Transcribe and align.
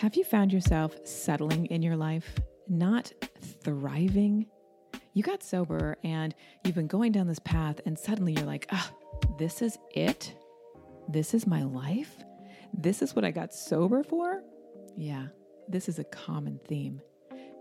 Have 0.00 0.16
you 0.16 0.24
found 0.24 0.50
yourself 0.50 0.96
settling 1.04 1.66
in 1.66 1.82
your 1.82 1.94
life, 1.94 2.34
not 2.70 3.12
thriving? 3.62 4.46
You 5.12 5.22
got 5.22 5.42
sober 5.42 5.98
and 6.02 6.34
you've 6.64 6.74
been 6.74 6.86
going 6.86 7.12
down 7.12 7.26
this 7.26 7.38
path, 7.40 7.82
and 7.84 7.98
suddenly 7.98 8.32
you're 8.32 8.46
like, 8.46 8.66
ah, 8.72 8.90
this 9.38 9.60
is 9.60 9.76
it? 9.90 10.34
This 11.10 11.34
is 11.34 11.46
my 11.46 11.64
life? 11.64 12.16
This 12.72 13.02
is 13.02 13.14
what 13.14 13.26
I 13.26 13.30
got 13.30 13.52
sober 13.52 14.02
for? 14.02 14.42
Yeah, 14.96 15.26
this 15.68 15.86
is 15.86 15.98
a 15.98 16.04
common 16.04 16.60
theme. 16.66 17.02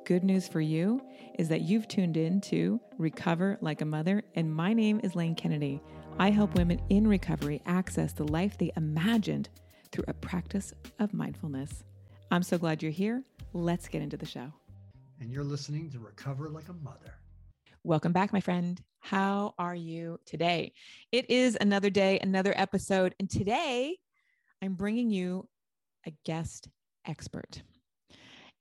Good 0.05 0.23
news 0.23 0.47
for 0.47 0.61
you 0.61 1.01
is 1.37 1.49
that 1.49 1.63
you've 1.63 1.89
tuned 1.89 2.15
in 2.15 2.39
to 2.43 2.79
Recover 2.97 3.57
Like 3.59 3.81
a 3.81 3.85
Mother, 3.85 4.23
and 4.35 4.49
my 4.49 4.71
name 4.71 5.01
is 5.03 5.13
Lane 5.13 5.35
Kennedy. 5.35 5.81
I 6.17 6.29
help 6.29 6.55
women 6.55 6.79
in 6.87 7.05
recovery 7.05 7.61
access 7.65 8.13
the 8.13 8.31
life 8.31 8.57
they 8.57 8.71
imagined 8.77 9.49
through 9.91 10.05
a 10.07 10.13
practice 10.13 10.73
of 10.99 11.13
mindfulness. 11.13 11.83
I'm 12.31 12.43
so 12.43 12.59
glad 12.59 12.83
you're 12.83 12.91
here. 12.91 13.23
Let's 13.53 13.87
get 13.87 14.03
into 14.03 14.15
the 14.15 14.25
show. 14.25 14.53
And 15.19 15.31
you're 15.31 15.43
listening 15.43 15.89
to 15.89 15.99
Recover 15.99 16.47
Like 16.47 16.69
a 16.69 16.73
Mother. 16.73 17.15
Welcome 17.83 18.11
back, 18.11 18.31
my 18.31 18.39
friend. 18.39 18.79
How 18.99 19.55
are 19.57 19.73
you 19.73 20.19
today? 20.27 20.73
It 21.11 21.27
is 21.31 21.57
another 21.59 21.89
day, 21.89 22.19
another 22.19 22.53
episode. 22.55 23.15
And 23.19 23.27
today 23.27 23.97
I'm 24.61 24.75
bringing 24.75 25.09
you 25.09 25.49
a 26.05 26.13
guest 26.23 26.67
expert. 27.07 27.63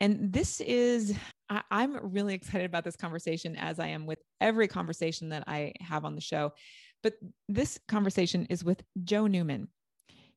And 0.01 0.33
this 0.33 0.63
is, 0.63 1.15
I, 1.51 1.63
am 1.71 1.99
really 2.15 2.33
excited 2.33 2.65
about 2.65 2.85
this 2.85 2.97
conversation 2.97 3.55
as 3.55 3.79
I 3.79 3.89
am 3.89 4.07
with 4.07 4.21
every 4.41 4.67
conversation 4.67 5.29
that 5.29 5.45
I 5.47 5.75
have 5.81 6.07
on 6.07 6.15
the 6.15 6.23
show. 6.23 6.53
But 7.03 7.15
this 7.51 7.79
conversation 7.87 8.47
is 8.49 8.65
with 8.65 8.83
Joe 9.05 9.27
Newman. 9.27 9.69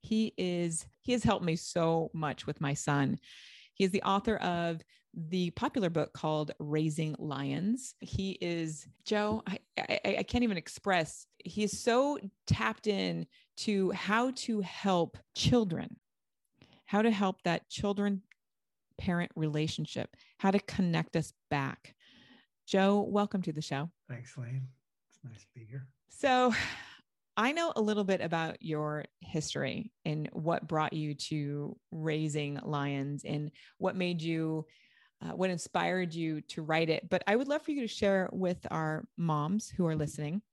He 0.02 0.34
is 0.38 0.86
he 1.02 1.12
has 1.12 1.24
helped 1.24 1.46
me 1.46 1.56
so 1.56 2.12
much 2.14 2.46
with 2.46 2.60
my 2.62 2.74
son. 2.74 3.20
He 3.74 3.84
is 3.84 3.92
the 3.92 4.04
author 4.04 4.38
of 4.38 4.82
the 5.14 5.52
popular 5.52 5.90
book 5.90 6.14
called 6.14 6.52
Raising 6.60 7.16
Lions. 7.20 7.96
He 8.00 8.38
is 8.42 8.88
Joe. 9.06 9.44
I, 9.46 9.60
I, 9.78 10.16
I 10.20 10.24
can't 10.24 10.44
even 10.44 10.58
express. 10.58 11.26
He 11.44 11.64
is 11.64 11.80
so 11.80 12.18
tapped 12.48 12.88
in 12.88 13.28
to 13.58 13.92
how 13.92 14.32
to 14.32 14.62
help 14.62 15.18
children, 15.36 15.98
how 16.86 17.02
to 17.02 17.12
help 17.12 17.44
that 17.44 17.70
children 17.70 18.22
parent 18.98 19.32
relationship, 19.36 20.16
how 20.38 20.52
to 20.52 20.60
connect 20.60 21.16
us 21.16 21.34
back. 21.50 21.96
Joe, 22.68 23.02
welcome 23.02 23.42
to 23.42 23.52
the 23.52 23.62
show. 23.62 23.90
Thanks, 24.08 24.38
Lane. 24.38 24.68
It's 25.10 25.20
nice 25.24 25.42
to 25.42 25.48
be 25.56 25.66
here. 25.70 25.88
So, 26.10 26.54
I 27.42 27.54
know 27.54 27.74
a 27.76 27.82
little 27.82 28.04
bit 28.04 28.22
about 28.22 28.62
your 28.62 29.06
history 29.20 29.92
and 30.06 30.30
what 30.32 30.68
brought 30.68 30.94
you 30.94 31.16
to 31.16 31.76
raising 31.90 32.60
lions 32.64 33.24
and 33.26 33.50
what 33.80 33.96
made 33.96 34.22
you, 34.22 34.68
uh, 35.24 35.32
what 35.32 35.50
inspired 35.50 36.14
you 36.14 36.42
to 36.50 36.62
write 36.62 36.92
it. 36.92 37.10
But 37.10 37.24
I 37.26 37.36
would 37.36 37.48
love 37.48 37.64
for 37.64 37.72
you 37.72 37.82
to 37.82 37.88
share 37.88 38.30
with 38.32 38.60
our 38.70 39.06
moms 39.18 39.70
who 39.70 39.88
are 39.88 39.96
listening 39.96 40.44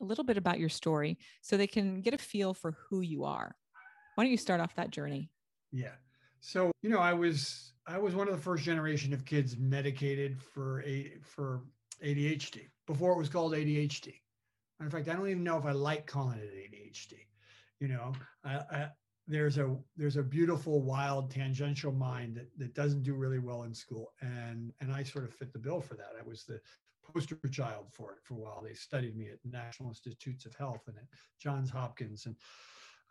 a 0.00 0.04
little 0.04 0.24
bit 0.24 0.36
about 0.36 0.58
your 0.58 0.68
story 0.68 1.16
so 1.42 1.56
they 1.56 1.68
can 1.68 2.00
get 2.00 2.12
a 2.12 2.18
feel 2.18 2.54
for 2.54 2.76
who 2.88 3.02
you 3.02 3.22
are. 3.22 3.54
Why 4.16 4.24
don't 4.24 4.32
you 4.32 4.36
start 4.36 4.60
off 4.60 4.74
that 4.74 4.90
journey? 4.90 5.30
Yeah. 5.70 5.94
So, 6.40 6.72
you 6.82 6.90
know, 6.90 6.98
I 6.98 7.12
was 7.12 7.74
I 7.86 7.98
was 7.98 8.16
one 8.16 8.26
of 8.26 8.34
the 8.34 8.42
first 8.42 8.64
generation 8.64 9.12
of 9.12 9.24
kids 9.24 9.56
medicated 9.58 10.42
for 10.42 10.82
a 10.82 11.12
for 11.22 11.62
ADHD 12.02 12.62
before 12.88 13.12
it 13.12 13.18
was 13.18 13.28
called 13.28 13.52
ADHD. 13.52 14.14
In 14.80 14.90
fact, 14.90 15.08
I 15.08 15.14
don't 15.14 15.28
even 15.28 15.44
know 15.44 15.58
if 15.58 15.66
I 15.66 15.72
like 15.72 16.06
calling 16.06 16.38
it 16.38 16.52
ADHD. 16.52 17.18
You 17.80 17.88
know, 17.88 18.12
I, 18.44 18.54
I, 18.56 18.88
there's 19.26 19.58
a 19.58 19.76
there's 19.96 20.16
a 20.16 20.22
beautiful, 20.22 20.82
wild, 20.82 21.30
tangential 21.30 21.92
mind 21.92 22.36
that, 22.36 22.48
that 22.58 22.74
doesn't 22.74 23.02
do 23.02 23.14
really 23.14 23.38
well 23.38 23.62
in 23.64 23.74
school, 23.74 24.12
and 24.20 24.72
and 24.80 24.92
I 24.92 25.02
sort 25.02 25.24
of 25.24 25.34
fit 25.34 25.52
the 25.52 25.58
bill 25.58 25.80
for 25.80 25.94
that. 25.94 26.12
I 26.18 26.26
was 26.26 26.44
the 26.44 26.60
poster 27.12 27.36
child 27.50 27.86
for 27.90 28.12
it 28.12 28.18
for 28.22 28.34
a 28.34 28.38
while. 28.38 28.62
They 28.62 28.74
studied 28.74 29.16
me 29.16 29.28
at 29.28 29.38
National 29.44 29.88
Institutes 29.88 30.46
of 30.46 30.54
Health 30.54 30.82
and 30.86 30.96
at 30.96 31.04
Johns 31.38 31.70
Hopkins, 31.70 32.26
and 32.26 32.36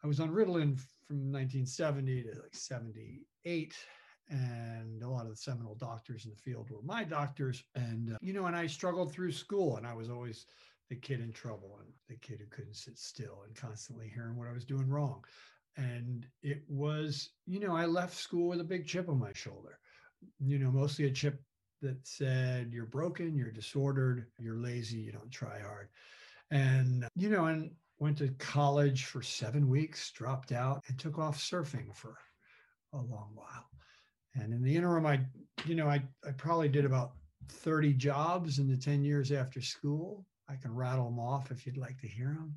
I 0.03 0.07
was 0.07 0.19
on 0.19 0.29
Ritalin 0.29 0.79
from 1.07 1.31
1970 1.31 2.23
to 2.23 2.29
like 2.29 2.55
78 2.55 3.75
and 4.29 5.01
a 5.01 5.09
lot 5.09 5.23
of 5.23 5.31
the 5.31 5.35
seminal 5.35 5.75
doctors 5.75 6.25
in 6.25 6.31
the 6.31 6.37
field 6.37 6.69
were 6.69 6.81
my 6.83 7.03
doctors 7.03 7.63
and 7.73 8.13
uh, 8.13 8.17
you 8.21 8.31
know 8.31 8.45
and 8.45 8.55
i 8.55 8.67
struggled 8.67 9.11
through 9.11 9.31
school 9.31 9.77
and 9.77 9.87
i 9.87 9.93
was 9.93 10.07
always 10.09 10.45
the 10.89 10.95
kid 10.95 11.19
in 11.21 11.31
trouble 11.31 11.77
and 11.79 11.89
the 12.07 12.15
kid 12.15 12.39
who 12.39 12.47
couldn't 12.47 12.75
sit 12.75 12.97
still 12.97 13.43
and 13.45 13.55
constantly 13.55 14.11
hearing 14.13 14.35
what 14.35 14.47
I 14.47 14.53
was 14.53 14.65
doing 14.65 14.89
wrong. 14.89 15.23
And 15.77 16.25
it 16.41 16.63
was, 16.67 17.29
you 17.45 17.59
know, 17.59 17.75
I 17.75 17.85
left 17.85 18.17
school 18.17 18.49
with 18.49 18.59
a 18.59 18.65
big 18.65 18.85
chip 18.87 19.07
on 19.07 19.19
my 19.19 19.31
shoulder, 19.33 19.79
you 20.39 20.59
know, 20.59 20.71
mostly 20.71 21.05
a 21.05 21.11
chip 21.11 21.41
that 21.81 22.05
said, 22.05 22.71
you're 22.73 22.85
broken, 22.85 23.37
you're 23.37 23.51
disordered, 23.51 24.25
you're 24.37 24.57
lazy, 24.57 24.97
you 24.97 25.11
don't 25.11 25.31
try 25.31 25.59
hard. 25.59 25.89
And, 26.51 27.07
you 27.15 27.29
know, 27.29 27.45
and 27.45 27.71
went 27.99 28.17
to 28.17 28.29
college 28.39 29.05
for 29.05 29.21
seven 29.21 29.69
weeks, 29.69 30.11
dropped 30.11 30.51
out, 30.51 30.83
and 30.87 30.97
took 30.97 31.19
off 31.19 31.37
surfing 31.37 31.95
for 31.95 32.17
a 32.93 32.97
long 32.97 33.29
while. 33.35 33.69
And 34.35 34.53
in 34.53 34.63
the 34.63 34.75
interim, 34.75 35.05
I, 35.05 35.21
you 35.65 35.75
know, 35.75 35.87
I, 35.87 36.01
I 36.27 36.31
probably 36.31 36.69
did 36.69 36.85
about 36.85 37.11
30 37.49 37.93
jobs 37.93 38.59
in 38.59 38.67
the 38.67 38.77
10 38.77 39.03
years 39.03 39.31
after 39.31 39.61
school 39.61 40.25
I 40.49 40.55
can 40.55 40.73
rattle 40.73 41.05
them 41.05 41.19
off 41.19 41.51
if 41.51 41.65
you'd 41.65 41.77
like 41.77 41.99
to 42.01 42.07
hear 42.07 42.27
them. 42.29 42.55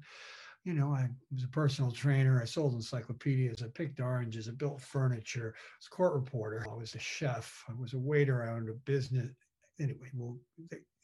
You 0.64 0.74
know, 0.74 0.94
I 0.94 1.08
was 1.32 1.44
a 1.44 1.48
personal 1.48 1.90
trainer. 1.90 2.40
I 2.40 2.44
sold 2.44 2.74
encyclopedias. 2.74 3.62
I 3.62 3.66
picked 3.74 4.00
oranges. 4.00 4.48
I 4.48 4.52
built 4.52 4.80
furniture. 4.80 5.54
I 5.56 5.62
was 5.78 5.86
a 5.86 5.90
court 5.90 6.14
reporter. 6.14 6.64
I 6.70 6.74
was 6.74 6.94
a 6.94 7.00
chef. 7.00 7.64
I 7.68 7.72
was 7.74 7.94
a 7.94 7.98
waiter. 7.98 8.44
I 8.44 8.52
owned 8.52 8.68
a 8.68 8.74
business. 8.74 9.30
Anyway, 9.80 10.08
well, 10.14 10.38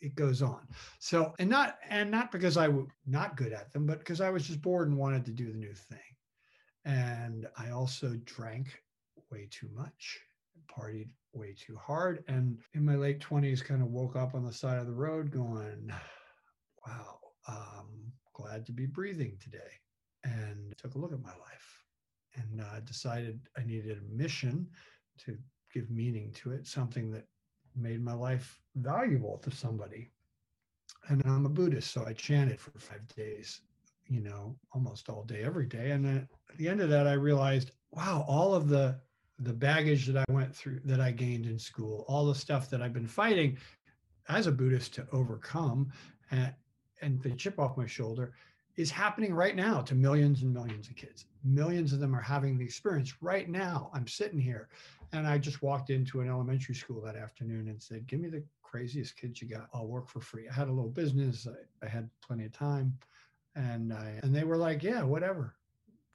it 0.00 0.14
goes 0.14 0.42
on. 0.42 0.68
So, 1.00 1.34
and 1.40 1.50
not 1.50 1.78
and 1.88 2.10
not 2.10 2.30
because 2.30 2.56
I 2.56 2.68
was 2.68 2.86
not 3.06 3.36
good 3.36 3.52
at 3.52 3.72
them, 3.72 3.86
but 3.86 3.98
because 3.98 4.20
I 4.20 4.30
was 4.30 4.46
just 4.46 4.62
bored 4.62 4.88
and 4.88 4.96
wanted 4.96 5.24
to 5.24 5.32
do 5.32 5.50
the 5.50 5.58
new 5.58 5.74
thing. 5.74 5.98
And 6.84 7.48
I 7.58 7.70
also 7.70 8.14
drank 8.24 8.80
way 9.30 9.48
too 9.50 9.68
much, 9.74 10.20
partied 10.70 11.10
way 11.32 11.54
too 11.58 11.76
hard, 11.76 12.22
and 12.28 12.58
in 12.74 12.84
my 12.84 12.94
late 12.94 13.20
twenties, 13.20 13.62
kind 13.62 13.82
of 13.82 13.88
woke 13.88 14.14
up 14.14 14.34
on 14.34 14.44
the 14.44 14.52
side 14.52 14.78
of 14.78 14.86
the 14.86 14.92
road 14.92 15.30
going 15.32 15.92
wow, 16.88 17.18
um, 17.46 18.12
glad 18.32 18.66
to 18.66 18.72
be 18.72 18.86
breathing 18.86 19.36
today. 19.40 19.58
And 20.24 20.76
took 20.76 20.94
a 20.94 20.98
look 20.98 21.12
at 21.12 21.22
my 21.22 21.30
life 21.30 21.84
and 22.34 22.60
uh, 22.60 22.80
decided 22.80 23.40
I 23.56 23.62
needed 23.64 23.98
a 23.98 24.14
mission 24.14 24.66
to 25.24 25.36
give 25.72 25.90
meaning 25.90 26.32
to 26.32 26.52
it, 26.52 26.66
something 26.66 27.10
that 27.12 27.24
made 27.76 28.02
my 28.02 28.14
life 28.14 28.60
valuable 28.76 29.38
to 29.38 29.50
somebody. 29.50 30.10
And 31.08 31.22
I'm 31.24 31.46
a 31.46 31.48
Buddhist, 31.48 31.92
so 31.92 32.04
I 32.06 32.12
chanted 32.12 32.60
for 32.60 32.76
five 32.78 33.06
days, 33.14 33.60
you 34.06 34.20
know, 34.20 34.56
almost 34.72 35.08
all 35.08 35.22
day, 35.22 35.42
every 35.42 35.66
day. 35.66 35.92
And 35.92 36.06
at 36.06 36.56
the 36.56 36.68
end 36.68 36.80
of 36.80 36.90
that, 36.90 37.06
I 37.06 37.12
realized, 37.12 37.70
wow, 37.92 38.24
all 38.28 38.54
of 38.54 38.68
the 38.68 38.98
the 39.40 39.52
baggage 39.52 40.06
that 40.06 40.16
I 40.16 40.32
went 40.32 40.54
through, 40.54 40.80
that 40.84 41.00
I 41.00 41.12
gained 41.12 41.46
in 41.46 41.60
school, 41.60 42.04
all 42.08 42.26
the 42.26 42.34
stuff 42.34 42.68
that 42.70 42.82
I've 42.82 42.92
been 42.92 43.06
fighting 43.06 43.56
as 44.28 44.48
a 44.48 44.52
Buddhist 44.52 44.94
to 44.94 45.06
overcome, 45.12 45.92
and, 46.32 46.52
and 47.02 47.22
the 47.22 47.30
chip 47.30 47.58
off 47.58 47.76
my 47.76 47.86
shoulder 47.86 48.32
is 48.76 48.90
happening 48.92 49.34
right 49.34 49.56
now 49.56 49.80
to 49.82 49.94
millions 49.94 50.42
and 50.42 50.54
millions 50.54 50.88
of 50.88 50.94
kids. 50.94 51.26
Millions 51.44 51.92
of 51.92 51.98
them 51.98 52.14
are 52.14 52.20
having 52.20 52.56
the 52.56 52.64
experience 52.64 53.14
right 53.20 53.48
now. 53.48 53.90
I'm 53.92 54.06
sitting 54.06 54.38
here 54.38 54.68
and 55.12 55.26
I 55.26 55.36
just 55.36 55.62
walked 55.62 55.90
into 55.90 56.20
an 56.20 56.28
elementary 56.28 56.76
school 56.76 57.00
that 57.02 57.16
afternoon 57.16 57.68
and 57.68 57.82
said, 57.82 58.06
Give 58.06 58.20
me 58.20 58.28
the 58.28 58.44
craziest 58.62 59.16
kids 59.16 59.42
you 59.42 59.48
got. 59.48 59.68
I'll 59.74 59.88
work 59.88 60.06
for 60.06 60.20
free. 60.20 60.48
I 60.48 60.52
had 60.52 60.68
a 60.68 60.72
little 60.72 60.90
business, 60.90 61.48
I, 61.48 61.86
I 61.86 61.88
had 61.88 62.08
plenty 62.24 62.44
of 62.44 62.52
time. 62.52 62.96
And 63.56 63.92
I, 63.92 64.20
and 64.22 64.34
they 64.34 64.44
were 64.44 64.56
like, 64.56 64.82
Yeah, 64.84 65.02
whatever. 65.02 65.56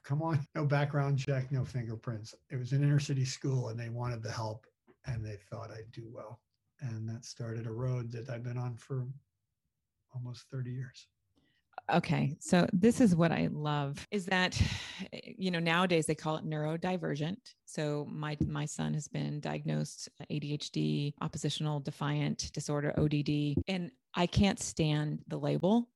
Come 0.03 0.21
on. 0.21 0.39
No 0.55 0.65
background 0.65 1.19
check, 1.19 1.51
no 1.51 1.65
fingerprints. 1.65 2.33
It 2.49 2.57
was 2.57 2.71
an 2.71 2.83
inner 2.83 2.99
city 2.99 3.25
school 3.25 3.69
and 3.69 3.79
they 3.79 3.89
wanted 3.89 4.23
the 4.23 4.31
help 4.31 4.67
and 5.05 5.25
they 5.25 5.37
thought 5.49 5.71
I'd 5.71 5.91
do 5.91 6.07
well. 6.09 6.39
And 6.79 7.09
that 7.09 7.25
started 7.25 7.67
a 7.67 7.71
road 7.71 8.11
that 8.13 8.29
I've 8.29 8.43
been 8.43 8.57
on 8.57 8.75
for 8.77 9.05
almost 10.13 10.45
30 10.51 10.71
years. 10.71 11.07
Okay. 11.91 12.35
So 12.39 12.67
this 12.71 13.01
is 13.01 13.15
what 13.15 13.31
I 13.31 13.49
love 13.51 14.07
is 14.09 14.25
that 14.27 14.59
eh, 15.11 15.19
you 15.37 15.51
know 15.51 15.59
nowadays 15.59 16.05
they 16.05 16.15
call 16.15 16.37
it 16.37 16.45
neurodivergent. 16.45 17.37
So 17.65 18.07
my 18.09 18.37
my 18.47 18.65
son 18.65 18.93
has 18.93 19.07
been 19.07 19.41
diagnosed 19.41 20.09
ADHD, 20.31 21.13
oppositional 21.21 21.81
defiant 21.81 22.51
disorder 22.53 22.93
ODD 22.97 23.55
and 23.67 23.91
I 24.13 24.27
can't 24.27 24.59
stand 24.59 25.19
the 25.27 25.37
label. 25.37 25.89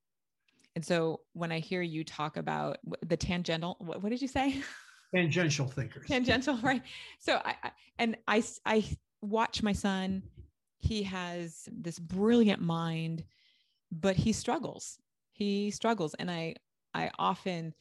And 0.75 0.83
so 0.83 1.21
when 1.33 1.51
I 1.51 1.59
hear 1.59 1.81
you 1.81 2.03
talk 2.03 2.37
about 2.37 2.77
the 3.05 3.17
tangential 3.17 3.77
what, 3.79 4.03
what 4.03 4.09
did 4.09 4.21
you 4.21 4.27
say? 4.27 4.61
Tangential 5.15 5.67
thinkers. 5.67 6.05
Tangential, 6.05 6.57
right? 6.57 6.81
So 7.19 7.39
I, 7.45 7.55
I 7.63 7.71
and 7.97 8.17
I 8.27 8.43
I 8.65 8.83
watch 9.21 9.63
my 9.63 9.71
son 9.71 10.21
he 10.79 11.03
has 11.03 11.67
this 11.71 11.97
brilliant 11.97 12.61
mind 12.61 13.23
but 13.91 14.15
he 14.15 14.33
struggles. 14.33 14.97
He 15.31 15.71
struggles. 15.71 16.13
And 16.15 16.29
I, 16.31 16.55
I 16.93 17.11
often 17.19 17.73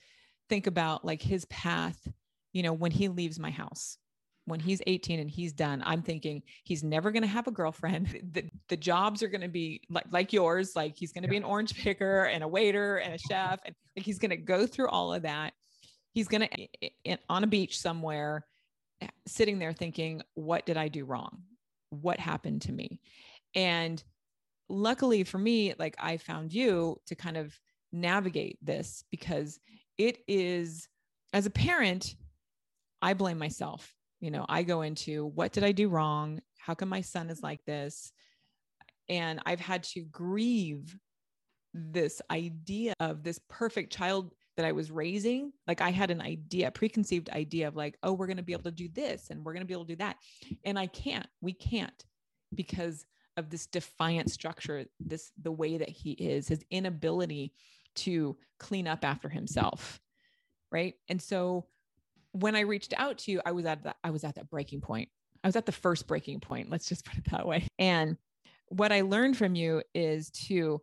think 0.49 0.67
about 0.67 1.05
like 1.05 1.23
his 1.23 1.45
path, 1.47 2.07
you 2.53 2.63
know, 2.63 2.73
when 2.73 2.91
he 2.93 3.09
leaves 3.09 3.39
my 3.39 3.51
house. 3.51 3.99
when 4.47 4.61
he's 4.61 4.81
18 4.87 5.19
and 5.19 5.29
he's 5.29 5.53
done, 5.53 5.83
I'm 5.85 6.03
thinking 6.03 6.43
he's 6.63 6.85
never 6.85 7.11
going 7.11 7.23
to 7.23 7.29
have 7.29 7.49
a 7.49 7.53
girlfriend. 7.53 8.07
The, 8.33 8.49
the 8.69 8.77
jobs 8.77 9.23
are 9.23 9.29
going 9.29 9.41
to 9.41 9.49
be 9.49 9.83
like, 9.91 10.07
like 10.11 10.33
yours. 10.33 10.77
Like 10.77 10.97
he's 10.97 11.13
going 11.13 11.23
to 11.23 11.29
be 11.29 11.37
an 11.37 11.45
orange 11.45 11.75
picker 11.75 12.25
and 12.25 12.45
a 12.45 12.49
waiter 12.49 12.99
and 12.99 13.15
a 13.15 13.19
chef. 13.19 13.59
And 13.65 13.75
like 13.97 14.07
he's 14.07 14.19
going 14.19 14.31
to 14.31 14.37
go 14.37 14.67
through 14.67 14.89
all 14.89 15.13
of 15.13 15.23
that. 15.23 15.53
He's 16.13 16.29
going 16.29 16.49
to, 16.49 17.19
on 17.29 17.45
a 17.45 17.47
beach 17.47 17.79
somewhere, 17.79 18.47
sitting 19.27 19.59
there 19.59 19.73
thinking, 19.73 20.23
what 20.35 20.65
did 20.65 20.77
I 20.77 20.89
do 20.89 21.05
wrong? 21.05 21.43
What 21.91 22.21
happened 22.21 22.63
to 22.63 22.73
me? 22.73 23.01
And 23.55 24.03
luckily 24.69 25.25
for 25.25 25.39
me, 25.39 25.75
like 25.79 25.97
I 25.99 26.17
found 26.17 26.53
you 26.53 27.01
to 27.07 27.15
kind 27.15 27.37
of 27.37 27.59
navigate 27.93 28.59
this 28.63 29.05
because 29.11 29.59
it 29.99 30.19
is, 30.29 30.89
as 31.33 31.47
a 31.47 31.51
parent, 31.51 32.15
I 33.03 33.15
blame 33.15 33.39
myself. 33.39 33.93
You 34.21 34.31
know 34.31 34.47
i 34.49 34.63
go 34.63 34.81
into 34.81 35.27
what 35.27 35.53
did 35.53 35.63
i 35.63 35.73
do 35.73 35.91
wrong? 35.91 36.41
How 36.57 36.75
come 36.75 36.89
my 36.89 37.03
son 37.03 37.29
is 37.29 37.43
like 37.43 37.63
this? 37.67 38.13
And 39.09 39.41
i've 39.45 39.61
had 39.61 39.83
to 39.85 40.01
grieve 40.05 40.97
this 41.75 42.23
idea 42.31 42.95
of 43.01 43.23
this 43.23 43.39
perfect 43.49 43.93
child 43.93 44.33
that 44.57 44.65
I 44.65 44.73
was 44.73 44.91
raising, 44.91 45.53
like 45.67 45.83
I 45.83 45.91
had 45.91 46.11
an 46.11 46.23
idea, 46.23 46.71
preconceived 46.71 47.29
idea 47.31 47.69
of 47.69 47.77
like, 47.77 47.99
oh, 48.03 48.15
we're 48.15 48.27
going 48.27 48.39
to 48.39 48.43
be 48.43 48.55
able 48.55 48.63
to 48.65 48.71
do 48.71 48.89
this 48.89 49.29
and 49.31 49.45
we're 49.45 49.53
going 49.53 49.63
to 49.63 49.67
be 49.67 49.75
able 49.75 49.85
to 49.85 49.93
do 49.93 49.97
that. 49.97 50.17
And 50.65 50.79
I 50.79 50.87
can't, 50.87 51.27
we 51.43 51.53
can't 51.53 52.05
because 52.55 53.05
of 53.37 53.51
this 53.51 53.67
defiant 53.67 54.31
structure, 54.31 54.87
this, 55.01 55.31
the 55.41 55.53
way 55.53 55.79
that 55.79 55.89
he 55.89 56.13
is, 56.13 56.49
his 56.49 56.65
inability 56.71 57.53
to 57.97 58.37
clean 58.59 58.87
up 58.87 59.05
after 59.05 59.29
himself. 59.29 60.01
Right. 60.73 60.95
And 61.09 61.21
so 61.21 61.67
when 62.33 62.57
I 62.57 62.61
reached 62.61 62.93
out 62.97 63.19
to 63.19 63.33
you, 63.33 63.41
I 63.47 63.53
was 63.53 63.65
at 63.67 63.85
that, 63.85 63.97
I 64.05 64.11
was 64.11 64.25
at 64.25 64.35
that 64.35 64.51
breaking 64.51 64.81
point. 64.81 65.09
I 65.45 65.49
was 65.49 65.57
at 65.57 65.67
the 65.67 65.73
first 65.73 66.07
breaking 66.07 66.41
point. 66.41 66.71
Let's 66.71 66.89
just 66.89 67.05
put 67.05 67.19
it 67.19 67.31
that 67.31 67.47
way. 67.47 67.69
And 67.79 68.17
what 68.69 68.93
I 68.93 69.03
learned 69.03 69.37
from 69.37 69.55
you 69.55 69.83
is 69.95 70.31
to 70.49 70.83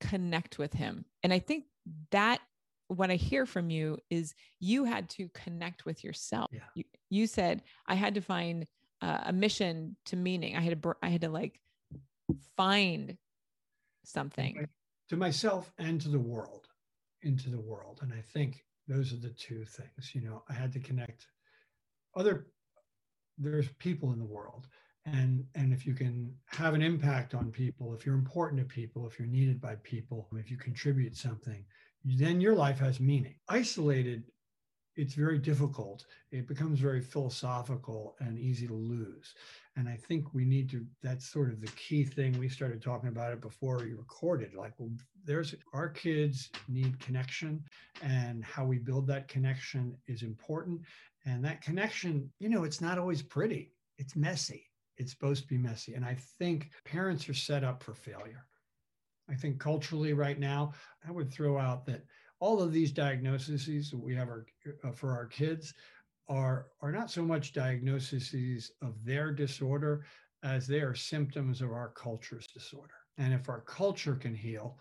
connect 0.00 0.58
with 0.58 0.72
him. 0.72 1.04
And 1.22 1.32
I 1.32 1.40
think 1.40 1.64
that 2.10 2.40
what 2.88 3.10
I 3.10 3.16
hear 3.16 3.44
from 3.44 3.70
you 3.70 3.98
is 4.10 4.34
you 4.60 4.84
had 4.84 5.08
to 5.10 5.28
connect 5.34 5.84
with 5.84 6.04
yourself. 6.04 6.50
Yeah. 6.52 6.60
You, 6.74 6.84
you 7.10 7.26
said 7.26 7.62
I 7.86 7.94
had 7.94 8.14
to 8.14 8.20
find 8.20 8.66
uh, 9.02 9.18
a 9.26 9.32
mission 9.32 9.96
to 10.06 10.16
meaning. 10.16 10.56
I 10.56 10.60
had 10.60 10.80
to, 10.80 10.94
I 11.02 11.08
had 11.08 11.22
to 11.22 11.28
like 11.28 11.60
find 12.56 13.16
something. 14.04 14.66
To 15.10 15.16
myself 15.16 15.72
and 15.78 16.00
to 16.00 16.08
the 16.08 16.18
world, 16.18 16.66
into 17.22 17.50
the 17.50 17.60
world. 17.60 18.00
And 18.02 18.12
I 18.12 18.20
think 18.32 18.64
those 18.88 19.12
are 19.12 19.16
the 19.16 19.30
two 19.30 19.64
things 19.64 20.14
you 20.14 20.20
know 20.20 20.42
i 20.50 20.52
had 20.52 20.70
to 20.70 20.78
connect 20.78 21.26
other 22.16 22.48
there's 23.38 23.68
people 23.78 24.12
in 24.12 24.18
the 24.18 24.24
world. 24.24 24.68
And 25.06 25.44
and 25.54 25.72
if 25.72 25.86
you 25.86 25.92
can 25.92 26.34
have 26.46 26.72
an 26.72 26.80
impact 26.80 27.34
on 27.34 27.50
people 27.50 27.92
if 27.92 28.06
you're 28.06 28.14
important 28.14 28.58
to 28.60 28.64
people 28.64 29.06
if 29.06 29.18
you're 29.18 29.28
needed 29.28 29.60
by 29.60 29.76
people 29.82 30.28
if 30.36 30.50
you 30.50 30.56
contribute 30.56 31.16
something 31.16 31.64
then 32.04 32.40
your 32.40 32.54
life 32.54 32.78
has 32.78 33.00
meaning. 33.00 33.34
Isolated 33.48 34.24
it's 34.96 35.14
very 35.14 35.38
difficult. 35.38 36.06
It 36.30 36.46
becomes 36.46 36.78
very 36.78 37.00
philosophical 37.00 38.14
and 38.20 38.38
easy 38.38 38.66
to 38.66 38.74
lose. 38.74 39.34
And 39.76 39.88
I 39.88 39.96
think 39.96 40.32
we 40.32 40.44
need 40.44 40.70
to, 40.70 40.86
that's 41.02 41.26
sort 41.26 41.50
of 41.50 41.60
the 41.60 41.70
key 41.72 42.04
thing. 42.04 42.38
We 42.38 42.48
started 42.48 42.80
talking 42.80 43.08
about 43.08 43.32
it 43.32 43.40
before 43.40 43.78
we 43.78 43.92
recorded. 43.92 44.54
Like, 44.54 44.72
well, 44.78 44.90
there's 45.24 45.54
our 45.72 45.88
kids 45.88 46.50
need 46.68 47.00
connection, 47.00 47.64
and 48.02 48.44
how 48.44 48.64
we 48.64 48.78
build 48.78 49.06
that 49.08 49.26
connection 49.26 49.96
is 50.06 50.22
important. 50.22 50.82
And 51.24 51.44
that 51.44 51.62
connection, 51.62 52.30
you 52.38 52.48
know, 52.48 52.64
it's 52.64 52.80
not 52.80 52.98
always 52.98 53.22
pretty, 53.22 53.72
it's 53.98 54.14
messy. 54.14 54.70
It's 54.96 55.10
supposed 55.10 55.42
to 55.42 55.48
be 55.48 55.58
messy. 55.58 55.94
And 55.94 56.04
I 56.04 56.16
think 56.38 56.70
parents 56.84 57.28
are 57.28 57.34
set 57.34 57.64
up 57.64 57.82
for 57.82 57.94
failure. 57.94 58.46
I 59.28 59.34
think 59.34 59.58
culturally, 59.58 60.12
right 60.12 60.38
now, 60.38 60.74
I 61.08 61.10
would 61.10 61.32
throw 61.32 61.58
out 61.58 61.86
that 61.86 62.04
all 62.40 62.60
of 62.60 62.72
these 62.72 62.92
diagnoses 62.92 63.90
that 63.90 63.98
we 63.98 64.14
have 64.14 64.28
our, 64.28 64.46
uh, 64.84 64.92
for 64.92 65.12
our 65.12 65.26
kids 65.26 65.74
are, 66.28 66.66
are 66.80 66.92
not 66.92 67.10
so 67.10 67.22
much 67.22 67.52
diagnoses 67.52 68.72
of 68.82 68.94
their 69.04 69.32
disorder 69.32 70.04
as 70.42 70.66
they 70.66 70.80
are 70.80 70.94
symptoms 70.94 71.60
of 71.60 71.72
our 71.72 71.90
culture's 71.90 72.46
disorder. 72.46 72.94
And 73.18 73.32
if 73.32 73.48
our 73.48 73.60
culture 73.60 74.14
can 74.14 74.34
heal, 74.34 74.78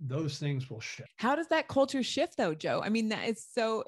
those 0.00 0.38
things 0.38 0.70
will 0.70 0.80
shift. 0.80 1.10
How 1.16 1.34
does 1.34 1.48
that 1.48 1.68
culture 1.68 2.02
shift 2.02 2.36
though, 2.36 2.54
Joe? 2.54 2.82
I 2.84 2.88
mean, 2.88 3.08
that 3.10 3.28
is 3.28 3.44
so 3.52 3.84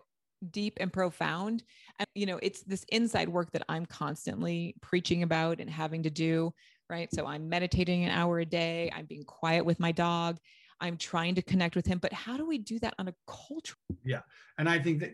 deep 0.51 0.79
and 0.81 0.93
profound. 0.93 1.63
And, 1.99 2.07
you 2.15 2.27
know, 2.27 2.39
it's 2.43 2.63
this 2.63 2.85
inside 2.91 3.29
work 3.29 3.51
that 3.53 3.65
I'm 3.69 3.87
constantly 3.87 4.75
preaching 4.81 5.23
about 5.23 5.61
and 5.61 5.71
having 5.71 6.03
to 6.05 6.11
do, 6.11 6.53
right? 6.91 7.09
So 7.13 7.27
I'm 7.27 7.49
meditating 7.49 8.05
an 8.05 8.11
hour 8.11 8.41
a 8.41 8.47
day, 8.47 8.93
I'm 8.95 9.07
being 9.07 9.25
quiet 9.25 9.65
with 9.65 9.81
my 9.81 9.93
dog. 9.93 10.39
I'm 10.85 10.99
trying 10.99 11.35
to 11.37 11.43
connect 11.43 11.77
with 11.77 11.87
him. 11.87 11.99
But 11.99 12.13
how 12.13 12.37
do 12.37 12.47
we 12.47 12.59
do 12.59 12.79
that 12.81 12.93
on 12.99 13.09
a 13.09 13.15
culture? 13.27 13.75
Yeah. 14.05 14.21
And 14.59 14.69
I 14.69 14.79
think 14.79 15.01
that 15.01 15.13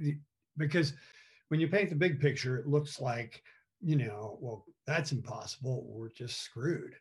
because 0.56 0.94
when 1.48 1.60
you 1.60 1.68
paint 1.68 1.90
the 1.90 1.96
big 1.96 2.20
picture, 2.20 2.56
it 2.56 2.66
looks 2.66 3.00
like, 3.00 3.40
you 3.80 3.94
know, 3.94 4.36
well, 4.40 4.66
that's 4.84 5.12
impossible. 5.12 5.86
We're 5.86 6.08
just 6.08 6.42
screwed, 6.42 6.96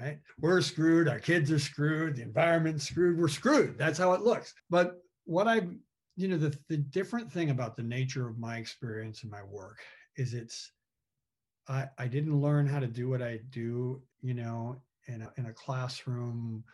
right? 0.00 0.18
We're 0.40 0.62
screwed. 0.62 1.06
Our 1.06 1.18
kids 1.18 1.52
are 1.52 1.58
screwed. 1.58 2.16
The 2.16 2.22
environment's 2.22 2.88
screwed. 2.88 3.18
We're 3.18 3.28
screwed. 3.28 3.76
That's 3.76 3.98
how 3.98 4.14
it 4.14 4.22
looks. 4.22 4.54
But 4.70 5.02
what 5.26 5.46
I, 5.46 5.68
you 6.16 6.28
know, 6.28 6.38
the, 6.38 6.56
the 6.70 6.78
different 6.78 7.30
thing 7.30 7.50
about 7.50 7.76
the 7.76 7.82
nature 7.82 8.26
of 8.26 8.38
my 8.38 8.56
experience 8.56 9.22
and 9.22 9.30
my 9.30 9.42
work 9.42 9.80
is 10.16 10.32
it's, 10.32 10.72
I, 11.68 11.88
I 11.98 12.06
didn't 12.06 12.40
learn 12.40 12.66
how 12.66 12.80
to 12.80 12.86
do 12.86 13.10
what 13.10 13.20
I 13.20 13.40
do, 13.50 14.00
you 14.22 14.32
know, 14.32 14.80
in 15.08 15.20
a, 15.20 15.32
in 15.36 15.46
a 15.46 15.52
classroom 15.52 16.64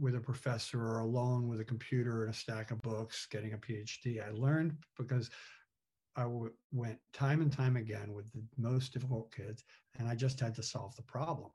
with 0.00 0.16
a 0.16 0.20
professor 0.20 0.80
or 0.80 1.00
alone 1.00 1.46
with 1.46 1.60
a 1.60 1.64
computer 1.64 2.24
and 2.24 2.32
a 2.32 2.36
stack 2.36 2.70
of 2.70 2.80
books 2.82 3.26
getting 3.30 3.52
a 3.52 3.58
PhD. 3.58 4.26
I 4.26 4.30
learned 4.30 4.76
because 4.96 5.30
I 6.16 6.26
went 6.72 6.98
time 7.12 7.40
and 7.40 7.52
time 7.52 7.76
again 7.76 8.12
with 8.12 8.32
the 8.32 8.42
most 8.56 8.92
difficult 8.92 9.34
kids, 9.34 9.64
and 9.98 10.08
I 10.08 10.14
just 10.14 10.40
had 10.40 10.54
to 10.56 10.62
solve 10.62 10.96
the 10.96 11.02
problem. 11.02 11.50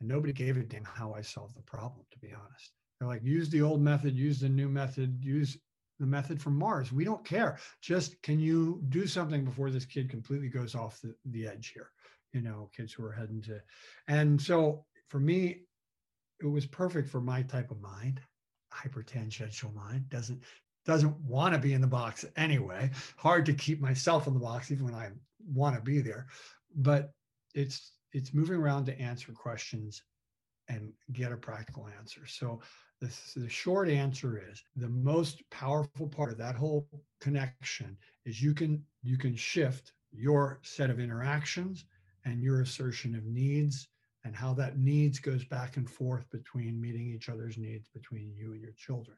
And 0.00 0.08
nobody 0.08 0.32
gave 0.32 0.56
a 0.56 0.62
damn 0.62 0.84
how 0.84 1.14
I 1.14 1.20
solved 1.20 1.56
the 1.56 1.62
problem, 1.62 2.04
to 2.10 2.18
be 2.18 2.32
honest. 2.32 2.72
They're 2.98 3.08
like, 3.08 3.22
use 3.22 3.48
the 3.50 3.62
old 3.62 3.80
method, 3.80 4.16
use 4.16 4.40
the 4.40 4.48
new 4.48 4.68
method, 4.68 5.22
use 5.22 5.56
the 6.00 6.06
method 6.06 6.40
from 6.40 6.56
Mars. 6.56 6.92
We 6.92 7.04
don't 7.04 7.24
care. 7.24 7.58
Just 7.80 8.20
can 8.22 8.40
you 8.40 8.82
do 8.88 9.06
something 9.06 9.44
before 9.44 9.70
this 9.70 9.84
kid 9.84 10.10
completely 10.10 10.48
goes 10.48 10.74
off 10.74 11.00
the, 11.00 11.14
the 11.26 11.46
edge 11.46 11.72
here? 11.72 11.90
You 12.32 12.40
know, 12.40 12.70
kids 12.76 12.92
who 12.92 13.04
are 13.04 13.12
heading 13.12 13.42
to. 13.42 13.60
And 14.08 14.40
so 14.40 14.84
for 15.08 15.20
me, 15.20 15.62
it 16.44 16.50
was 16.50 16.66
perfect 16.66 17.08
for 17.08 17.20
my 17.20 17.42
type 17.42 17.70
of 17.70 17.80
mind. 17.80 18.20
Hypertangential 18.72 19.74
mind 19.74 20.08
doesn't 20.08 20.42
doesn't 20.84 21.18
want 21.20 21.54
to 21.54 21.60
be 21.60 21.72
in 21.72 21.80
the 21.80 21.86
box 21.86 22.24
anyway. 22.36 22.90
Hard 23.16 23.46
to 23.46 23.54
keep 23.54 23.80
myself 23.80 24.26
in 24.26 24.34
the 24.34 24.40
box 24.40 24.70
even 24.70 24.84
when 24.84 24.94
i 24.94 25.08
want 25.46 25.74
to 25.74 25.80
be 25.80 26.00
there. 26.00 26.26
But 26.76 27.12
it's 27.54 27.92
it's 28.12 28.34
moving 28.34 28.56
around 28.56 28.86
to 28.86 29.00
answer 29.00 29.32
questions 29.32 30.02
and 30.68 30.92
get 31.12 31.32
a 31.32 31.36
practical 31.36 31.88
answer. 31.98 32.26
So 32.26 32.60
the, 33.00 33.10
the 33.36 33.48
short 33.48 33.88
answer 33.88 34.42
is 34.50 34.62
the 34.76 34.88
most 34.88 35.42
powerful 35.50 36.08
part 36.08 36.30
of 36.30 36.38
that 36.38 36.54
whole 36.54 36.88
connection 37.20 37.96
is 38.24 38.42
you 38.42 38.54
can 38.54 38.82
you 39.02 39.18
can 39.18 39.36
shift 39.36 39.92
your 40.12 40.60
set 40.62 40.90
of 40.90 41.00
interactions 41.00 41.84
and 42.24 42.42
your 42.42 42.62
assertion 42.62 43.14
of 43.14 43.24
needs 43.24 43.88
and 44.24 44.34
how 44.34 44.54
that 44.54 44.78
needs 44.78 45.18
goes 45.18 45.44
back 45.44 45.76
and 45.76 45.88
forth 45.88 46.28
between 46.30 46.80
meeting 46.80 47.06
each 47.08 47.28
other's 47.28 47.58
needs 47.58 47.88
between 47.88 48.32
you 48.34 48.52
and 48.52 48.62
your 48.62 48.72
children 48.72 49.16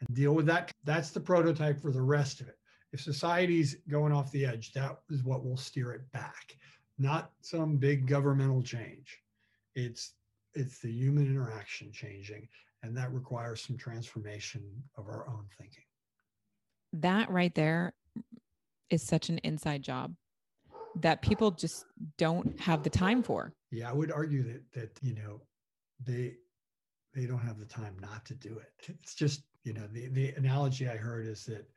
and 0.00 0.16
deal 0.16 0.34
with 0.34 0.46
that 0.46 0.70
that's 0.84 1.10
the 1.10 1.20
prototype 1.20 1.80
for 1.80 1.92
the 1.92 2.00
rest 2.00 2.40
of 2.40 2.48
it. 2.48 2.58
If 2.92 3.00
society's 3.00 3.76
going 3.88 4.12
off 4.12 4.32
the 4.32 4.46
edge 4.46 4.72
that 4.72 4.98
is 5.10 5.22
what 5.24 5.44
will 5.44 5.56
steer 5.56 5.92
it 5.92 6.10
back 6.12 6.56
not 6.98 7.30
some 7.40 7.76
big 7.76 8.06
governmental 8.06 8.62
change. 8.62 9.18
It's 9.74 10.14
it's 10.54 10.78
the 10.80 10.90
human 10.90 11.26
interaction 11.26 11.92
changing 11.92 12.48
and 12.82 12.96
that 12.96 13.12
requires 13.12 13.62
some 13.62 13.76
transformation 13.76 14.62
of 14.96 15.08
our 15.08 15.28
own 15.28 15.44
thinking. 15.58 15.84
That 16.92 17.30
right 17.30 17.54
there 17.54 17.92
is 18.90 19.02
such 19.02 19.28
an 19.28 19.38
inside 19.38 19.82
job 19.82 20.14
that 21.02 21.22
people 21.22 21.50
just 21.50 21.84
don't 22.16 22.58
have 22.60 22.82
the 22.82 22.90
time 22.90 23.22
for. 23.22 23.52
Yeah, 23.70 23.90
I 23.90 23.92
would 23.92 24.12
argue 24.12 24.42
that 24.44 24.72
that 24.72 24.98
you 25.02 25.14
know 25.14 25.40
they 26.04 26.34
they 27.14 27.26
don't 27.26 27.38
have 27.40 27.58
the 27.58 27.66
time 27.66 27.96
not 28.00 28.24
to 28.26 28.34
do 28.34 28.58
it. 28.58 28.96
It's 29.02 29.14
just 29.14 29.42
you 29.64 29.72
know 29.72 29.86
the 29.92 30.08
the 30.08 30.28
analogy 30.30 30.88
I 30.88 30.96
heard 30.96 31.26
is 31.26 31.44
that 31.46 31.68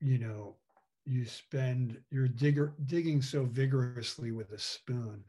you 0.00 0.18
know 0.18 0.56
you 1.04 1.24
spend 1.24 1.98
you're 2.10 2.28
digger, 2.28 2.74
digging 2.86 3.22
so 3.22 3.44
vigorously 3.44 4.32
with 4.32 4.52
a 4.52 4.58
spoon 4.58 5.24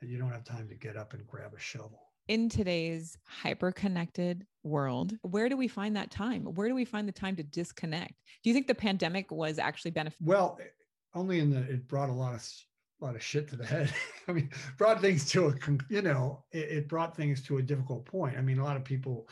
that 0.00 0.08
you 0.08 0.18
don't 0.18 0.30
have 0.30 0.44
time 0.44 0.68
to 0.68 0.74
get 0.74 0.96
up 0.96 1.14
and 1.14 1.26
grab 1.26 1.52
a 1.54 1.60
shovel. 1.60 2.02
In 2.28 2.48
today's 2.48 3.16
hyper 3.26 3.70
connected 3.70 4.46
world, 4.64 5.16
where 5.22 5.48
do 5.48 5.56
we 5.56 5.68
find 5.68 5.94
that 5.96 6.10
time? 6.10 6.42
Where 6.42 6.68
do 6.68 6.74
we 6.74 6.84
find 6.84 7.06
the 7.06 7.12
time 7.12 7.36
to 7.36 7.44
disconnect? 7.44 8.14
Do 8.42 8.50
you 8.50 8.54
think 8.54 8.66
the 8.66 8.74
pandemic 8.74 9.30
was 9.30 9.58
actually 9.58 9.92
beneficial? 9.92 10.26
Well, 10.26 10.58
only 11.16 11.40
in 11.40 11.50
that 11.50 11.68
it 11.70 11.88
brought 11.88 12.10
a 12.10 12.12
lot 12.12 12.34
of 12.34 12.46
a 13.00 13.04
lot 13.04 13.16
of 13.16 13.22
shit 13.22 13.48
to 13.48 13.56
the 13.56 13.66
head. 13.66 13.92
I 14.28 14.32
mean, 14.32 14.50
brought 14.78 15.00
things 15.00 15.28
to 15.30 15.48
a, 15.48 15.54
you 15.90 16.02
know, 16.02 16.44
it, 16.52 16.70
it, 16.70 16.88
brought 16.88 17.16
things 17.16 17.42
to 17.42 17.58
a 17.58 17.62
difficult 17.62 18.06
point. 18.06 18.38
I 18.38 18.40
mean, 18.40 18.58
a 18.58 18.64
lot 18.64 18.76
of 18.76 18.84
people 18.84 19.28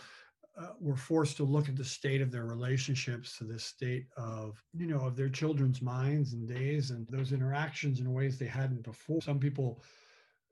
uh, 0.61 0.73
were 0.81 0.97
forced 0.97 1.38
to 1.38 1.45
look 1.45 1.69
at 1.69 1.76
the 1.76 1.85
state 1.85 2.21
of 2.21 2.31
their 2.31 2.45
relationships, 2.45 3.38
to 3.38 3.45
the 3.45 3.59
state 3.59 4.07
of, 4.19 4.62
you 4.76 4.87
know, 4.87 5.00
of 5.00 5.17
their 5.17 5.31
children's 5.31 5.81
minds 5.81 6.35
and 6.35 6.47
days 6.47 6.91
and 6.91 7.07
those 7.09 7.33
interactions 7.33 8.00
in 8.00 8.12
ways 8.12 8.38
they 8.38 8.47
hadn't 8.47 8.83
before. 8.83 9.23
Some 9.23 9.38
people 9.38 9.83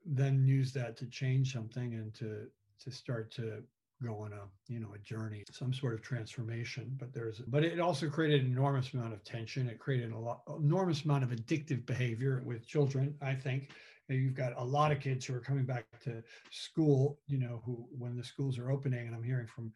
then 0.05 0.45
use 0.45 0.73
that 0.73 0.97
to 0.97 1.05
change 1.05 1.53
something 1.53 1.93
and 1.93 2.13
to 2.15 2.47
to 2.83 2.91
start 2.91 3.31
to 3.31 3.63
go 4.03 4.21
on 4.23 4.33
a 4.33 4.71
you 4.71 4.79
know 4.79 4.93
a 4.93 4.99
journey 4.99 5.43
some 5.51 5.73
sort 5.73 5.93
of 5.93 6.01
transformation 6.01 6.95
but 6.99 7.13
there's 7.13 7.39
but 7.47 7.63
it 7.63 7.79
also 7.79 8.09
created 8.09 8.41
an 8.41 8.51
enormous 8.51 8.93
amount 8.93 9.13
of 9.13 9.23
tension. 9.23 9.67
It 9.67 9.79
created 9.79 10.11
a 10.11 10.17
lot 10.17 10.41
enormous 10.59 11.03
amount 11.03 11.23
of 11.23 11.29
addictive 11.31 11.85
behavior 11.85 12.43
with 12.45 12.67
children 12.67 13.15
i 13.21 13.33
think. 13.33 13.71
You've 14.09 14.35
got 14.35 14.53
a 14.57 14.63
lot 14.63 14.91
of 14.91 14.99
kids 14.99 15.25
who 15.25 15.33
are 15.33 15.39
coming 15.39 15.65
back 15.65 15.85
to 16.03 16.21
school 16.51 17.19
you 17.27 17.39
know 17.39 17.61
who 17.65 17.87
when 17.97 18.15
the 18.15 18.23
schools 18.23 18.59
are 18.59 18.69
opening 18.69 19.07
and 19.07 19.15
i'm 19.15 19.23
hearing 19.23 19.47
from 19.47 19.71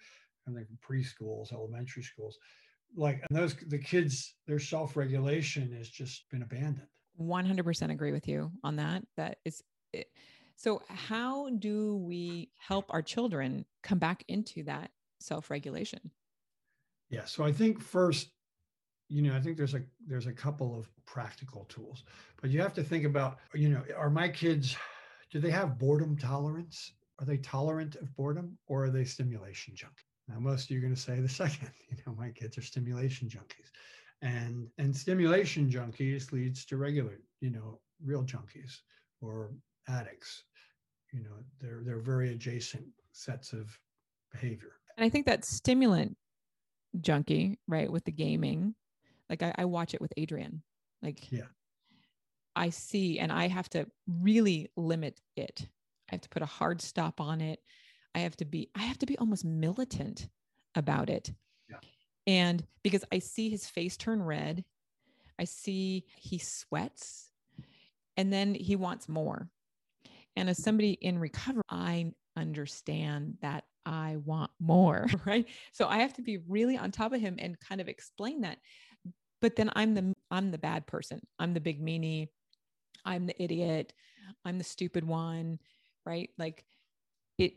i 0.48 0.52
from 0.52 0.78
preschools 0.88 1.52
elementary 1.52 2.04
schools 2.04 2.38
like 2.96 3.24
and 3.30 3.38
those 3.38 3.56
the 3.68 3.78
kids 3.78 4.36
their 4.46 4.60
self-regulation 4.60 5.72
has 5.74 5.90
just 5.90 6.30
been 6.30 6.44
abandoned. 6.44 6.88
100% 7.20 7.92
agree 7.92 8.12
with 8.12 8.28
you 8.28 8.52
on 8.64 8.76
that. 8.76 9.04
That 9.18 9.40
is 9.44 9.64
it, 9.94 10.08
so, 10.58 10.82
how 10.90 11.50
do 11.52 11.98
we 11.98 12.50
help 12.58 12.88
our 12.90 13.04
children 13.04 13.66
come 13.84 14.00
back 14.00 14.24
into 14.28 14.64
that 14.64 14.90
self 15.20 15.52
regulation? 15.52 16.12
Yeah. 17.12 17.26
So, 17.26 17.44
I 17.44 17.52
think 17.52 17.80
first, 17.80 18.32
you 19.08 19.22
know, 19.22 19.36
I 19.36 19.40
think 19.40 19.56
there's 19.56 19.76
a 19.76 19.84
there's 20.08 20.26
a 20.26 20.34
couple 20.34 20.78
of 20.78 20.90
practical 21.06 21.66
tools, 21.66 22.04
but 22.42 22.50
you 22.50 22.60
have 22.60 22.74
to 22.74 22.84
think 22.84 23.06
about, 23.06 23.38
you 23.54 23.70
know, 23.70 23.84
are 23.96 24.10
my 24.10 24.28
kids, 24.28 24.76
do 25.32 25.40
they 25.40 25.52
have 25.52 25.78
boredom 25.78 26.18
tolerance? 26.18 26.92
Are 27.20 27.26
they 27.26 27.38
tolerant 27.38 27.96
of 27.96 28.16
boredom, 28.16 28.58
or 28.66 28.86
are 28.86 28.90
they 28.90 29.06
stimulation 29.06 29.76
junkies? 29.76 30.10
Now, 30.28 30.40
most 30.40 30.66
of 30.66 30.72
you 30.72 30.80
are 30.80 30.82
going 30.82 30.96
to 30.96 31.00
say 31.00 31.20
the 31.20 31.30
second. 31.44 31.70
You 31.92 31.98
know, 32.06 32.16
my 32.18 32.30
kids 32.32 32.58
are 32.58 32.64
stimulation 32.64 33.30
junkies, 33.30 33.70
and 34.24 34.68
and 34.80 34.96
stimulation 34.96 35.70
junkies 35.70 36.32
leads 36.32 36.66
to 36.66 36.78
regular, 36.78 37.20
you 37.42 37.52
know, 37.52 37.80
real 38.04 38.24
junkies 38.24 38.80
or 39.22 39.52
addicts. 39.88 40.44
You 41.18 41.24
know, 41.24 41.36
they're 41.60 41.82
they're 41.84 42.00
very 42.00 42.32
adjacent 42.32 42.86
sets 43.12 43.54
of 43.54 43.80
behavior. 44.32 44.74
And 44.96 45.06
I 45.06 45.10
think 45.10 45.26
that 45.26 45.46
stimulant 45.46 46.18
junkie, 47.02 47.60
right, 47.68 47.92
with 47.92 48.04
the 48.06 48.12
gaming, 48.12 48.76
like 49.30 49.42
I, 49.42 49.54
I 49.58 49.66
watch 49.66 49.94
it 49.94 50.02
with 50.02 50.14
Adrian. 50.18 50.62
Like 51.02 51.32
yeah. 51.32 51.46
I 52.56 52.70
see 52.70 53.20
and 53.20 53.32
I 53.32 53.48
have 53.48 53.70
to 53.70 53.88
really 54.08 54.70
limit 54.76 55.20
it. 55.36 55.68
I 56.10 56.16
have 56.16 56.22
to 56.22 56.30
put 56.30 56.42
a 56.42 56.48
hard 56.48 56.82
stop 56.82 57.20
on 57.20 57.42
it. 57.42 57.60
I 58.16 58.20
have 58.20 58.36
to 58.38 58.46
be, 58.46 58.70
I 58.76 58.84
have 58.84 58.98
to 59.00 59.06
be 59.06 59.18
almost 59.18 59.46
militant 59.46 60.28
about 60.76 61.10
it. 61.10 61.32
Yeah. 61.70 61.78
And 62.26 62.66
because 62.84 63.04
I 63.12 63.20
see 63.20 63.50
his 63.50 63.68
face 63.68 63.98
turn 63.98 64.24
red, 64.24 64.64
I 65.40 65.44
see 65.44 66.06
he 66.16 66.40
sweats 66.40 67.32
and 68.16 68.34
then 68.34 68.56
he 68.56 68.76
wants 68.76 69.08
more. 69.08 69.50
And 70.38 70.52
as 70.52 70.64
somebody 70.64 70.92
in 70.92 71.18
recovery, 71.18 71.64
I 71.68 72.12
understand 72.38 73.38
that 73.42 73.64
I 73.88 74.18
want 74.24 74.52
more, 74.60 75.08
right? 75.26 75.48
So 75.74 75.88
I 75.88 75.98
have 75.98 76.14
to 76.14 76.22
be 76.22 76.38
really 76.48 76.78
on 76.78 76.92
top 76.92 77.12
of 77.12 77.20
him 77.20 77.38
and 77.40 77.60
kind 77.60 77.82
of 77.82 77.90
explain 77.90 78.42
that. 78.42 78.60
But 79.42 79.56
then 79.56 79.72
I'm 79.76 79.96
the 79.96 80.14
I'm 80.30 80.52
the 80.52 80.60
bad 80.60 80.86
person. 80.86 81.22
I'm 81.40 81.56
the 81.56 81.60
big 81.60 81.84
meanie. 81.84 82.28
I'm 83.04 83.26
the 83.26 83.42
idiot. 83.42 83.94
I'm 84.46 84.60
the 84.60 84.64
stupid 84.64 85.04
one, 85.04 85.58
right? 86.06 86.30
Like 86.38 86.64
it 87.40 87.54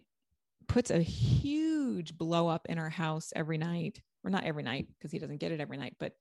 puts 0.66 0.90
a 0.90 1.00
huge 1.00 2.16
blow 2.16 2.48
up 2.48 2.66
in 2.70 2.78
our 2.78 2.90
house 2.90 3.30
every 3.36 3.58
night. 3.58 4.00
Or 4.24 4.30
not 4.30 4.44
every 4.44 4.62
night 4.62 4.86
because 4.98 5.10
he 5.10 5.18
doesn't 5.18 5.38
get 5.38 5.52
it 5.52 5.60
every 5.60 5.78
night, 5.78 5.96
but 5.98 6.12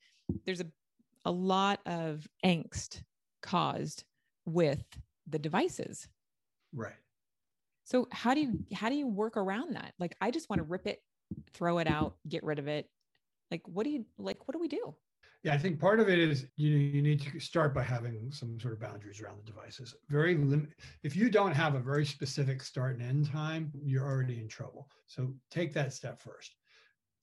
there's 0.45 0.61
a 0.61 0.67
a 1.25 1.31
lot 1.31 1.79
of 1.85 2.27
angst 2.45 3.01
caused 3.41 4.03
with 4.45 4.83
the 5.27 5.39
devices 5.39 6.07
Right. 6.73 6.93
So 7.83 8.07
how 8.11 8.33
do 8.33 8.41
you 8.41 8.59
how 8.73 8.89
do 8.89 8.95
you 8.95 9.07
work 9.07 9.35
around 9.35 9.75
that? 9.75 9.93
Like 9.99 10.15
I 10.21 10.31
just 10.31 10.49
want 10.49 10.59
to 10.59 10.63
rip 10.63 10.85
it, 10.85 11.01
throw 11.53 11.79
it 11.79 11.87
out, 11.87 12.17
get 12.27 12.43
rid 12.43 12.59
of 12.59 12.67
it. 12.67 12.87
Like 13.49 13.67
what 13.67 13.83
do 13.83 13.89
you 13.89 14.05
like 14.17 14.47
what 14.47 14.53
do 14.53 14.59
we 14.59 14.67
do? 14.67 14.95
Yeah, 15.43 15.53
I 15.53 15.57
think 15.57 15.79
part 15.79 15.99
of 15.99 16.09
it 16.09 16.19
is 16.19 16.45
you 16.55 16.69
you 16.77 17.01
need 17.01 17.21
to 17.21 17.39
start 17.39 17.73
by 17.73 17.81
having 17.81 18.31
some 18.31 18.59
sort 18.59 18.73
of 18.73 18.79
boundaries 18.79 19.21
around 19.21 19.39
the 19.39 19.51
devices. 19.51 19.95
Very 20.09 20.35
lim- 20.35 20.71
if 21.01 21.15
you 21.15 21.29
don't 21.29 21.53
have 21.53 21.75
a 21.75 21.79
very 21.79 22.05
specific 22.05 22.61
start 22.61 22.99
and 22.99 23.03
end 23.03 23.31
time, 23.31 23.71
you're 23.83 24.05
already 24.05 24.39
in 24.39 24.47
trouble. 24.47 24.89
So 25.07 25.33
take 25.49 25.73
that 25.73 25.93
step 25.93 26.21
first. 26.21 26.55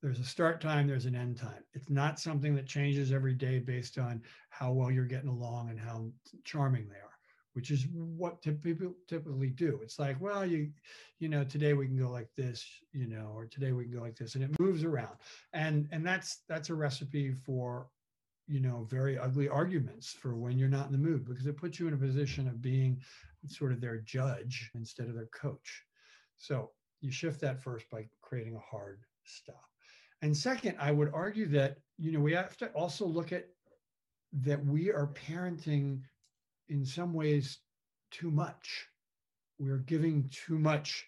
There's 0.03 0.21
a 0.21 0.25
start 0.25 0.61
time, 0.61 0.87
there's 0.87 1.07
an 1.07 1.15
end 1.15 1.37
time. 1.37 1.63
It's 1.75 1.91
not 1.91 2.19
something 2.19 2.55
that 2.57 2.67
changes 2.67 3.13
every 3.13 3.35
day 3.35 3.59
based 3.59 3.99
on 3.99 4.23
how 4.51 4.73
well 4.73 4.91
you're 4.91 5.05
getting 5.05 5.31
along 5.31 5.71
and 5.71 5.79
how 5.79 6.11
charming 6.45 6.89
they 6.89 6.97
are 6.97 7.16
which 7.57 7.71
is 7.71 7.87
what 7.91 8.43
people 8.43 8.95
typically 9.09 9.49
do. 9.49 9.81
It's 9.83 9.99
like, 9.99 10.21
well, 10.21 10.45
you, 10.45 10.71
you 11.21 11.31
know, 11.31 11.43
today 11.43 11.73
we 11.73 11.87
can 11.87 11.99
go 11.99 12.11
like 12.11 12.29
this, 12.37 12.63
you 12.93 13.07
know, 13.07 13.33
or 13.35 13.47
today 13.47 13.73
we 13.73 13.85
can 13.85 13.95
go 13.95 14.03
like 14.03 14.15
this, 14.15 14.35
and 14.35 14.45
it 14.45 14.61
moves 14.61 14.85
around, 14.85 15.17
and 15.55 15.89
and 15.91 16.07
that's 16.07 16.43
that's 16.51 16.69
a 16.69 16.75
recipe 16.75 17.33
for, 17.33 17.89
you 18.47 18.61
know, 18.61 18.87
very 18.91 19.19
ugly 19.19 19.49
arguments 19.49 20.13
for 20.13 20.37
when 20.37 20.59
you're 20.59 20.69
not 20.69 20.85
in 20.85 20.93
the 20.93 20.99
mood 20.99 21.25
because 21.25 21.47
it 21.47 21.57
puts 21.57 21.81
you 21.81 21.89
in 21.89 21.95
a 21.95 21.97
position 21.97 22.47
of 22.47 22.61
being 22.61 23.01
sort 23.47 23.73
of 23.73 23.81
their 23.81 24.01
judge 24.01 24.71
instead 24.75 25.09
of 25.09 25.15
their 25.15 25.31
coach. 25.35 25.83
So 26.37 26.73
you 27.01 27.11
shift 27.11 27.41
that 27.41 27.63
first 27.63 27.89
by 27.89 28.07
creating 28.21 28.55
a 28.55 28.77
hard 28.77 29.01
stop. 29.25 29.65
And 30.21 30.37
second, 30.37 30.77
I 30.79 30.93
would 30.93 31.11
argue 31.15 31.47
that, 31.49 31.79
you 31.97 32.13
know, 32.13 32.21
we 32.21 32.35
have 32.35 32.59
to 32.59 32.67
also 32.69 33.07
look 33.07 33.33
at 33.33 33.47
that 34.43 34.63
we 34.63 34.93
are 34.93 35.07
parenting 35.07 36.03
in 36.69 36.85
some 36.85 37.13
ways 37.13 37.59
too 38.11 38.31
much. 38.31 38.87
We're 39.59 39.79
giving 39.79 40.29
too 40.31 40.59
much, 40.59 41.07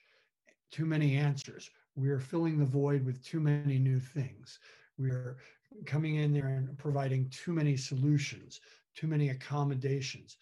too 0.70 0.86
many 0.86 1.16
answers. 1.16 1.70
We're 1.96 2.20
filling 2.20 2.58
the 2.58 2.64
void 2.64 3.04
with 3.04 3.24
too 3.24 3.40
many 3.40 3.78
new 3.78 4.00
things. 4.00 4.58
We're 4.98 5.38
coming 5.84 6.16
in 6.16 6.32
there 6.32 6.48
and 6.48 6.76
providing 6.78 7.28
too 7.30 7.52
many 7.52 7.76
solutions, 7.76 8.60
too 8.94 9.06
many 9.06 9.30
accommodations. 9.30 10.36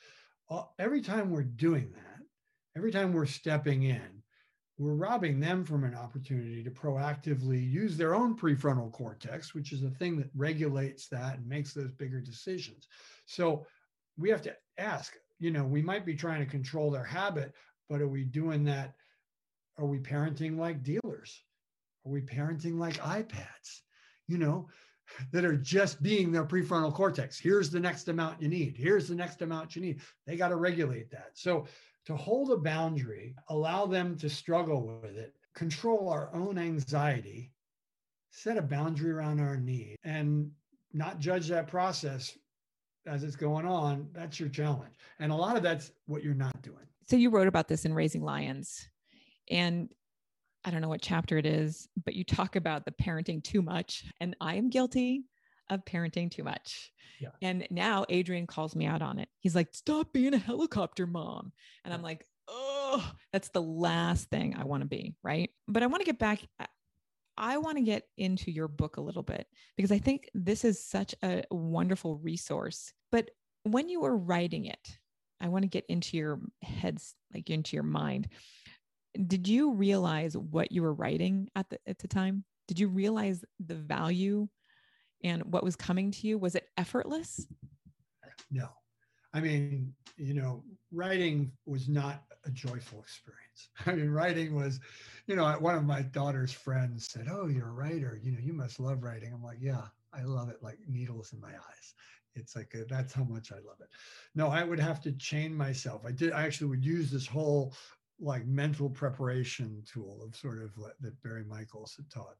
Uh, 0.48 0.62
every 0.78 1.00
time 1.00 1.30
we're 1.30 1.42
doing 1.42 1.90
that, 1.94 2.22
every 2.76 2.92
time 2.92 3.12
we're 3.12 3.26
stepping 3.26 3.84
in, 3.84 4.22
we're 4.78 4.94
robbing 4.94 5.40
them 5.40 5.64
from 5.64 5.84
an 5.84 5.94
opportunity 5.94 6.62
to 6.62 6.70
proactively 6.70 7.70
use 7.70 7.96
their 7.96 8.14
own 8.14 8.36
prefrontal 8.36 8.92
cortex, 8.92 9.54
which 9.54 9.72
is 9.72 9.80
the 9.80 9.90
thing 9.90 10.18
that 10.18 10.30
regulates 10.34 11.08
that 11.08 11.38
and 11.38 11.48
makes 11.48 11.72
those 11.72 11.92
bigger 11.92 12.20
decisions. 12.20 12.86
So 13.24 13.66
we 14.16 14.30
have 14.30 14.42
to 14.42 14.56
ask, 14.78 15.14
you 15.38 15.50
know, 15.50 15.64
we 15.64 15.82
might 15.82 16.06
be 16.06 16.14
trying 16.14 16.40
to 16.40 16.50
control 16.50 16.90
their 16.90 17.04
habit, 17.04 17.52
but 17.88 18.00
are 18.00 18.08
we 18.08 18.24
doing 18.24 18.64
that? 18.64 18.94
Are 19.78 19.86
we 19.86 19.98
parenting 19.98 20.58
like 20.58 20.82
dealers? 20.82 21.42
Are 22.04 22.10
we 22.10 22.22
parenting 22.22 22.78
like 22.78 22.96
iPads, 22.98 23.80
you 24.28 24.38
know, 24.38 24.68
that 25.32 25.44
are 25.44 25.56
just 25.56 26.02
being 26.02 26.32
their 26.32 26.44
prefrontal 26.44 26.94
cortex? 26.94 27.38
Here's 27.38 27.70
the 27.70 27.80
next 27.80 28.08
amount 28.08 28.40
you 28.40 28.48
need. 28.48 28.76
Here's 28.76 29.08
the 29.08 29.14
next 29.14 29.42
amount 29.42 29.76
you 29.76 29.82
need. 29.82 30.00
They 30.26 30.36
got 30.36 30.48
to 30.48 30.56
regulate 30.56 31.10
that. 31.10 31.30
So 31.34 31.66
to 32.06 32.16
hold 32.16 32.50
a 32.52 32.56
boundary, 32.56 33.34
allow 33.48 33.86
them 33.86 34.16
to 34.18 34.30
struggle 34.30 35.00
with 35.02 35.16
it, 35.16 35.34
control 35.54 36.08
our 36.08 36.32
own 36.32 36.58
anxiety, 36.58 37.52
set 38.30 38.56
a 38.56 38.62
boundary 38.62 39.10
around 39.10 39.40
our 39.40 39.56
need, 39.56 39.96
and 40.04 40.50
not 40.92 41.18
judge 41.18 41.48
that 41.48 41.66
process 41.66 42.36
as 43.06 43.24
it's 43.24 43.36
going 43.36 43.66
on, 43.66 44.08
that's 44.12 44.38
your 44.40 44.48
challenge. 44.48 44.94
And 45.18 45.32
a 45.32 45.34
lot 45.34 45.56
of 45.56 45.62
that's 45.62 45.92
what 46.06 46.22
you're 46.22 46.34
not 46.34 46.62
doing. 46.62 46.84
So 47.08 47.16
you 47.16 47.30
wrote 47.30 47.48
about 47.48 47.68
this 47.68 47.84
in 47.84 47.94
Raising 47.94 48.22
Lions. 48.22 48.88
And 49.50 49.88
I 50.64 50.70
don't 50.70 50.80
know 50.80 50.88
what 50.88 51.02
chapter 51.02 51.38
it 51.38 51.46
is, 51.46 51.88
but 52.04 52.14
you 52.14 52.24
talk 52.24 52.56
about 52.56 52.84
the 52.84 52.90
parenting 52.90 53.42
too 53.42 53.62
much. 53.62 54.04
And 54.20 54.34
I 54.40 54.56
am 54.56 54.68
guilty 54.68 55.24
of 55.70 55.84
parenting 55.84 56.30
too 56.30 56.42
much. 56.42 56.92
Yeah. 57.20 57.28
And 57.42 57.66
now 57.70 58.04
Adrian 58.08 58.46
calls 58.46 58.74
me 58.74 58.86
out 58.86 59.02
on 59.02 59.18
it. 59.18 59.28
He's 59.38 59.54
like, 59.54 59.68
stop 59.72 60.12
being 60.12 60.34
a 60.34 60.38
helicopter 60.38 61.06
mom. 61.06 61.52
And 61.84 61.94
I'm 61.94 62.02
like, 62.02 62.26
oh, 62.48 63.08
that's 63.32 63.48
the 63.48 63.62
last 63.62 64.28
thing 64.28 64.56
I 64.58 64.64
want 64.64 64.82
to 64.82 64.88
be. 64.88 65.14
Right. 65.22 65.50
But 65.68 65.82
I 65.82 65.86
want 65.86 66.00
to 66.00 66.06
get 66.06 66.18
back. 66.18 66.40
I 67.38 67.58
want 67.58 67.76
to 67.76 67.82
get 67.82 68.04
into 68.16 68.50
your 68.50 68.68
book 68.68 68.96
a 68.96 69.00
little 69.00 69.22
bit 69.22 69.46
because 69.76 69.92
I 69.92 69.98
think 69.98 70.30
this 70.34 70.64
is 70.64 70.82
such 70.82 71.14
a 71.22 71.44
wonderful 71.50 72.16
resource. 72.16 72.92
But 73.12 73.30
when 73.64 73.88
you 73.88 74.00
were 74.00 74.16
writing 74.16 74.66
it, 74.66 74.98
I 75.40 75.48
want 75.48 75.62
to 75.62 75.68
get 75.68 75.84
into 75.88 76.16
your 76.16 76.40
heads, 76.62 77.14
like 77.34 77.50
into 77.50 77.76
your 77.76 77.82
mind. 77.82 78.28
Did 79.26 79.48
you 79.48 79.72
realize 79.72 80.36
what 80.36 80.72
you 80.72 80.82
were 80.82 80.94
writing 80.94 81.48
at 81.54 81.68
the 81.70 81.78
at 81.86 81.98
the 81.98 82.08
time? 82.08 82.44
Did 82.68 82.78
you 82.78 82.88
realize 82.88 83.44
the 83.64 83.74
value 83.74 84.48
and 85.22 85.42
what 85.44 85.64
was 85.64 85.76
coming 85.76 86.10
to 86.10 86.26
you? 86.26 86.38
Was 86.38 86.54
it 86.54 86.68
effortless? 86.76 87.46
No. 88.50 88.68
I 89.32 89.40
mean, 89.40 89.92
you 90.16 90.34
know, 90.34 90.62
writing 90.92 91.52
was 91.66 91.88
not 91.88 92.24
a 92.44 92.50
joyful 92.50 93.00
experience. 93.00 93.68
I 93.86 93.92
mean, 93.92 94.10
writing 94.10 94.54
was, 94.54 94.80
you 95.26 95.36
know, 95.36 95.44
one 95.58 95.74
of 95.74 95.84
my 95.84 96.02
daughter's 96.02 96.52
friends 96.52 97.08
said, 97.10 97.28
"Oh, 97.30 97.46
you're 97.46 97.68
a 97.68 97.72
writer. 97.72 98.18
You 98.22 98.32
know, 98.32 98.38
you 98.40 98.52
must 98.52 98.80
love 98.80 99.02
writing." 99.02 99.32
I'm 99.32 99.42
like, 99.42 99.58
"Yeah, 99.60 99.82
I 100.12 100.22
love 100.22 100.48
it 100.48 100.62
like 100.62 100.78
needles 100.88 101.32
in 101.32 101.40
my 101.40 101.50
eyes." 101.50 101.94
It's 102.36 102.54
like 102.54 102.74
a, 102.74 102.84
that's 102.84 103.12
how 103.12 103.24
much 103.24 103.52
I 103.52 103.56
love 103.56 103.80
it. 103.80 103.88
No, 104.34 104.48
I 104.48 104.64
would 104.64 104.80
have 104.80 105.00
to 105.02 105.12
chain 105.12 105.54
myself. 105.54 106.04
I 106.06 106.12
did. 106.12 106.32
I 106.32 106.44
actually 106.44 106.68
would 106.68 106.84
use 106.84 107.10
this 107.10 107.26
whole 107.26 107.74
like 108.18 108.46
mental 108.46 108.88
preparation 108.88 109.82
tool 109.90 110.22
of 110.24 110.34
sort 110.36 110.62
of 110.62 110.70
that 111.00 111.22
Barry 111.22 111.44
Michels 111.44 111.94
had 111.96 112.08
taught, 112.10 112.36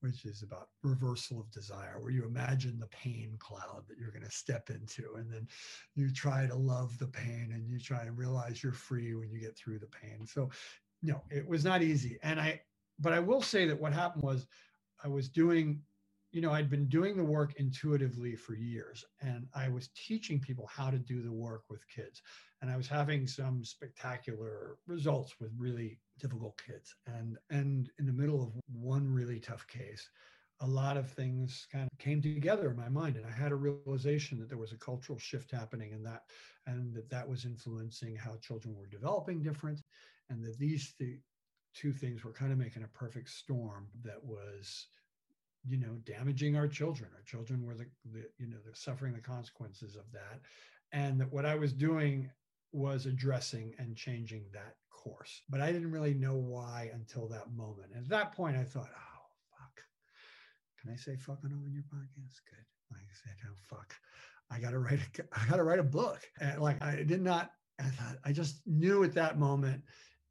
which 0.00 0.24
is 0.24 0.42
about 0.42 0.68
reversal 0.82 1.40
of 1.40 1.50
desire, 1.50 1.98
where 2.00 2.10
you 2.10 2.24
imagine 2.24 2.78
the 2.78 2.88
pain 2.88 3.36
cloud 3.38 3.84
that 3.88 3.98
you're 3.98 4.10
going 4.10 4.24
to 4.24 4.30
step 4.30 4.70
into, 4.70 5.14
and 5.16 5.32
then 5.32 5.46
you 5.94 6.12
try 6.12 6.46
to 6.46 6.54
love 6.54 6.98
the 6.98 7.06
pain 7.06 7.50
and 7.52 7.68
you 7.68 7.78
try 7.78 8.02
and 8.02 8.18
realize 8.18 8.62
you're 8.62 8.72
free 8.72 9.14
when 9.14 9.30
you 9.30 9.40
get 9.40 9.56
through 9.56 9.78
the 9.78 9.86
pain. 9.86 10.26
So, 10.26 10.50
know, 11.02 11.22
it 11.30 11.46
was 11.46 11.64
not 11.64 11.82
easy. 11.82 12.18
And 12.22 12.40
I, 12.40 12.60
but 12.98 13.12
I 13.12 13.20
will 13.20 13.42
say 13.42 13.66
that 13.66 13.80
what 13.80 13.92
happened 13.92 14.22
was 14.22 14.46
I 15.02 15.08
was 15.08 15.28
doing 15.28 15.80
you 16.32 16.40
know, 16.40 16.52
I'd 16.52 16.70
been 16.70 16.86
doing 16.88 17.16
the 17.16 17.24
work 17.24 17.54
intuitively 17.56 18.36
for 18.36 18.54
years 18.54 19.04
and 19.20 19.46
I 19.54 19.68
was 19.68 19.88
teaching 19.88 20.38
people 20.40 20.68
how 20.72 20.90
to 20.90 20.98
do 20.98 21.22
the 21.22 21.32
work 21.32 21.64
with 21.68 21.88
kids. 21.88 22.22
And 22.62 22.70
I 22.70 22.76
was 22.76 22.86
having 22.86 23.26
some 23.26 23.64
spectacular 23.64 24.76
results 24.86 25.34
with 25.40 25.50
really 25.58 25.98
difficult 26.18 26.60
kids. 26.64 26.94
And 27.06 27.36
and 27.50 27.90
in 27.98 28.06
the 28.06 28.12
middle 28.12 28.42
of 28.42 28.52
one 28.72 29.12
really 29.12 29.40
tough 29.40 29.66
case, 29.66 30.08
a 30.60 30.66
lot 30.66 30.96
of 30.96 31.10
things 31.10 31.66
kind 31.72 31.88
of 31.90 31.98
came 31.98 32.20
together 32.20 32.70
in 32.70 32.76
my 32.76 32.88
mind 32.88 33.16
and 33.16 33.24
i 33.26 33.30
had 33.30 33.52
a 33.52 33.56
realization 33.56 34.38
that 34.38 34.48
there 34.48 34.58
was 34.58 34.72
a 34.72 34.76
cultural 34.76 35.18
shift 35.18 35.50
happening 35.50 35.92
in 35.92 36.02
that 36.02 36.22
and 36.66 36.94
that 36.94 37.08
that 37.08 37.26
was 37.26 37.44
influencing 37.46 38.14
how 38.14 38.36
children 38.42 38.74
were 38.76 38.86
developing 38.86 39.42
different 39.42 39.80
and 40.28 40.44
that 40.44 40.58
these 40.58 40.94
th- 40.98 41.18
two 41.74 41.92
things 41.92 42.24
were 42.24 42.32
kind 42.32 42.52
of 42.52 42.58
making 42.58 42.82
a 42.82 42.88
perfect 42.88 43.30
storm 43.30 43.88
that 44.04 44.22
was 44.22 44.88
you 45.66 45.76
know 45.78 45.98
damaging 46.04 46.56
our 46.56 46.68
children. 46.68 47.10
Our 47.14 47.22
children 47.22 47.64
were 47.64 47.74
the, 47.74 47.86
the 48.12 48.24
you 48.38 48.46
know 48.46 48.56
they're 48.64 48.74
suffering 48.74 49.14
the 49.14 49.20
consequences 49.20 49.96
of 49.96 50.04
that. 50.12 50.40
And 50.92 51.20
that 51.20 51.32
what 51.32 51.46
i 51.46 51.54
was 51.54 51.72
doing 51.72 52.30
was 52.72 53.06
addressing 53.06 53.74
and 53.78 53.96
changing 53.96 54.44
that 54.52 54.76
course. 54.90 55.42
But 55.48 55.60
i 55.60 55.72
didn't 55.72 55.92
really 55.92 56.14
know 56.14 56.36
why 56.36 56.90
until 56.94 57.28
that 57.28 57.52
moment. 57.54 57.88
And 57.94 58.04
at 58.04 58.10
that 58.10 58.32
point 58.32 58.56
i 58.56 58.64
thought 58.64 58.88
oh 58.88 59.26
fuck. 59.58 59.82
Can 60.80 60.92
i 60.92 60.96
say 60.96 61.16
fuck 61.16 61.38
on 61.44 61.50
your 61.72 61.84
podcast? 61.84 62.40
Good. 62.48 62.66
Like 62.90 63.02
i 63.02 63.14
said 63.24 63.36
oh 63.46 63.56
fuck. 63.62 63.94
I 64.50 64.58
gotta 64.58 64.78
write 64.78 65.00
a, 65.00 65.22
i 65.40 65.46
gotta 65.48 65.64
write 65.64 65.78
a 65.78 65.84
book. 65.84 66.20
And 66.40 66.60
like 66.60 66.82
i 66.82 67.02
did 67.02 67.22
not 67.22 67.52
i 67.78 67.84
thought 67.84 68.16
i 68.24 68.32
just 68.32 68.62
knew 68.66 69.04
at 69.04 69.14
that 69.14 69.38
moment 69.38 69.82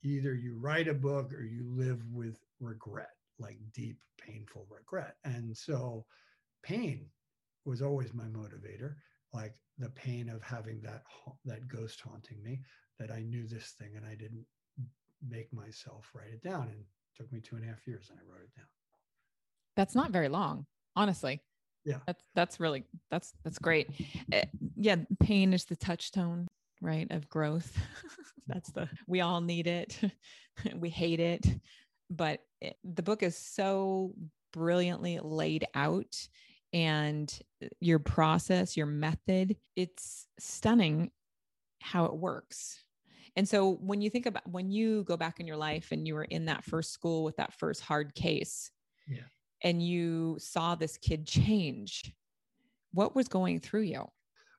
either 0.01 0.33
you 0.33 0.57
write 0.57 0.88
a 0.88 0.93
book 0.93 1.33
or 1.33 1.43
you 1.43 1.65
live 1.67 2.01
with 2.12 2.39
regret 2.59 3.09
like 3.39 3.58
deep, 3.74 4.00
painful 4.19 4.67
regret. 4.69 5.15
And 5.24 5.55
so 5.55 6.05
pain 6.63 7.05
was 7.65 7.81
always 7.81 8.13
my 8.13 8.25
motivator, 8.25 8.96
like 9.34 9.55
the 9.77 9.89
pain 9.91 10.29
of 10.29 10.41
having 10.43 10.81
that 10.81 11.03
that 11.46 11.67
ghost 11.67 12.01
haunting 12.01 12.41
me, 12.43 12.62
that 13.00 13.12
I 13.12 13.22
knew 13.22 13.48
this 13.48 13.75
thing 13.79 13.91
and 13.96 14.05
I 14.05 14.15
didn't 14.15 14.46
make 15.27 15.51
myself 15.53 16.10
write 16.13 16.34
it 16.34 16.43
down. 16.43 16.63
And 16.63 16.79
it 16.79 16.86
took 17.15 17.31
me 17.31 17.39
two 17.39 17.55
and 17.55 17.65
a 17.65 17.67
half 17.67 17.86
years 17.88 18.10
and 18.10 18.19
I 18.19 18.24
wrote 18.31 18.43
it 18.43 18.55
down. 18.55 18.67
That's 19.75 19.96
not 19.96 20.12
very 20.12 20.29
long, 20.29 20.65
honestly. 20.96 21.41
Yeah. 21.86 22.00
That's 22.05 22.24
that's 22.36 22.60
really 22.60 22.84
that's 23.10 23.34
that's 23.43 23.58
great. 23.58 23.89
Uh, 24.34 24.41
yeah, 24.75 24.98
pain 25.19 25.53
is 25.53 25.65
the 25.65 25.75
touchstone 25.75 26.48
right 26.81 27.08
of 27.12 27.29
growth 27.29 27.77
that's 28.48 28.72
the 28.72 28.88
we 29.08 29.22
all 29.22 29.41
need 29.41 29.67
it 29.67 30.00
we 30.75 30.89
hate 30.89 31.19
it 31.19 31.46
but 32.09 32.41
it, 32.61 32.77
the 32.83 33.03
book 33.03 33.23
is 33.23 33.38
so 33.38 34.13
brilliantly 34.51 35.19
laid 35.21 35.67
out 35.75 36.15
and 36.73 37.39
uh, 37.63 37.67
your 37.79 37.99
process, 37.99 38.77
your 38.77 38.86
method, 38.86 39.55
it's 39.75 40.27
stunning 40.39 41.12
how 41.81 42.05
it 42.05 42.15
works. 42.15 42.84
And 43.36 43.47
so 43.47 43.75
when 43.75 44.01
you 44.01 44.10
think 44.10 44.25
about 44.25 44.47
when 44.49 44.69
you 44.71 45.03
go 45.03 45.15
back 45.15 45.39
in 45.39 45.47
your 45.47 45.57
life 45.57 45.89
and 45.91 46.05
you 46.07 46.15
were 46.15 46.25
in 46.25 46.45
that 46.45 46.63
first 46.63 46.91
school 46.91 47.23
with 47.23 47.38
that 47.38 47.53
first 47.53 47.81
hard 47.81 48.13
case, 48.15 48.71
yeah. 49.07 49.21
and 49.63 49.81
you 49.81 50.38
saw 50.39 50.75
this 50.75 50.97
kid 50.97 51.25
change, 51.25 52.13
what 52.91 53.15
was 53.15 53.27
going 53.27 53.60
through 53.60 53.84
you? 53.84 54.05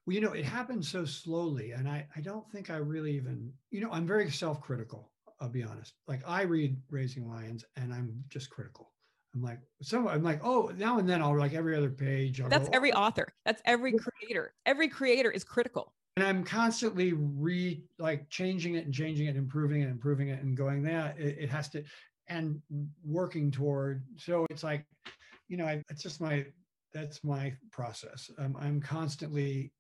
Well, 0.07 0.15
you 0.15 0.21
know, 0.21 0.33
it 0.33 0.45
happened 0.45 0.85
so 0.85 1.05
slowly. 1.05 1.73
And 1.73 1.89
I, 1.89 2.07
I 2.17 2.21
don't 2.21 2.51
think 2.51 2.71
I 2.71 2.77
really 2.77 3.17
even, 3.17 3.53
you 3.71 3.81
know, 3.81 3.91
I'm 3.93 4.07
very 4.07 4.31
self 4.31 4.61
critical. 4.61 5.11
I'll 5.41 5.49
be 5.49 5.63
honest. 5.63 5.95
Like 6.07 6.23
I 6.27 6.43
read 6.43 6.77
Raising 6.91 7.29
Lions 7.29 7.65
and 7.77 7.93
I'm 7.93 8.23
just 8.29 8.51
critical. 8.51 8.93
I'm 9.35 9.43
like, 9.43 9.61
some 9.83 10.09
I'm 10.09 10.23
like, 10.23 10.41
oh, 10.45 10.73
now 10.77 10.99
and 10.99 11.09
then 11.09 11.23
I'll 11.23 11.37
like 11.39 11.55
every 11.55 11.77
other 11.77 11.91
page. 11.91 12.41
I'll 12.41 12.49
That's 12.49 12.69
go, 12.69 12.75
every 12.75 12.93
author. 12.93 13.29
That's 13.45 13.63
every 13.65 13.93
creator. 13.93 14.55
Every 14.67 14.89
creator 14.89 15.31
is 15.31 15.45
critical. 15.45 15.95
And 16.17 16.27
I'm 16.27 16.45
constantly 16.45 17.13
re 17.15 17.83
like 17.99 18.29
changing 18.29 18.75
it 18.75 18.85
and 18.85 18.93
changing 18.93 19.27
it, 19.27 19.31
and 19.31 19.39
improving 19.39 19.83
it, 19.83 19.89
improving 19.89 20.29
it, 20.29 20.43
and 20.43 20.57
going 20.57 20.83
that 20.83 21.19
it, 21.19 21.39
it 21.39 21.51
has 21.51 21.69
to 21.71 21.85
and 22.27 22.61
working 23.05 23.51
toward. 23.51 24.03
So 24.17 24.47
it's 24.51 24.65
like, 24.65 24.85
you 25.49 25.57
know, 25.57 25.67
I, 25.67 25.83
it's 25.89 26.03
just 26.03 26.21
my 26.21 26.45
that's 26.93 27.23
my 27.23 27.53
process. 27.71 28.31
Um, 28.39 28.57
I'm 28.61 28.81
constantly 28.81 29.73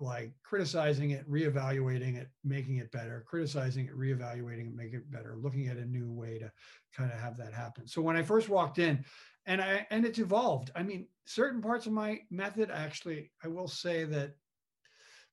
like 0.00 0.32
criticizing 0.44 1.10
it, 1.10 1.28
reevaluating 1.28 2.16
it, 2.16 2.28
making 2.44 2.76
it 2.76 2.92
better, 2.92 3.24
criticizing 3.26 3.86
it, 3.86 3.98
reevaluating 3.98 4.68
it, 4.68 4.74
make 4.74 4.92
it 4.92 5.10
better, 5.10 5.36
looking 5.40 5.68
at 5.68 5.76
a 5.76 5.84
new 5.84 6.10
way 6.10 6.38
to 6.38 6.50
kind 6.96 7.10
of 7.10 7.18
have 7.18 7.36
that 7.36 7.52
happen. 7.52 7.86
So 7.86 8.00
when 8.00 8.16
I 8.16 8.22
first 8.22 8.48
walked 8.48 8.78
in, 8.78 9.04
and 9.46 9.62
I 9.62 9.86
and 9.90 10.04
it's 10.04 10.18
evolved. 10.18 10.70
I 10.76 10.82
mean, 10.82 11.08
certain 11.24 11.62
parts 11.62 11.86
of 11.86 11.92
my 11.92 12.20
method 12.30 12.70
actually, 12.70 13.32
I 13.42 13.48
will 13.48 13.66
say 13.66 14.04
that 14.04 14.34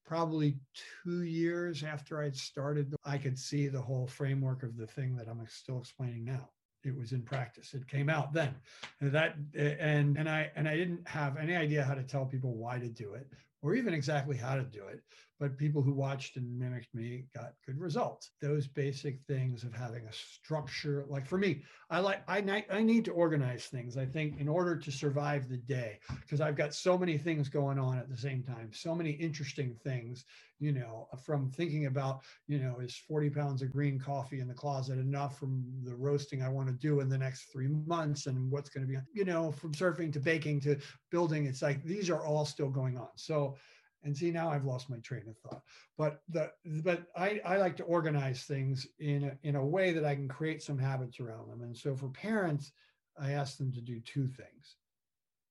probably 0.06 0.58
two 1.04 1.24
years 1.24 1.84
after 1.84 2.22
I'd 2.22 2.36
started, 2.36 2.96
I 3.04 3.18
could 3.18 3.38
see 3.38 3.68
the 3.68 3.82
whole 3.82 4.08
framework 4.08 4.64
of 4.64 4.78
the 4.78 4.88
thing 4.88 5.16
that 5.18 5.28
I'm 5.28 5.46
still 5.50 5.80
explaining 5.80 6.24
now. 6.24 6.50
It 6.86 6.96
was 6.96 7.12
in 7.12 7.24
practice. 7.24 7.74
It 7.74 7.88
came 7.88 8.10
out 8.10 8.32
then. 8.32 8.56
And 9.02 9.12
that 9.12 9.36
and 9.54 10.18
and 10.18 10.30
I 10.30 10.50
and 10.56 10.68
I 10.68 10.78
didn't 10.78 11.08
have 11.08 11.36
any 11.36 11.56
idea 11.56 11.84
how 11.84 11.94
to 11.94 12.04
tell 12.04 12.26
people 12.26 12.56
why 12.56 12.80
to 12.80 12.88
do 12.88 13.16
it 13.16 13.28
or 13.66 13.74
even 13.74 13.94
exactly 13.96 14.38
how 14.38 14.56
to 14.56 14.64
do 14.64 14.84
it. 14.88 15.02
But 15.40 15.58
people 15.58 15.82
who 15.82 15.94
watched 15.94 16.38
and 16.38 16.58
mimicked 16.58 16.94
me 16.96 17.26
got 17.36 17.54
good 17.66 17.78
results. 17.78 18.32
Those 18.42 18.68
basic 18.68 19.20
things 19.28 19.64
of 19.64 19.74
having 19.74 20.06
a 20.06 20.14
structure, 20.14 21.06
like 21.10 21.28
for 21.28 21.38
me, 21.38 21.64
I 21.90 22.00
like 22.00 22.24
I 22.28 22.64
I 22.70 22.82
need 22.82 23.06
to 23.06 23.12
organize 23.12 23.66
things. 23.66 23.98
I 23.98 24.06
think 24.06 24.40
in 24.40 24.48
order 24.48 24.78
to 24.78 24.92
survive 24.92 25.50
the 25.50 25.58
day, 25.58 26.00
because 26.22 26.40
I've 26.40 26.56
got 26.56 26.74
so 26.74 26.98
many 26.98 27.18
things 27.18 27.50
going 27.50 27.78
on 27.78 27.98
at 27.98 28.10
the 28.10 28.18
same 28.18 28.44
time, 28.44 28.72
so 28.72 28.96
many 28.96 29.12
interesting 29.12 29.76
things. 29.84 30.24
You 30.60 30.72
know, 30.72 31.10
from 31.22 31.52
thinking 31.52 31.88
about 31.88 32.22
you 32.48 32.60
know 32.60 32.80
is 32.80 32.96
40 32.96 33.30
pounds 33.32 33.62
of 33.62 33.74
green 33.74 34.00
coffee 34.00 34.40
in 34.40 34.48
the 34.48 34.54
closet 34.54 34.98
enough 34.98 35.38
from 35.38 35.66
the 35.84 35.96
roasting 35.96 36.44
I 36.44 36.50
want 36.50 36.70
to 36.70 36.74
do 36.74 37.02
in 37.02 37.10
the 37.10 37.18
next 37.18 37.52
three 37.52 37.68
months, 37.68 38.28
and 38.28 38.50
what's 38.50 38.70
going 38.70 38.88
to 38.88 38.92
be 38.92 39.00
you 39.14 39.26
know 39.26 39.52
from 39.52 39.74
surfing 39.74 40.14
to 40.14 40.20
baking 40.22 40.62
to 40.62 40.78
building. 41.12 41.46
It's 41.46 41.62
like 41.62 41.84
these 41.84 42.10
are 42.10 42.24
all 42.26 42.46
still 42.46 42.70
going 42.70 42.98
on. 42.98 43.10
So 43.16 43.58
and 44.06 44.16
see 44.16 44.32
now 44.32 44.50
I've 44.50 44.66
lost 44.66 44.90
my 44.90 45.00
train 45.00 45.24
of 45.28 45.38
thought. 45.38 45.64
But 45.98 46.22
the 46.30 46.52
but 46.84 47.08
I, 47.18 47.42
I 47.44 47.58
like 47.58 47.76
to 47.78 47.84
organize 47.84 48.44
things 48.44 48.88
in 49.00 49.26
a, 49.26 49.48
in 49.48 49.56
a 49.56 49.66
way 49.66 49.92
that 49.92 50.06
I 50.06 50.16
can 50.16 50.28
create 50.28 50.64
some 50.64 50.78
habits 50.78 51.20
around 51.20 51.50
them. 51.50 51.62
And 51.62 51.76
so 51.76 51.96
for 51.96 52.08
parents, 52.10 52.72
I 53.20 53.32
ask 53.32 53.58
them 53.58 53.74
to 53.74 53.82
do 53.82 54.00
two 54.00 54.28
things: 54.28 54.78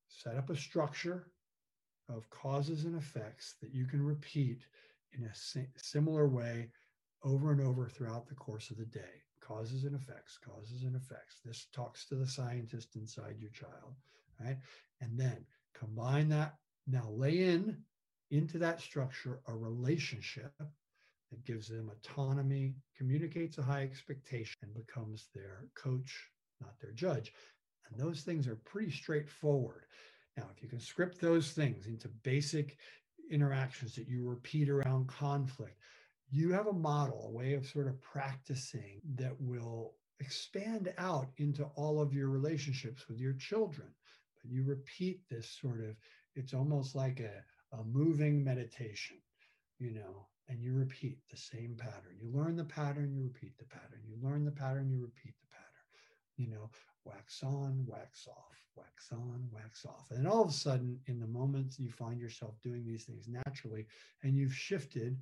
set 0.08 0.36
up 0.36 0.48
a 0.50 0.56
structure 0.56 1.26
of 2.08 2.30
causes 2.30 2.84
and 2.84 2.96
effects 2.96 3.56
that 3.60 3.74
you 3.74 3.86
can 3.86 4.02
repeat 4.02 4.62
in 5.12 5.24
a 5.24 5.60
similar 5.76 6.28
way 6.28 6.70
over 7.22 7.52
and 7.52 7.60
over 7.60 7.88
throughout 7.88 8.26
the 8.28 8.34
course 8.34 8.70
of 8.70 8.78
the 8.78 8.86
day. 8.86 9.22
Causes 9.40 9.84
and 9.84 9.94
effects, 9.94 10.38
causes 10.38 10.84
and 10.84 10.96
effects. 10.96 11.40
This 11.44 11.66
talks 11.72 12.06
to 12.06 12.14
the 12.14 12.26
scientist 12.26 12.96
inside 12.96 13.36
your 13.38 13.50
child, 13.50 13.94
right? 14.40 14.56
And 15.02 15.18
then 15.18 15.44
combine 15.74 16.30
that. 16.30 16.54
Now 16.86 17.10
lay 17.10 17.44
in 17.44 17.76
into 18.30 18.58
that 18.58 18.80
structure 18.80 19.40
a 19.46 19.54
relationship 19.54 20.52
that 20.58 21.44
gives 21.44 21.68
them 21.68 21.90
autonomy, 21.90 22.74
communicates 22.96 23.58
a 23.58 23.62
high 23.62 23.82
expectation, 23.82 24.56
and 24.62 24.74
becomes 24.74 25.28
their 25.34 25.66
coach, 25.74 26.30
not 26.60 26.78
their 26.80 26.92
judge. 26.92 27.32
And 27.90 27.98
those 27.98 28.22
things 28.22 28.46
are 28.46 28.56
pretty 28.56 28.90
straightforward. 28.90 29.86
Now, 30.36 30.44
if 30.54 30.62
you 30.62 30.68
can 30.68 30.80
script 30.80 31.20
those 31.20 31.52
things 31.52 31.86
into 31.86 32.08
basic 32.08 32.78
interactions 33.30 33.94
that 33.96 34.08
you 34.08 34.24
repeat 34.28 34.68
around 34.68 35.08
conflict, 35.08 35.78
you 36.30 36.52
have 36.52 36.66
a 36.66 36.72
model, 36.72 37.26
a 37.28 37.30
way 37.30 37.54
of 37.54 37.66
sort 37.66 37.86
of 37.86 38.00
practicing 38.00 39.00
that 39.14 39.34
will 39.40 39.94
expand 40.20 40.92
out 40.98 41.28
into 41.38 41.64
all 41.76 42.00
of 42.00 42.12
your 42.12 42.28
relationships 42.28 43.08
with 43.08 43.18
your 43.18 43.34
children. 43.34 43.88
But 44.42 44.50
you 44.50 44.64
repeat 44.64 45.20
this 45.28 45.48
sort 45.60 45.80
of, 45.80 45.96
it's 46.34 46.54
almost 46.54 46.94
like 46.94 47.20
a, 47.20 47.44
a 47.78 47.84
moving 47.84 48.44
meditation, 48.44 49.16
you 49.78 49.92
know, 49.92 50.26
and 50.48 50.62
you 50.62 50.74
repeat 50.74 51.18
the 51.30 51.36
same 51.36 51.74
pattern. 51.78 52.16
You 52.20 52.30
learn 52.32 52.56
the 52.56 52.64
pattern, 52.64 53.14
you 53.14 53.24
repeat 53.24 53.56
the 53.58 53.64
pattern. 53.64 54.00
You 54.06 54.16
learn 54.22 54.44
the 54.44 54.50
pattern, 54.50 54.90
you 54.90 55.00
repeat 55.00 55.34
the 55.40 55.48
pattern. 55.48 55.64
You 56.36 56.50
know, 56.50 56.70
wax 57.04 57.42
on, 57.42 57.84
wax 57.86 58.26
off, 58.28 58.56
wax 58.76 59.08
on, 59.12 59.48
wax 59.52 59.86
off. 59.86 60.06
And 60.10 60.26
all 60.26 60.42
of 60.42 60.50
a 60.50 60.52
sudden, 60.52 60.98
in 61.06 61.18
the 61.18 61.26
moments 61.26 61.78
you 61.78 61.90
find 61.90 62.20
yourself 62.20 62.54
doing 62.62 62.84
these 62.84 63.04
things 63.04 63.26
naturally, 63.28 63.86
and 64.22 64.36
you've 64.36 64.54
shifted 64.54 65.16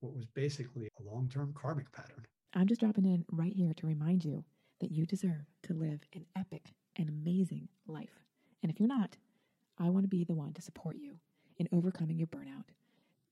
what 0.00 0.14
was 0.14 0.26
basically 0.26 0.88
a 1.00 1.02
long 1.02 1.28
term 1.28 1.54
karmic 1.56 1.90
pattern. 1.92 2.24
I'm 2.54 2.66
just 2.66 2.80
dropping 2.80 3.04
in 3.04 3.24
right 3.30 3.52
here 3.52 3.74
to 3.74 3.86
remind 3.86 4.24
you 4.24 4.44
that 4.80 4.90
you 4.90 5.06
deserve 5.06 5.44
to 5.64 5.74
live 5.74 6.00
an 6.14 6.24
epic 6.36 6.72
and 6.96 7.08
amazing 7.08 7.68
life. 7.86 8.20
And 8.62 8.70
if 8.70 8.78
you're 8.78 8.88
not, 8.88 9.16
I 9.78 9.90
want 9.90 10.04
to 10.04 10.08
be 10.08 10.24
the 10.24 10.34
one 10.34 10.52
to 10.54 10.62
support 10.62 10.96
you 10.98 11.18
in 11.58 11.68
overcoming 11.72 12.18
your 12.18 12.28
burnout, 12.28 12.64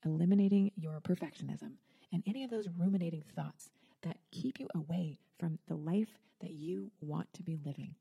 eliminating 0.05 0.71
your 0.75 0.99
perfectionism, 1.01 1.73
and 2.11 2.23
any 2.27 2.43
of 2.43 2.49
those 2.49 2.67
ruminating 2.77 3.23
thoughts 3.35 3.69
that 4.03 4.17
keep 4.31 4.59
you 4.59 4.67
away 4.75 5.19
from 5.39 5.59
the 5.67 5.75
life 5.75 6.17
that 6.41 6.51
you 6.51 6.91
want 7.01 7.27
to 7.33 7.43
be 7.43 7.57
living. 7.65 7.95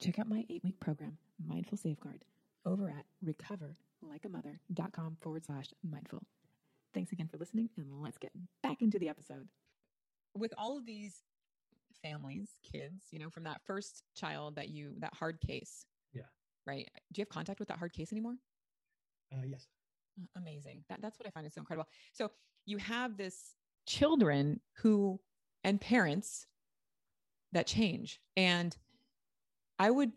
Check 0.00 0.18
out 0.18 0.28
my 0.28 0.44
eight 0.50 0.64
week 0.64 0.78
program, 0.80 1.16
Mindful 1.46 1.78
Safeguard, 1.78 2.24
over 2.64 2.88
at 2.88 3.04
recoverlikeamother.com 3.24 5.16
forward 5.20 5.44
slash 5.44 5.66
mindful. 5.88 6.22
Thanks 6.94 7.12
again 7.12 7.28
for 7.28 7.38
listening, 7.38 7.70
and 7.76 7.86
let's 8.02 8.18
get 8.18 8.32
back 8.62 8.82
into 8.82 8.98
the 8.98 9.08
episode. 9.08 9.48
With 10.36 10.52
all 10.58 10.76
of 10.76 10.86
these 10.86 11.22
families, 12.02 12.50
kids, 12.70 13.04
you 13.10 13.18
know, 13.18 13.30
from 13.30 13.44
that 13.44 13.60
first 13.64 14.02
child 14.14 14.56
that 14.56 14.68
you, 14.68 14.92
that 14.98 15.14
hard 15.14 15.40
case. 15.40 15.86
Yeah. 16.12 16.22
Right. 16.66 16.88
Do 17.12 17.20
you 17.20 17.22
have 17.22 17.28
contact 17.28 17.60
with 17.60 17.68
that 17.68 17.78
hard 17.78 17.92
case 17.92 18.12
anymore? 18.12 18.34
Uh, 19.32 19.44
yes. 19.46 19.66
Amazing. 20.36 20.84
That, 20.88 21.00
that's 21.00 21.18
what 21.18 21.26
I 21.26 21.30
find 21.30 21.46
is 21.46 21.54
so 21.54 21.60
incredible. 21.60 21.88
So 22.12 22.30
you 22.66 22.78
have 22.78 23.16
this 23.16 23.54
children 23.86 24.60
who, 24.76 25.20
and 25.64 25.80
parents 25.80 26.46
that 27.52 27.66
change. 27.66 28.20
And 28.36 28.76
I 29.78 29.90
would, 29.90 30.12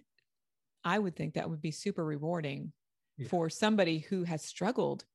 I 0.84 1.00
would 1.00 1.16
think 1.16 1.34
that 1.34 1.50
would 1.50 1.62
be 1.62 1.72
super 1.72 2.04
rewarding 2.04 2.72
yeah. 3.18 3.28
for 3.28 3.50
somebody 3.50 4.00
who 4.00 4.24
has 4.24 4.42
struggled 4.44 5.06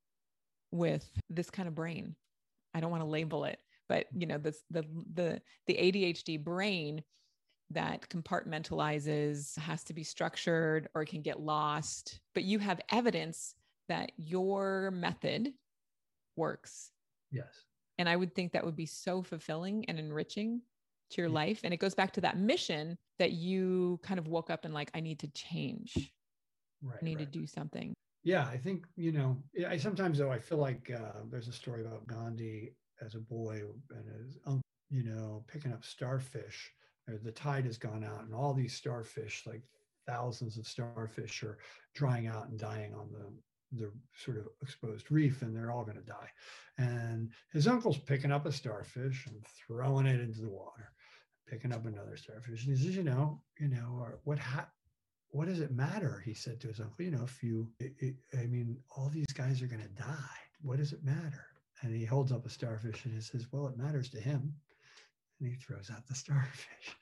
with 0.70 1.08
this 1.28 1.50
kind 1.50 1.68
of 1.68 1.74
brain. 1.74 2.14
I 2.74 2.80
don't 2.80 2.90
want 2.90 3.02
to 3.02 3.08
label 3.08 3.44
it, 3.44 3.58
but 3.88 4.06
you 4.16 4.26
know, 4.26 4.38
this, 4.38 4.62
the, 4.70 4.84
the, 5.14 5.40
the 5.66 5.74
ADHD 5.74 6.42
brain 6.42 7.02
that 7.70 8.08
compartmentalizes 8.08 9.56
has 9.58 9.84
to 9.84 9.94
be 9.94 10.02
structured 10.02 10.88
or 10.94 11.02
it 11.02 11.06
can 11.08 11.22
get 11.22 11.40
lost, 11.40 12.20
but 12.34 12.44
you 12.44 12.58
have 12.58 12.80
evidence 12.90 13.54
that 13.90 14.12
your 14.16 14.90
method 14.90 15.52
works. 16.36 16.90
Yes. 17.30 17.64
And 17.98 18.08
I 18.08 18.16
would 18.16 18.34
think 18.34 18.52
that 18.52 18.64
would 18.64 18.76
be 18.76 18.86
so 18.86 19.22
fulfilling 19.22 19.84
and 19.84 19.98
enriching 19.98 20.62
to 21.10 21.20
your 21.20 21.28
yeah. 21.28 21.34
life. 21.34 21.60
And 21.64 21.74
it 21.74 21.76
goes 21.76 21.94
back 21.94 22.12
to 22.14 22.20
that 22.22 22.38
mission 22.38 22.96
that 23.18 23.32
you 23.32 24.00
kind 24.02 24.18
of 24.18 24.26
woke 24.26 24.48
up 24.48 24.64
and 24.64 24.72
like, 24.72 24.90
I 24.94 25.00
need 25.00 25.18
to 25.18 25.28
change. 25.28 26.14
Right. 26.82 26.98
I 27.00 27.04
need 27.04 27.18
right. 27.18 27.30
to 27.30 27.38
do 27.38 27.46
something. 27.46 27.92
Yeah. 28.24 28.46
I 28.46 28.56
think, 28.56 28.86
you 28.96 29.12
know, 29.12 29.36
I 29.68 29.76
sometimes 29.76 30.18
though, 30.18 30.32
I 30.32 30.38
feel 30.38 30.58
like 30.58 30.90
uh, 30.94 31.20
there's 31.30 31.48
a 31.48 31.52
story 31.52 31.82
about 31.82 32.06
Gandhi 32.06 32.72
as 33.04 33.14
a 33.14 33.20
boy 33.20 33.60
and 33.90 34.24
his 34.24 34.38
uncle, 34.46 34.62
you 34.88 35.04
know, 35.04 35.44
picking 35.46 35.72
up 35.72 35.84
starfish. 35.84 36.70
The 37.24 37.32
tide 37.32 37.66
has 37.66 37.76
gone 37.76 38.04
out 38.04 38.24
and 38.24 38.32
all 38.32 38.54
these 38.54 38.74
starfish, 38.74 39.42
like 39.44 39.62
thousands 40.06 40.56
of 40.58 40.66
starfish 40.66 41.42
are 41.42 41.58
drying 41.94 42.28
out 42.28 42.48
and 42.48 42.58
dying 42.58 42.94
on 42.94 43.08
the 43.12 43.26
the 43.72 43.90
sort 44.14 44.38
of 44.38 44.48
exposed 44.62 45.10
reef 45.10 45.42
and 45.42 45.54
they're 45.54 45.70
all 45.70 45.84
going 45.84 45.96
to 45.96 46.02
die. 46.02 46.28
And 46.78 47.30
his 47.52 47.68
uncle's 47.68 47.98
picking 47.98 48.32
up 48.32 48.46
a 48.46 48.52
starfish 48.52 49.26
and 49.26 49.44
throwing 49.66 50.06
it 50.06 50.20
into 50.20 50.40
the 50.40 50.48
water, 50.48 50.92
picking 51.46 51.72
up 51.72 51.86
another 51.86 52.16
starfish. 52.16 52.66
And 52.66 52.76
he 52.76 52.82
says, 52.82 52.96
you 52.96 53.04
know, 53.04 53.40
you 53.58 53.68
know, 53.68 54.06
uh, 54.06 54.16
what 54.24 54.38
ha- 54.38 54.70
what 55.32 55.46
does 55.46 55.60
it 55.60 55.72
matter? 55.72 56.22
He 56.24 56.34
said 56.34 56.60
to 56.60 56.68
his 56.68 56.80
uncle, 56.80 57.04
you 57.04 57.12
know, 57.12 57.22
if 57.22 57.42
you, 57.42 57.68
it, 57.78 57.92
it, 57.98 58.14
I 58.36 58.46
mean, 58.46 58.76
all 58.96 59.08
these 59.08 59.32
guys 59.32 59.62
are 59.62 59.68
going 59.68 59.82
to 59.82 60.02
die. 60.02 60.40
What 60.62 60.78
does 60.78 60.92
it 60.92 61.04
matter? 61.04 61.46
And 61.82 61.94
he 61.94 62.04
holds 62.04 62.32
up 62.32 62.44
a 62.44 62.50
starfish 62.50 63.04
and 63.04 63.14
he 63.14 63.20
says, 63.20 63.46
well, 63.52 63.68
it 63.68 63.78
matters 63.78 64.10
to 64.10 64.20
him. 64.20 64.52
And 65.40 65.48
he 65.48 65.54
throws 65.54 65.90
out 65.90 66.06
the 66.06 66.14
starfish. 66.14 66.96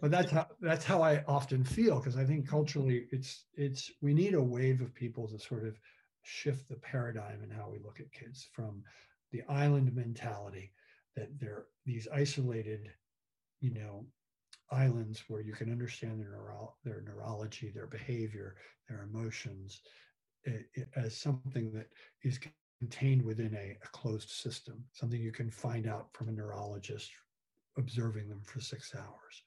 But 0.00 0.10
that's 0.10 0.30
how 0.32 0.48
that's 0.60 0.84
how 0.84 1.02
I 1.02 1.22
often 1.28 1.62
feel 1.62 2.00
because 2.00 2.16
I 2.16 2.24
think 2.24 2.48
culturally 2.48 3.06
it's 3.12 3.44
it's 3.54 3.92
we 4.02 4.12
need 4.12 4.34
a 4.34 4.42
wave 4.42 4.80
of 4.80 4.92
people 4.92 5.28
to 5.28 5.38
sort 5.38 5.64
of 5.64 5.78
shift 6.24 6.68
the 6.68 6.76
paradigm 6.76 7.42
in 7.42 7.50
how 7.50 7.68
we 7.70 7.78
look 7.78 8.00
at 8.00 8.12
kids 8.12 8.48
from 8.52 8.82
the 9.32 9.42
island 9.48 9.94
mentality 9.94 10.72
that 11.16 11.28
they're 11.38 11.66
these 11.86 12.08
isolated, 12.12 12.90
you 13.60 13.72
know, 13.72 14.06
islands 14.70 15.22
where 15.28 15.40
you 15.40 15.52
can 15.52 15.70
understand 15.70 16.20
their, 16.20 16.30
neuro- 16.30 16.74
their 16.84 17.02
neurology, 17.02 17.70
their 17.70 17.86
behavior, 17.86 18.56
their 18.88 19.02
emotions 19.02 19.80
it, 20.44 20.66
it, 20.74 20.88
as 20.96 21.16
something 21.16 21.72
that 21.72 21.88
is 22.22 22.38
contained 22.80 23.22
within 23.22 23.54
a, 23.54 23.76
a 23.82 23.88
closed 23.88 24.30
system, 24.30 24.84
something 24.92 25.20
you 25.20 25.32
can 25.32 25.50
find 25.50 25.86
out 25.86 26.08
from 26.12 26.28
a 26.28 26.32
neurologist 26.32 27.10
observing 27.76 28.28
them 28.28 28.40
for 28.44 28.60
six 28.60 28.94
hours. 28.94 29.42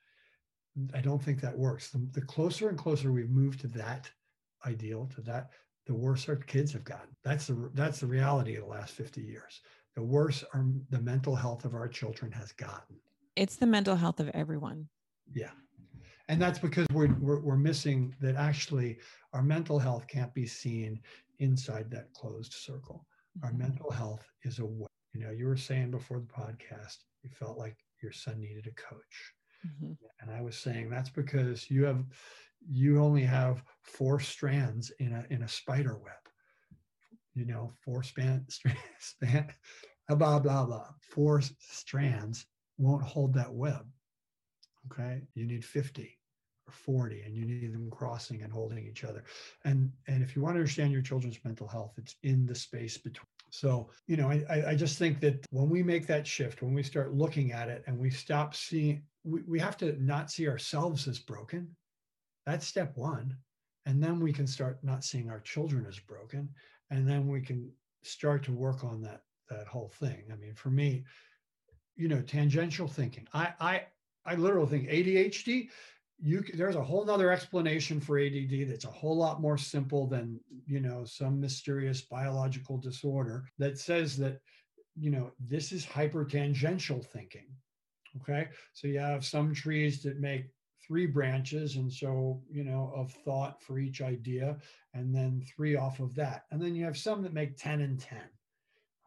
I 0.93 1.01
don't 1.01 1.21
think 1.21 1.41
that 1.41 1.57
works. 1.57 1.89
The, 1.89 2.07
the, 2.13 2.21
closer 2.21 2.69
and 2.69 2.77
closer 2.77 3.11
we've 3.11 3.29
moved 3.29 3.61
to 3.61 3.67
that 3.69 4.09
ideal, 4.65 5.09
to 5.15 5.21
that 5.21 5.49
the 5.87 5.95
worse 5.95 6.27
our 6.29 6.35
kids 6.35 6.73
have 6.73 6.83
gotten. 6.83 7.15
That's 7.23 7.47
the 7.47 7.71
that's 7.73 7.99
the 7.99 8.07
reality 8.07 8.55
of 8.55 8.63
the 8.63 8.69
last 8.69 8.91
50 8.91 9.21
years. 9.21 9.61
The 9.95 10.03
worse 10.03 10.43
our 10.53 10.65
the 10.89 10.99
mental 10.99 11.35
health 11.35 11.65
of 11.65 11.73
our 11.73 11.87
children 11.87 12.31
has 12.33 12.51
gotten. 12.51 12.97
It's 13.35 13.55
the 13.55 13.65
mental 13.65 13.95
health 13.95 14.19
of 14.19 14.29
everyone. 14.29 14.87
Yeah. 15.33 15.51
And 16.29 16.41
that's 16.41 16.59
because 16.59 16.85
we're, 16.91 17.13
we're, 17.19 17.39
we're 17.39 17.55
missing 17.55 18.13
that 18.19 18.35
actually 18.35 18.97
our 19.33 19.41
mental 19.41 19.79
health 19.79 20.07
can't 20.07 20.33
be 20.33 20.45
seen 20.45 20.99
inside 21.39 21.89
that 21.91 22.11
closed 22.13 22.53
circle. 22.53 23.05
Our 23.43 23.49
mm-hmm. 23.49 23.59
mental 23.59 23.91
health 23.91 24.25
is 24.43 24.59
a 24.59 24.65
way. 24.65 24.87
You 25.13 25.21
know, 25.21 25.31
you 25.31 25.47
were 25.47 25.57
saying 25.57 25.91
before 25.91 26.19
the 26.19 26.25
podcast, 26.25 26.97
you 27.23 27.29
felt 27.29 27.57
like 27.57 27.77
your 28.03 28.11
son 28.11 28.41
needed 28.41 28.67
a 28.67 28.81
coach. 28.81 29.33
Mm-hmm. 29.65 29.93
And 30.21 30.31
I 30.31 30.41
was 30.41 30.57
saying 30.57 30.89
that's 30.89 31.09
because 31.09 31.71
you 31.71 31.85
have 31.85 32.03
you 32.69 33.01
only 33.01 33.23
have 33.23 33.63
four 33.83 34.19
strands 34.19 34.91
in 34.99 35.13
a 35.13 35.25
in 35.29 35.43
a 35.43 35.47
spider 35.47 35.97
web. 35.97 36.13
You 37.35 37.45
know, 37.45 37.73
four 37.83 38.03
span 38.03 38.45
span 38.99 39.53
blah 40.09 40.39
blah 40.39 40.65
blah. 40.65 40.87
Four 41.01 41.41
strands 41.59 42.45
won't 42.77 43.03
hold 43.03 43.33
that 43.33 43.53
web. 43.53 43.85
Okay, 44.91 45.21
you 45.33 45.45
need 45.45 45.65
50 45.65 46.17
or 46.67 46.71
40 46.71 47.21
and 47.23 47.35
you 47.35 47.45
need 47.45 47.73
them 47.73 47.89
crossing 47.91 48.41
and 48.41 48.53
holding 48.53 48.85
each 48.85 49.03
other. 49.03 49.23
And 49.65 49.91
and 50.07 50.23
if 50.23 50.35
you 50.35 50.41
want 50.41 50.55
to 50.55 50.59
understand 50.59 50.91
your 50.91 51.01
children's 51.01 51.39
mental 51.43 51.67
health, 51.67 51.93
it's 51.97 52.15
in 52.23 52.45
the 52.45 52.55
space 52.55 52.97
between. 52.97 53.27
So, 53.49 53.89
you 54.07 54.17
know, 54.17 54.29
I, 54.29 54.71
I 54.71 54.75
just 54.75 54.99
think 54.99 55.21
that 55.21 55.45
when 55.51 55.69
we 55.69 55.81
make 55.81 56.05
that 56.07 56.27
shift, 56.27 56.61
when 56.61 56.73
we 56.73 56.83
start 56.83 57.13
looking 57.13 57.53
at 57.53 57.69
it 57.69 57.83
and 57.87 57.97
we 57.97 58.09
stop 58.09 58.53
seeing, 58.53 59.03
we, 59.23 59.41
we 59.47 59.59
have 59.59 59.77
to 59.77 59.95
not 60.03 60.29
see 60.29 60.49
ourselves 60.49 61.07
as 61.07 61.19
broken 61.19 61.69
that's 62.47 62.65
step 62.65 62.95
one. 62.95 63.35
And 63.85 64.01
then 64.01 64.19
we 64.21 64.33
can 64.33 64.47
start 64.47 64.79
not 64.81 65.03
seeing 65.03 65.29
our 65.29 65.41
children 65.41 65.85
as 65.87 65.99
broken. 65.99 66.49
And 66.89 67.07
then 67.07 67.27
we 67.27 67.41
can 67.41 67.69
start 68.03 68.43
to 68.45 68.53
work 68.53 68.83
on 68.83 69.01
that 69.01 69.21
that 69.49 69.67
whole 69.67 69.89
thing. 69.89 70.23
I 70.31 70.35
mean, 70.35 70.53
for 70.55 70.69
me, 70.69 71.03
you 71.95 72.07
know, 72.07 72.21
tangential 72.21 72.87
thinking. 72.87 73.27
I 73.33 73.53
I 73.59 73.81
I 74.25 74.35
literally 74.35 74.69
think 74.69 74.89
ADHD. 74.89 75.69
You 76.19 76.43
there's 76.53 76.75
a 76.75 76.83
whole 76.83 77.05
nother 77.05 77.31
explanation 77.31 77.99
for 77.99 78.17
ADD 78.17 78.69
that's 78.69 78.85
a 78.85 78.91
whole 78.91 79.15
lot 79.15 79.41
more 79.41 79.57
simple 79.57 80.07
than 80.07 80.39
you 80.65 80.79
know 80.79 81.03
some 81.05 81.39
mysterious 81.39 82.01
biological 82.01 82.77
disorder 82.77 83.45
that 83.59 83.77
says 83.77 84.17
that 84.17 84.39
you 84.95 85.11
know 85.11 85.31
this 85.39 85.71
is 85.71 85.85
hypertangential 85.85 87.05
thinking. 87.05 87.47
Okay, 88.21 88.47
so 88.73 88.87
you 88.87 88.99
have 88.99 89.25
some 89.25 89.53
trees 89.53 90.01
that 90.03 90.19
make 90.19 90.49
three 90.87 91.05
branches 91.05 91.75
and 91.75 91.91
so 91.91 92.41
you 92.49 92.63
know 92.63 92.91
of 92.95 93.11
thought 93.11 93.61
for 93.61 93.79
each 93.79 94.01
idea 94.01 94.57
and 94.93 95.13
then 95.13 95.43
three 95.55 95.75
off 95.75 95.99
of 95.99 96.15
that. 96.15 96.45
And 96.51 96.61
then 96.61 96.75
you 96.75 96.85
have 96.85 96.97
some 96.97 97.21
that 97.23 97.33
make 97.33 97.57
10 97.57 97.81
and 97.81 97.99
10 97.99 98.19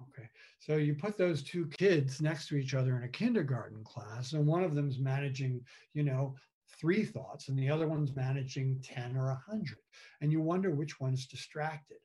okay 0.09 0.29
so 0.61 0.77
you 0.77 0.95
put 0.95 1.19
those 1.19 1.43
two 1.43 1.67
kids 1.67 2.23
next 2.23 2.49
to 2.49 2.57
each 2.57 2.73
other 2.73 2.97
in 2.97 3.03
a 3.03 3.09
kindergarten 3.09 3.85
class 3.85 4.33
and 4.33 4.47
one 4.47 4.65
of 4.65 4.75
them's 4.75 4.99
managing 4.99 5.61
you 5.93 6.03
know 6.03 6.35
three 6.79 7.05
thoughts 7.05 7.49
and 7.49 7.59
the 7.59 7.69
other 7.69 7.89
one's 7.89 8.15
managing 8.17 8.81
10 8.83 9.17
or 9.17 9.27
100 9.27 9.77
and 10.21 10.33
you 10.33 10.41
wonder 10.41 10.71
which 10.71 11.01
one's 11.01 11.27
distracted. 11.27 11.99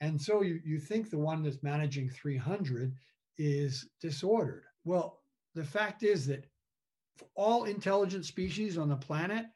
And 0.00 0.20
so 0.20 0.42
you, 0.42 0.60
you 0.64 0.78
think 0.78 1.10
the 1.10 1.18
one 1.18 1.42
that's 1.42 1.62
managing 1.62 2.10
300 2.10 2.92
is 3.38 3.88
disordered. 4.00 4.64
Well 4.84 5.20
the 5.54 5.64
fact 5.64 6.02
is 6.02 6.26
that 6.26 6.46
all 7.34 7.64
intelligent 7.64 8.24
species 8.24 8.78
on 8.78 8.88
the 8.88 8.96
planet 8.96 9.46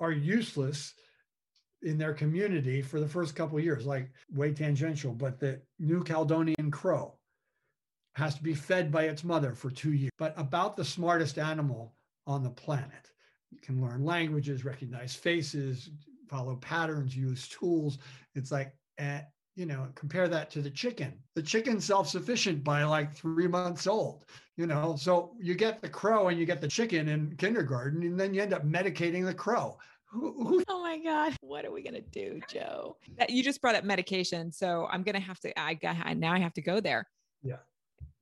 are 0.00 0.12
useless 0.12 0.94
in 1.82 1.98
their 1.98 2.14
community 2.14 2.82
for 2.82 3.00
the 3.00 3.08
first 3.08 3.36
couple 3.36 3.58
years, 3.60 3.86
like 3.86 4.10
way 4.34 4.52
tangential, 4.52 5.12
but 5.12 5.38
the 5.38 5.60
New 5.78 6.02
Caledonian 6.02 6.70
crow 6.70 7.14
has 8.14 8.34
to 8.34 8.42
be 8.42 8.54
fed 8.54 8.90
by 8.90 9.04
its 9.04 9.22
mother 9.22 9.54
for 9.54 9.70
two 9.70 9.92
years. 9.92 10.10
But 10.18 10.34
about 10.36 10.76
the 10.76 10.84
smartest 10.84 11.38
animal 11.38 11.94
on 12.26 12.42
the 12.42 12.50
planet. 12.50 13.10
It 13.52 13.62
can 13.62 13.80
learn 13.80 14.04
languages, 14.04 14.64
recognize 14.64 15.14
faces, 15.14 15.90
follow 16.28 16.56
patterns, 16.56 17.16
use 17.16 17.48
tools. 17.48 17.98
It's 18.34 18.52
like, 18.52 18.74
eh, 18.98 19.22
you 19.58 19.66
know, 19.66 19.88
compare 19.96 20.28
that 20.28 20.50
to 20.52 20.62
the 20.62 20.70
chicken. 20.70 21.12
The 21.34 21.42
chicken's 21.42 21.84
self-sufficient 21.84 22.62
by 22.62 22.84
like 22.84 23.12
three 23.12 23.48
months 23.48 23.88
old, 23.88 24.24
you 24.56 24.68
know. 24.68 24.94
So 24.96 25.34
you 25.40 25.56
get 25.56 25.82
the 25.82 25.88
crow 25.88 26.28
and 26.28 26.38
you 26.38 26.46
get 26.46 26.60
the 26.60 26.68
chicken 26.68 27.08
in 27.08 27.34
kindergarten, 27.36 28.04
and 28.04 28.18
then 28.18 28.32
you 28.32 28.40
end 28.40 28.54
up 28.54 28.64
medicating 28.64 29.24
the 29.24 29.34
crow. 29.34 29.76
Who, 30.10 30.44
who? 30.44 30.62
Oh 30.68 30.80
my 30.80 30.98
God. 30.98 31.34
What 31.40 31.64
are 31.64 31.72
we 31.72 31.82
going 31.82 31.94
to 31.94 32.00
do, 32.00 32.40
Joe? 32.48 32.98
That, 33.18 33.30
you 33.30 33.42
just 33.42 33.60
brought 33.60 33.74
up 33.74 33.82
medication. 33.82 34.52
So 34.52 34.86
I'm 34.92 35.02
going 35.02 35.16
to 35.16 35.20
have 35.20 35.40
to, 35.40 35.60
I 35.60 35.74
got, 35.74 36.16
now 36.16 36.32
I 36.32 36.38
have 36.38 36.54
to 36.54 36.62
go 36.62 36.78
there. 36.78 37.08
Yeah. 37.42 37.56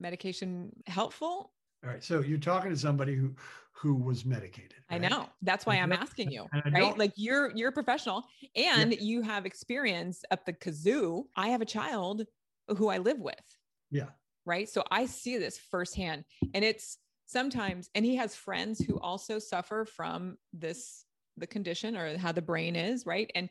Medication 0.00 0.70
helpful? 0.86 1.52
All 1.84 1.90
right. 1.90 2.02
So 2.02 2.22
you're 2.22 2.38
talking 2.38 2.70
to 2.70 2.78
somebody 2.78 3.14
who 3.14 3.34
who 3.76 3.94
was 3.94 4.24
medicated. 4.24 4.74
Right? 4.90 5.04
I 5.04 5.08
know. 5.08 5.28
That's 5.42 5.66
why 5.66 5.76
I'm 5.76 5.92
asking 5.92 6.30
you, 6.30 6.46
right? 6.72 6.96
Like 6.96 7.12
you're 7.16 7.52
you're 7.54 7.68
a 7.68 7.72
professional 7.72 8.24
and 8.54 8.92
yeah. 8.92 9.00
you 9.00 9.22
have 9.22 9.44
experience 9.44 10.22
up 10.30 10.46
the 10.46 10.52
kazoo. 10.52 11.24
I 11.36 11.48
have 11.48 11.60
a 11.60 11.66
child 11.66 12.24
who 12.76 12.88
I 12.88 12.98
live 12.98 13.18
with. 13.18 13.34
Yeah. 13.90 14.08
Right. 14.44 14.68
So 14.68 14.82
I 14.90 15.06
see 15.06 15.38
this 15.38 15.58
firsthand. 15.58 16.24
And 16.54 16.64
it's 16.64 16.98
sometimes, 17.26 17.90
and 17.94 18.04
he 18.04 18.16
has 18.16 18.34
friends 18.34 18.78
who 18.78 18.98
also 19.00 19.38
suffer 19.38 19.84
from 19.84 20.38
this 20.52 21.04
the 21.36 21.46
condition 21.46 21.96
or 21.96 22.16
how 22.16 22.32
the 22.32 22.40
brain 22.40 22.74
is 22.74 23.04
right 23.04 23.30
and 23.34 23.50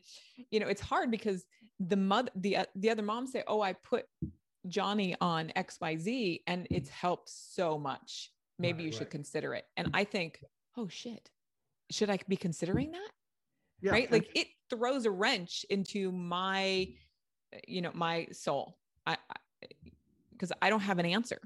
you 0.50 0.58
know 0.58 0.66
it's 0.66 0.80
hard 0.80 1.08
because 1.08 1.44
the 1.78 1.96
mother 1.96 2.30
the 2.34 2.56
uh, 2.56 2.64
the 2.74 2.90
other 2.90 3.02
moms 3.02 3.30
say 3.30 3.44
oh 3.46 3.60
i 3.60 3.72
put 3.72 4.06
johnny 4.66 5.14
on 5.20 5.52
xyz 5.56 6.40
and 6.48 6.66
it's 6.68 6.88
helped 6.88 7.28
so 7.28 7.78
much 7.78 8.32
maybe 8.58 8.78
right, 8.78 8.86
you 8.86 8.92
should 8.92 9.02
right. 9.02 9.10
consider 9.10 9.54
it. 9.54 9.64
And 9.76 9.90
I 9.94 10.04
think, 10.04 10.42
oh 10.76 10.88
shit, 10.88 11.30
should 11.90 12.10
I 12.10 12.18
be 12.28 12.36
considering 12.36 12.92
that? 12.92 13.10
Yeah, 13.80 13.92
right. 13.92 14.10
Like 14.10 14.30
it 14.34 14.48
throws 14.70 15.04
a 15.04 15.10
wrench 15.10 15.64
into 15.70 16.10
my, 16.10 16.88
you 17.68 17.82
know, 17.82 17.92
my 17.94 18.26
soul. 18.32 18.78
I, 19.06 19.16
because 20.32 20.52
I, 20.52 20.66
I 20.66 20.70
don't 20.70 20.80
have 20.80 20.98
an 20.98 21.06
answer. 21.06 21.40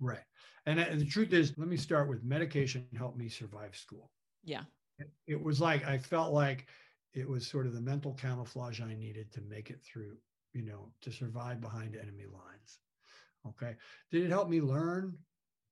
Right. 0.00 0.24
And 0.66 0.80
uh, 0.80 0.86
the 0.94 1.04
truth 1.04 1.32
is, 1.32 1.54
let 1.56 1.68
me 1.68 1.76
start 1.76 2.08
with 2.08 2.24
medication 2.24 2.86
helped 2.96 3.18
me 3.18 3.28
survive 3.28 3.76
school. 3.76 4.10
Yeah. 4.42 4.62
It, 4.98 5.10
it 5.26 5.42
was 5.42 5.60
like, 5.60 5.86
I 5.86 5.98
felt 5.98 6.32
like 6.32 6.66
it 7.12 7.28
was 7.28 7.46
sort 7.46 7.66
of 7.66 7.74
the 7.74 7.80
mental 7.80 8.14
camouflage 8.14 8.80
I 8.80 8.94
needed 8.94 9.32
to 9.32 9.40
make 9.42 9.70
it 9.70 9.80
through, 9.82 10.16
you 10.52 10.62
know, 10.62 10.90
to 11.02 11.12
survive 11.12 11.60
behind 11.60 11.96
enemy 11.96 12.24
lines. 12.24 12.78
Okay. 13.46 13.76
Did 14.10 14.24
it 14.24 14.30
help 14.30 14.48
me 14.48 14.60
learn? 14.60 15.16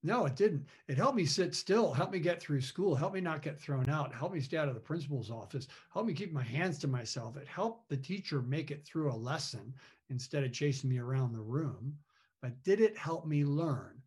No, 0.04 0.26
it 0.26 0.34
didn't. 0.34 0.66
It 0.88 0.96
helped 0.96 1.16
me 1.16 1.24
sit 1.24 1.54
still, 1.54 1.92
helped 1.92 2.12
me 2.12 2.18
get 2.18 2.40
through 2.40 2.60
school, 2.60 2.96
helped 2.96 3.14
me 3.14 3.20
not 3.20 3.42
get 3.42 3.60
thrown 3.60 3.88
out, 3.88 4.12
helped 4.12 4.34
me 4.34 4.40
stay 4.40 4.56
out 4.56 4.68
of 4.68 4.74
the 4.74 4.80
principal's 4.80 5.30
office, 5.30 5.68
helped 5.92 6.08
me 6.08 6.14
keep 6.14 6.32
my 6.32 6.42
hands 6.42 6.78
to 6.80 6.88
myself. 6.88 7.36
It 7.36 7.46
helped 7.46 7.88
the 7.88 7.96
teacher 7.96 8.42
make 8.42 8.72
it 8.72 8.84
through 8.84 9.12
a 9.12 9.14
lesson 9.14 9.72
instead 10.10 10.42
of 10.42 10.52
chasing 10.52 10.90
me 10.90 10.98
around 10.98 11.32
the 11.32 11.40
room. 11.40 11.96
But 12.40 12.60
did 12.64 12.80
it 12.80 12.98
help 12.98 13.26
me 13.26 13.44
learn? 13.44 14.02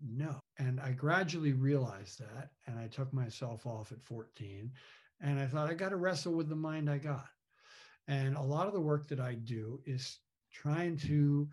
No. 0.00 0.40
And 0.58 0.80
I 0.80 0.92
gradually 0.92 1.52
realized 1.52 2.18
that. 2.20 2.50
And 2.66 2.78
I 2.78 2.86
took 2.86 3.12
myself 3.12 3.66
off 3.66 3.92
at 3.92 4.02
14. 4.02 4.72
And 5.20 5.38
I 5.38 5.46
thought, 5.46 5.68
I 5.68 5.74
got 5.74 5.90
to 5.90 5.96
wrestle 5.96 6.32
with 6.32 6.48
the 6.48 6.56
mind 6.56 6.90
I 6.90 6.98
got. 6.98 7.28
And 8.08 8.36
a 8.36 8.42
lot 8.42 8.66
of 8.66 8.72
the 8.72 8.80
work 8.80 9.08
that 9.08 9.20
I 9.20 9.34
do 9.34 9.80
is 9.84 10.18
trying 10.52 10.96
to 10.98 11.48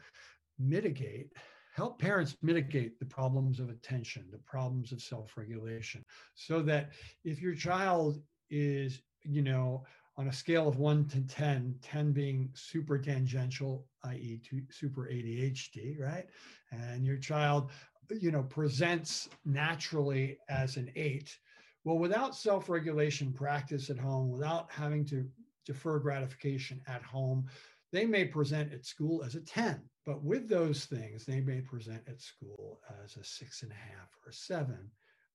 mitigate 0.58 1.34
help 1.72 2.00
parents 2.00 2.36
mitigate 2.42 3.00
the 3.00 3.06
problems 3.06 3.60
of 3.60 3.70
attention, 3.70 4.26
the 4.32 4.38
problems 4.40 4.92
of 4.92 5.02
self 5.02 5.38
regulation, 5.38 6.04
so 6.36 6.62
that 6.62 6.92
if 7.24 7.42
your 7.42 7.56
child 7.56 8.22
is, 8.50 9.02
you 9.24 9.42
know, 9.42 9.84
on 10.18 10.28
a 10.28 10.34
scale 10.34 10.68
of 10.68 10.78
one 10.78 11.06
to 11.08 11.22
10, 11.22 11.76
10 11.82 12.12
being 12.12 12.50
super 12.54 12.98
tangential, 13.00 13.86
i.e., 14.06 14.42
super 14.70 15.08
ADHD, 15.12 16.00
right? 16.00 16.26
And 16.72 17.06
your 17.06 17.18
child, 17.18 17.72
you 18.20 18.32
know, 18.32 18.44
presents 18.44 19.30
naturally 19.46 20.38
as 20.50 20.76
an 20.76 20.92
eight. 20.96 21.38
Well, 21.86 21.98
without 21.98 22.36
self 22.36 22.70
regulation 22.70 23.32
practice 23.32 23.90
at 23.90 23.98
home, 23.98 24.30
without 24.30 24.70
having 24.70 25.06
to 25.06 25.26
defer 25.66 26.00
gratification 26.00 26.82
at 26.88 27.02
home, 27.02 27.46
they 27.94 28.06
may 28.06 28.26
present 28.26 28.74
at 28.74 28.86
school 28.86 29.24
as 29.24 29.36
a 29.36 29.42
10 29.42 29.82
but 30.06 30.24
with 30.24 30.50
those 30.50 30.86
things, 30.86 31.26
they 31.26 31.42
may 31.42 31.62
present 31.62 32.02
at 32.08 32.22
school 32.22 32.82
as 33.04 33.18
a 33.18 33.24
six 33.24 33.62
and 33.62 33.72
a 33.72 33.76
half 33.76 34.10
or 34.26 34.30
a 34.30 34.34
seven, 34.34 34.90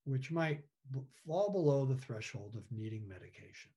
which 0.04 0.30
might 0.32 0.60
fall 1.26 1.50
below 1.50 1.84
the 1.84 1.96
threshold 1.96 2.54
of 2.56 2.64
needing 2.70 3.06
medication. 3.08 3.70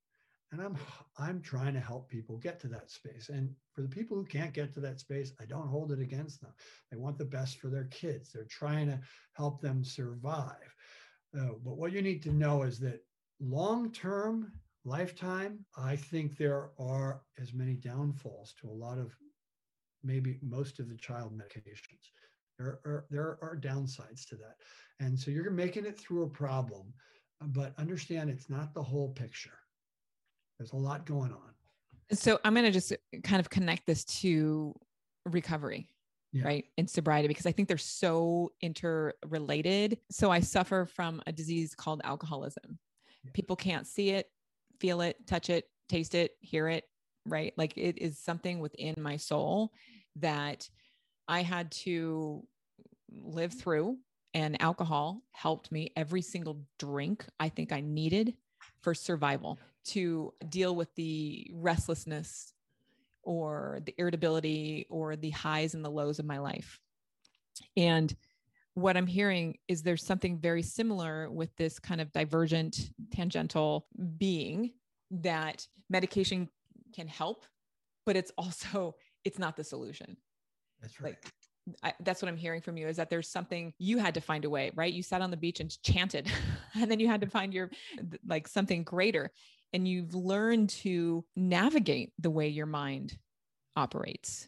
And 0.52 0.62
I'm 0.62 0.78
I'm 1.17 1.41
trying 1.41 1.75
to 1.75 1.80
help 1.80 2.10
people 2.10 2.38
get 2.38 2.60
to 2.62 2.67
that 2.69 2.89
space. 2.89 3.30
And 3.30 3.54
for 3.73 3.82
the 3.84 3.88
people 3.88 4.17
who 4.17 4.25
can't 4.25 4.54
get 4.54 4.73
to 4.73 4.80
that 4.80 4.99
space, 4.99 5.32
I 5.39 5.45
don't 5.45 5.67
hold 5.67 5.91
it 5.91 5.99
against 5.99 6.41
them. 6.41 6.52
They 6.89 6.97
want 6.97 7.19
the 7.19 7.25
best 7.25 7.60
for 7.60 7.67
their 7.67 7.86
kids. 7.86 8.32
They're 8.32 8.45
trying 8.45 8.88
to 8.88 8.99
help 9.34 9.62
them 9.62 9.84
survive. 9.84 10.75
Uh, 11.38 11.54
but 11.63 11.78
what 11.78 11.91
you 11.91 12.02
need 12.02 12.23
to 12.23 12.32
know 12.32 12.63
is 12.63 12.80
that 12.80 13.04
long 13.39 13.91
term, 13.91 14.52
lifetime, 14.86 15.63
I 15.78 15.95
think 15.95 16.36
there 16.36 16.71
are 16.80 17.21
as 17.39 17.54
many 17.54 17.75
downfalls 17.75 18.56
to 18.62 18.69
a 18.69 18.71
lot 18.71 18.97
of 18.97 19.15
maybe 20.04 20.40
most 20.42 20.80
of 20.80 20.90
the 20.90 20.96
child 20.96 21.34
medications. 21.34 22.12
There 22.58 22.80
are, 22.86 23.06
there 23.10 23.38
are 23.42 23.58
downsides 23.60 24.28
to 24.30 24.36
that. 24.36 24.56
And 25.00 25.18
so 25.18 25.32
you're 25.32 25.52
making 25.52 25.86
it 25.86 25.98
through 25.98 26.24
a 26.24 26.30
problem, 26.30 26.94
but 27.42 27.74
understand 27.78 28.30
it's 28.30 28.50
not 28.50 28.74
the 28.74 28.84
whole 28.84 29.10
picture. 29.10 29.58
There's 30.58 30.74
a 30.74 30.78
lot 30.78 31.06
going 31.06 31.32
on. 31.32 31.54
So 32.12 32.40
I'm 32.44 32.54
going 32.54 32.66
to 32.66 32.72
just 32.72 32.94
kind 33.24 33.40
of 33.40 33.50
connect 33.50 33.86
this 33.86 34.04
to 34.22 34.76
recovery. 35.26 35.90
Yeah. 36.32 36.44
right 36.46 36.66
and 36.78 36.88
sobriety 36.88 37.28
because 37.28 37.48
i 37.48 37.52
think 37.52 37.68
they're 37.68 37.80
so 37.80 38.52
interrelated 38.62 39.98
so 40.12 40.30
i 40.30 40.40
suffer 40.40 40.86
from 40.86 41.24
a 41.26 41.32
disease 41.32 41.74
called 41.74 42.02
alcoholism 42.04 42.78
yeah. 43.24 43.32
people 43.34 43.56
can't 43.56 43.88
see 43.88 44.12
it 44.12 44.30
feel 44.80 45.02
it 45.02 45.18
touch 45.26 45.50
it 45.50 45.66
taste 45.88 46.14
it 46.14 46.34
hear 46.42 46.68
it 46.68 46.84
right? 47.30 47.54
Like 47.58 47.78
it 47.78 47.98
is 48.00 48.18
something 48.18 48.60
within 48.60 48.96
my 48.98 49.18
soul 49.18 49.72
that 50.18 50.70
I 51.28 51.44
had 51.44 51.72
to 51.72 52.44
live 53.12 53.54
through. 53.54 53.98
And 54.34 54.62
alcohol 54.62 55.24
helped 55.32 55.72
me 55.72 55.92
every 55.96 56.22
single 56.22 56.62
drink 56.78 57.26
I 57.39 57.50
think 57.50 57.72
I 57.72 57.82
needed 57.82 58.36
for 58.82 58.94
survival 58.94 59.58
to 59.86 60.34
deal 60.48 60.76
with 60.76 60.94
the 60.96 61.50
restlessness 61.54 62.54
or 63.24 63.80
the 63.86 63.96
irritability 63.98 64.86
or 64.89 65.15
the 65.15 65.32
highs 65.32 65.74
and 65.74 65.84
the 65.84 65.89
lows 65.89 66.20
of 66.20 66.26
my 66.26 66.38
life. 66.38 66.80
And 67.76 68.15
what 68.76 68.96
I'm 68.96 69.08
hearing 69.08 69.58
is 69.68 69.82
there's 69.82 70.06
something 70.06 70.39
very 70.39 70.62
similar 70.62 71.30
with 71.30 71.56
this 71.58 71.80
kind 71.80 72.00
of 72.00 72.12
divergent, 72.12 72.92
tangential 73.12 73.88
being 74.18 74.74
that 75.12 75.68
medication 75.89 76.50
can 76.93 77.08
help, 77.08 77.45
but 78.06 78.15
it's 78.15 78.32
also 78.38 78.95
it's 79.25 79.39
not 79.39 79.56
the 79.56 79.63
solution. 79.63 80.17
That's 80.82 80.99
right. 81.02 81.15
Like 81.23 81.34
I, 81.84 81.93
that's 82.02 82.21
what 82.21 82.30
I'm 82.30 82.38
hearing 82.38 82.62
from 82.62 82.78
you 82.78 82.88
is 82.88 82.97
that 82.97 83.10
there's 83.10 83.30
something 83.30 83.73
you 83.78 83.97
had 83.99 84.13
to 84.15 84.21
find 84.21 84.45
a 84.45 84.49
way, 84.49 84.71
right? 84.75 84.91
You 84.91 85.04
sat 85.04 85.21
on 85.21 85.32
the 85.32 85.38
beach 85.38 85.60
and 85.60 85.82
chanted, 85.84 86.32
and 86.73 86.89
then 86.89 86.99
you 86.99 87.08
had 87.08 87.21
to 87.21 87.28
find 87.28 87.54
your 87.54 87.69
like 88.25 88.47
something 88.47 88.84
greater, 88.84 89.32
and 89.73 89.88
you've 89.88 90.15
learned 90.15 90.69
to 90.69 91.25
navigate 91.36 92.13
the 92.19 92.30
way 92.30 92.47
your 92.47 92.65
mind 92.65 93.17
operates. 93.75 94.47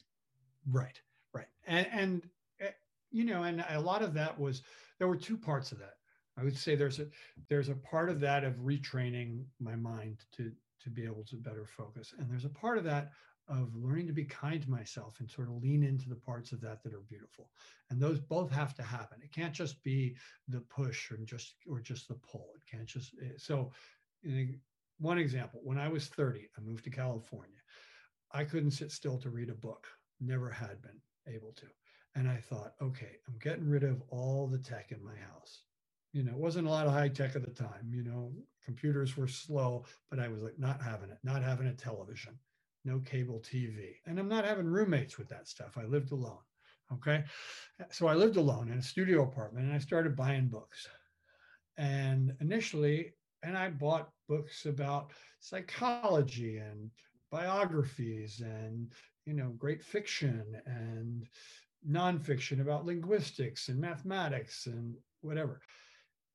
Right, 0.69 0.99
right, 1.34 1.47
and 1.67 1.88
and 1.91 2.30
eh, 2.60 2.71
you 3.12 3.25
know, 3.25 3.43
and 3.43 3.63
a 3.69 3.80
lot 3.80 4.01
of 4.01 4.13
that 4.15 4.39
was 4.39 4.63
there 4.99 5.08
were 5.08 5.17
two 5.17 5.38
parts 5.38 5.71
of 5.71 5.80
that. 5.80 5.95
I 6.38 6.43
would 6.43 6.58
say 6.58 6.75
there's 6.75 6.99
a 6.99 7.08
there's 7.49 7.69
a 7.69 7.75
part 7.75 8.10
of 8.10 8.19
that 8.21 8.43
of 8.43 8.54
retraining 8.56 9.43
my 9.60 9.75
mind 9.75 10.19
to 10.38 10.51
to 10.84 10.89
be 10.89 11.04
able 11.06 11.24
to 11.26 11.36
better 11.36 11.65
focus. 11.65 12.13
And 12.17 12.30
there's 12.30 12.46
a 12.46 12.50
part 12.50 12.78
of 12.78 12.84
that 12.86 13.12
of 13.48 13.76
learning 13.76 14.08
to 14.08 14.13
be 14.13 14.24
kind 14.24 14.62
to 14.62 14.70
myself 14.70 15.20
and 15.20 15.30
sort 15.30 15.50
of 15.50 15.62
lean 15.62 15.84
into 15.84 16.08
the 16.08 16.15
parts 16.15 16.52
of 16.52 16.62
that 16.62 16.82
that 16.84 16.94
are 16.94 17.02
beautiful. 17.02 17.50
And 17.89 18.02
those 18.02 18.20
both 18.20 18.52
have 18.52 18.74
to 18.76 18.84
happen. 18.84 19.20
It 19.22 19.34
can't 19.34 19.54
just 19.54 19.84
be 19.84 20.15
the 20.48 20.62
push 20.62 21.12
or 21.12 21.17
just 21.17 21.56
or 21.67 21.80
just 21.80 22.08
the 22.08 22.15
pull. 22.15 22.50
It 22.56 22.70
can't 22.70 22.88
just 22.88 23.13
eh, 23.22 23.34
so 23.38 23.72
one 25.00 25.17
example, 25.17 25.60
when 25.63 25.80
I 25.80 25.88
was 25.88 26.08
30, 26.08 26.48
I 26.58 26.62
moved 26.62 26.84
to 26.84 26.91
California. 26.91 27.58
I 28.32 28.44
couldn't 28.44 28.72
sit 28.72 28.91
still 28.91 29.17
to 29.20 29.32
read 29.32 29.50
a 29.50 29.56
book. 29.56 29.88
Never 30.20 30.50
had 30.50 30.82
been 30.82 31.02
able 31.28 31.54
to. 31.54 31.65
And 32.15 32.30
I 32.30 32.38
thought, 32.38 32.74
okay, 32.82 33.17
I'm 33.28 33.39
getting 33.39 33.67
rid 33.67 33.84
of 33.84 34.04
all 34.10 34.48
the 34.48 34.60
tech 34.60 34.91
in 34.91 35.04
my 35.04 35.15
house 35.15 35.63
you 36.13 36.24
know, 36.24 36.32
it 36.32 36.38
wasn't 36.38 36.67
a 36.67 36.69
lot 36.69 36.88
of 36.88 36.93
high 36.93 37.10
tech 37.10 37.36
at 37.36 37.43
the 37.43 37.52
time. 37.52 37.91
You 37.91 38.04
know, 38.04 38.32
computers 38.65 39.15
were 39.15 39.28
slow, 39.28 39.86
but 40.10 40.19
I 40.19 40.28
was 40.28 40.41
like 40.41 40.60
not 40.60 40.82
having 40.82 41.10
it, 41.10 41.17
not 41.24 41.43
having 41.43 41.67
a 41.67 41.74
television, 41.74 42.38
no 42.86 43.00
cable 43.00 43.39
TV. 43.39 43.95
And 44.06 44.19
I'm 44.19 44.28
not 44.28 44.45
having 44.45 44.65
roommates 44.65 45.17
with 45.17 45.30
that 45.30 45.47
stuff. 45.47 45.78
I 45.78 45.84
lived 45.86 46.12
alone. 46.12 46.39
Okay. 46.93 47.24
So 47.89 48.08
I 48.08 48.15
lived 48.15 48.36
alone 48.36 48.69
in 48.69 48.80
a 48.80 48.84
studio 48.84 49.24
apartment 49.24 49.65
and 49.65 49.74
I 49.74 49.80
started 49.80 50.15
buying 50.15 50.47
books. 50.47 50.88
And 51.78 52.36
initially, 52.41 53.13
and 53.43 53.58
I 53.58 53.69
bought 53.69 54.10
books 54.28 54.65
about 54.65 55.12
psychology 55.39 56.58
and 56.58 56.91
biographies 57.32 58.41
and, 58.41 58.91
you 59.26 59.34
know, 59.34 59.50
great 59.58 59.82
fiction 59.82 60.62
and 60.65 61.26
nonfiction 61.89 62.62
about 62.62 62.86
linguistics 62.86 63.69
and 63.69 63.80
mathematics 63.80 64.67
and 64.67 64.95
whatever. 65.21 65.62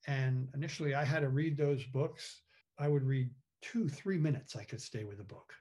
And 0.07 0.49
initially, 0.55 0.95
I 0.95 1.05
had 1.05 1.21
to 1.21 1.29
read 1.29 1.57
those 1.57 1.85
books. 1.85 2.43
I 2.79 2.89
would 2.89 3.05
read 3.05 3.31
two, 3.63 3.89
three 3.89 4.19
minutes, 4.19 4.57
I 4.57 4.65
could 4.65 4.81
stay 4.81 5.05
with 5.05 5.21
a 5.21 5.25
book. 5.25 5.53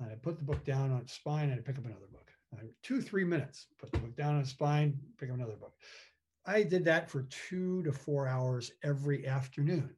And 0.00 0.10
I'd 0.10 0.22
put 0.22 0.38
the 0.38 0.44
book 0.44 0.64
down 0.64 0.90
on 0.92 1.00
its 1.00 1.14
spine 1.14 1.48
and 1.48 1.54
I'd 1.54 1.64
pick 1.64 1.78
up 1.78 1.86
another 1.86 2.08
book. 2.12 2.30
two, 2.82 3.00
three 3.00 3.24
minutes, 3.24 3.66
put 3.78 3.90
the 3.92 3.98
book 3.98 4.16
down 4.16 4.34
on 4.34 4.40
its 4.40 4.50
spine, 4.50 4.98
pick 5.18 5.30
up 5.30 5.36
another 5.36 5.56
book. 5.56 5.74
I 6.44 6.62
did 6.62 6.84
that 6.84 7.10
for 7.10 7.22
two 7.24 7.82
to 7.82 7.92
four 7.92 8.28
hours 8.28 8.70
every 8.84 9.26
afternoon. 9.26 9.90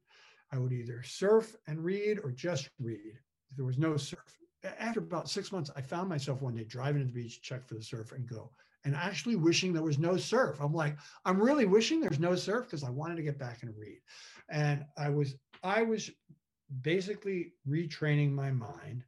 I 0.53 0.59
would 0.59 0.73
either 0.73 1.03
surf 1.03 1.57
and 1.67 1.85
read 1.85 2.21
or 2.23 2.31
just 2.31 2.71
read. 2.79 3.19
There 3.57 3.67
was 3.67 3.79
no 3.79 3.97
surf. 3.97 4.39
After 4.79 5.01
about 5.01 5.29
six 5.29 5.53
months, 5.53 5.71
I 5.77 5.83
found 5.83 6.09
myself 6.09 6.43
one 6.43 6.55
day 6.55 6.65
driving 6.65 7.03
to 7.03 7.07
the 7.07 7.13
beach, 7.13 7.43
check 7.43 7.67
for 7.67 7.75
the 7.75 7.83
surf, 7.83 8.13
and 8.13 8.27
go. 8.27 8.51
And 8.89 8.97
actually 8.97 9.37
wishing 9.37 9.75
there 9.75 9.83
was 9.83 9.99
no 9.99 10.17
surf. 10.17 10.57
I'm 10.63 10.73
like, 10.73 10.97
I'm 11.27 11.39
really 11.39 11.67
wishing 11.67 12.01
there's 12.01 12.19
no 12.19 12.35
surf 12.35 12.65
because 12.65 12.83
I 12.83 12.89
wanted 12.89 13.17
to 13.17 13.23
get 13.23 13.39
back 13.39 13.63
and 13.63 13.77
read. 13.77 14.01
And 14.49 14.87
I 14.97 15.11
was, 15.11 15.35
I 15.63 15.83
was 15.83 16.11
basically 16.81 17.53
retraining 17.69 18.33
my 18.33 18.51
mind 18.51 19.05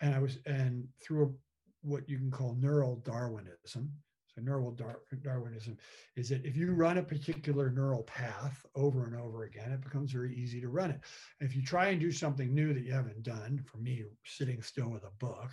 and 0.00 0.14
I 0.14 0.20
was 0.20 0.38
and 0.46 0.88
through 1.02 1.36
what 1.82 2.08
you 2.08 2.16
can 2.16 2.30
call 2.30 2.56
neural 2.58 2.96
Darwinism. 3.04 3.92
So 4.34 4.42
neural 4.42 4.72
Dar- 4.72 5.00
Darwinism 5.22 5.76
is 6.16 6.28
that 6.28 6.44
if 6.44 6.56
you 6.56 6.72
run 6.72 6.98
a 6.98 7.02
particular 7.02 7.70
neural 7.70 8.02
path 8.02 8.64
over 8.74 9.04
and 9.04 9.14
over 9.14 9.44
again, 9.44 9.70
it 9.70 9.82
becomes 9.82 10.12
very 10.12 10.34
easy 10.34 10.60
to 10.60 10.68
run 10.68 10.90
it. 10.90 11.00
And 11.40 11.48
if 11.48 11.54
you 11.54 11.62
try 11.62 11.88
and 11.88 12.00
do 12.00 12.10
something 12.10 12.52
new 12.52 12.74
that 12.74 12.84
you 12.84 12.92
haven't 12.92 13.22
done, 13.22 13.62
for 13.64 13.78
me, 13.78 14.04
sitting 14.24 14.62
still 14.62 14.88
with 14.88 15.04
a 15.04 15.24
book, 15.24 15.50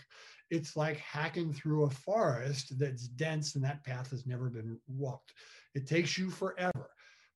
it's 0.50 0.76
like 0.76 0.98
hacking 0.98 1.54
through 1.54 1.84
a 1.84 1.90
forest 1.90 2.78
that's 2.80 3.08
dense 3.08 3.56
and 3.56 3.64
that 3.64 3.84
path 3.84 4.10
has 4.12 4.26
never 4.26 4.50
been 4.50 4.80
walked. 4.88 5.34
It 5.76 5.88
takes 5.88 6.18
you 6.18 6.30
forever. 6.30 6.90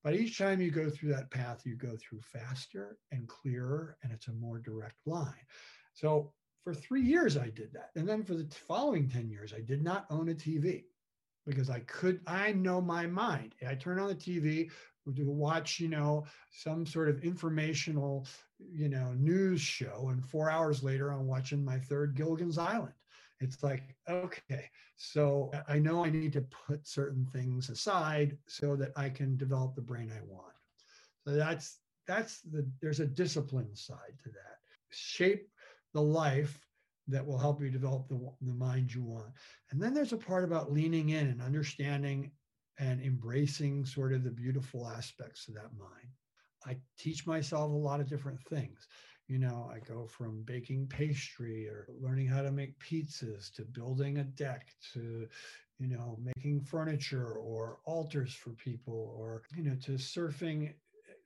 But 0.03 0.15
each 0.15 0.37
time 0.37 0.61
you 0.61 0.71
go 0.71 0.89
through 0.89 1.13
that 1.13 1.31
path, 1.31 1.61
you 1.65 1.75
go 1.75 1.97
through 1.97 2.21
faster 2.21 2.97
and 3.11 3.27
clearer, 3.27 3.97
and 4.03 4.11
it's 4.11 4.27
a 4.27 4.33
more 4.33 4.59
direct 4.59 4.97
line. 5.05 5.33
So 5.93 6.33
for 6.65 6.73
three 6.73 7.03
years 7.03 7.37
i 7.37 7.47
did 7.49 7.71
that 7.71 7.91
and 7.95 8.09
then 8.09 8.23
for 8.23 8.33
the 8.33 8.47
following 8.67 9.07
10 9.07 9.29
years 9.29 9.53
i 9.55 9.61
did 9.61 9.83
not 9.83 10.07
own 10.09 10.29
a 10.29 10.33
tv 10.33 10.83
because 11.45 11.69
i 11.69 11.79
could 11.81 12.21
i 12.27 12.51
know 12.51 12.81
my 12.81 13.05
mind. 13.05 13.55
I 13.67 13.75
turn 13.75 13.99
on 13.99 14.07
the 14.07 14.15
tv 14.15 14.71
to 15.15 15.29
watch 15.29 15.79
you 15.79 15.87
know 15.87 16.25
some 16.49 16.85
sort 16.85 17.09
of 17.09 17.23
informational 17.23 18.25
you 18.59 18.89
know 18.89 19.13
news 19.13 19.61
show 19.61 20.09
and 20.11 20.25
four 20.25 20.49
hours 20.49 20.81
later 20.83 21.11
i'm 21.11 21.27
watching 21.27 21.63
my 21.63 21.77
third 21.79 22.15
gilligan's 22.15 22.57
island. 22.57 22.93
It's 23.41 23.63
like 23.63 23.95
okay 24.09 24.69
so 24.95 25.51
i 25.67 25.77
know 25.77 26.03
i 26.05 26.09
need 26.09 26.33
to 26.33 26.41
put 26.41 26.87
certain 26.87 27.25
things 27.25 27.69
aside 27.69 28.37
so 28.47 28.75
that 28.77 28.91
i 28.95 29.09
can 29.09 29.37
develop 29.37 29.75
the 29.75 29.81
brain 29.81 30.11
i 30.15 30.21
want. 30.25 30.53
So 31.27 31.35
that's 31.35 31.79
that's 32.07 32.41
the 32.41 32.67
there's 32.81 32.99
a 32.99 33.05
discipline 33.05 33.75
side 33.75 34.17
to 34.23 34.29
that. 34.29 34.59
Shape 34.89 35.49
the 35.93 36.01
life 36.01 36.64
that 37.07 37.25
will 37.25 37.37
help 37.37 37.61
you 37.61 37.69
develop 37.69 38.07
the, 38.07 38.19
the 38.41 38.53
mind 38.53 38.93
you 38.93 39.03
want. 39.03 39.31
And 39.71 39.81
then 39.81 39.93
there's 39.93 40.13
a 40.13 40.17
part 40.17 40.43
about 40.43 40.71
leaning 40.71 41.09
in 41.09 41.27
and 41.27 41.41
understanding 41.41 42.31
and 42.79 43.01
embracing 43.01 43.85
sort 43.85 44.13
of 44.13 44.23
the 44.23 44.31
beautiful 44.31 44.87
aspects 44.89 45.47
of 45.47 45.53
that 45.55 45.71
mind. 45.77 46.09
I 46.65 46.77
teach 46.97 47.27
myself 47.27 47.71
a 47.71 47.75
lot 47.75 47.99
of 47.99 48.09
different 48.09 48.41
things. 48.49 48.87
You 49.27 49.39
know, 49.39 49.71
I 49.73 49.79
go 49.79 50.07
from 50.07 50.43
baking 50.43 50.87
pastry 50.87 51.67
or 51.67 51.87
learning 51.99 52.27
how 52.27 52.41
to 52.41 52.51
make 52.51 52.79
pizzas 52.79 53.51
to 53.53 53.63
building 53.63 54.17
a 54.17 54.23
deck 54.23 54.67
to, 54.93 55.27
you 55.79 55.87
know, 55.87 56.19
making 56.23 56.61
furniture 56.61 57.33
or 57.33 57.79
altars 57.85 58.33
for 58.33 58.51
people 58.51 59.15
or, 59.17 59.43
you 59.55 59.63
know, 59.63 59.75
to 59.83 59.93
surfing 59.93 60.73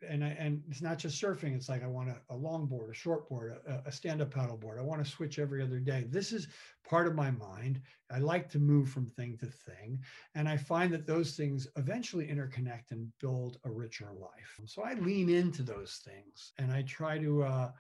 and 0.07 0.23
I, 0.23 0.29
and 0.39 0.63
it's 0.69 0.81
not 0.81 0.97
just 0.97 1.21
surfing. 1.21 1.55
It's 1.55 1.69
like 1.69 1.83
I 1.83 1.88
want 1.88 2.09
a, 2.09 2.17
a 2.29 2.38
longboard, 2.38 2.89
a 2.89 2.93
shortboard, 2.93 3.57
a, 3.67 3.83
a 3.88 3.91
stand-up 3.91 4.33
paddleboard. 4.33 4.79
I 4.79 4.83
want 4.83 5.03
to 5.03 5.09
switch 5.09 5.39
every 5.39 5.62
other 5.62 5.79
day. 5.79 6.05
This 6.09 6.31
is 6.31 6.47
part 6.88 7.07
of 7.07 7.15
my 7.15 7.31
mind. 7.31 7.81
I 8.12 8.19
like 8.19 8.49
to 8.51 8.59
move 8.59 8.89
from 8.89 9.07
thing 9.07 9.38
to 9.39 9.47
thing, 9.47 9.99
and 10.35 10.47
I 10.47 10.57
find 10.57 10.93
that 10.93 11.05
those 11.05 11.35
things 11.35 11.67
eventually 11.75 12.27
interconnect 12.27 12.91
and 12.91 13.12
build 13.19 13.57
a 13.65 13.71
richer 13.71 14.12
life. 14.19 14.59
So 14.65 14.83
I 14.83 14.93
lean 14.95 15.29
into 15.29 15.63
those 15.63 16.01
things, 16.05 16.53
and 16.57 16.71
I 16.71 16.83
try 16.83 17.17
to, 17.19 17.43
uh, 17.43 17.71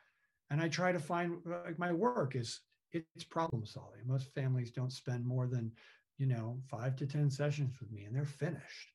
and 0.49 0.61
I 0.61 0.67
try 0.67 0.91
to 0.91 0.99
find 0.99 1.37
like 1.45 1.79
my 1.79 1.91
work 1.91 2.35
is 2.35 2.61
it's 2.91 3.23
problem 3.23 3.65
solving. 3.65 4.01
Most 4.05 4.33
families 4.33 4.71
don't 4.71 4.91
spend 4.91 5.25
more 5.25 5.47
than 5.47 5.71
you 6.17 6.25
know 6.25 6.59
five 6.69 6.95
to 6.97 7.05
ten 7.05 7.29
sessions 7.29 7.79
with 7.79 7.91
me, 7.91 8.03
and 8.03 8.15
they're 8.15 8.25
finished 8.25 8.89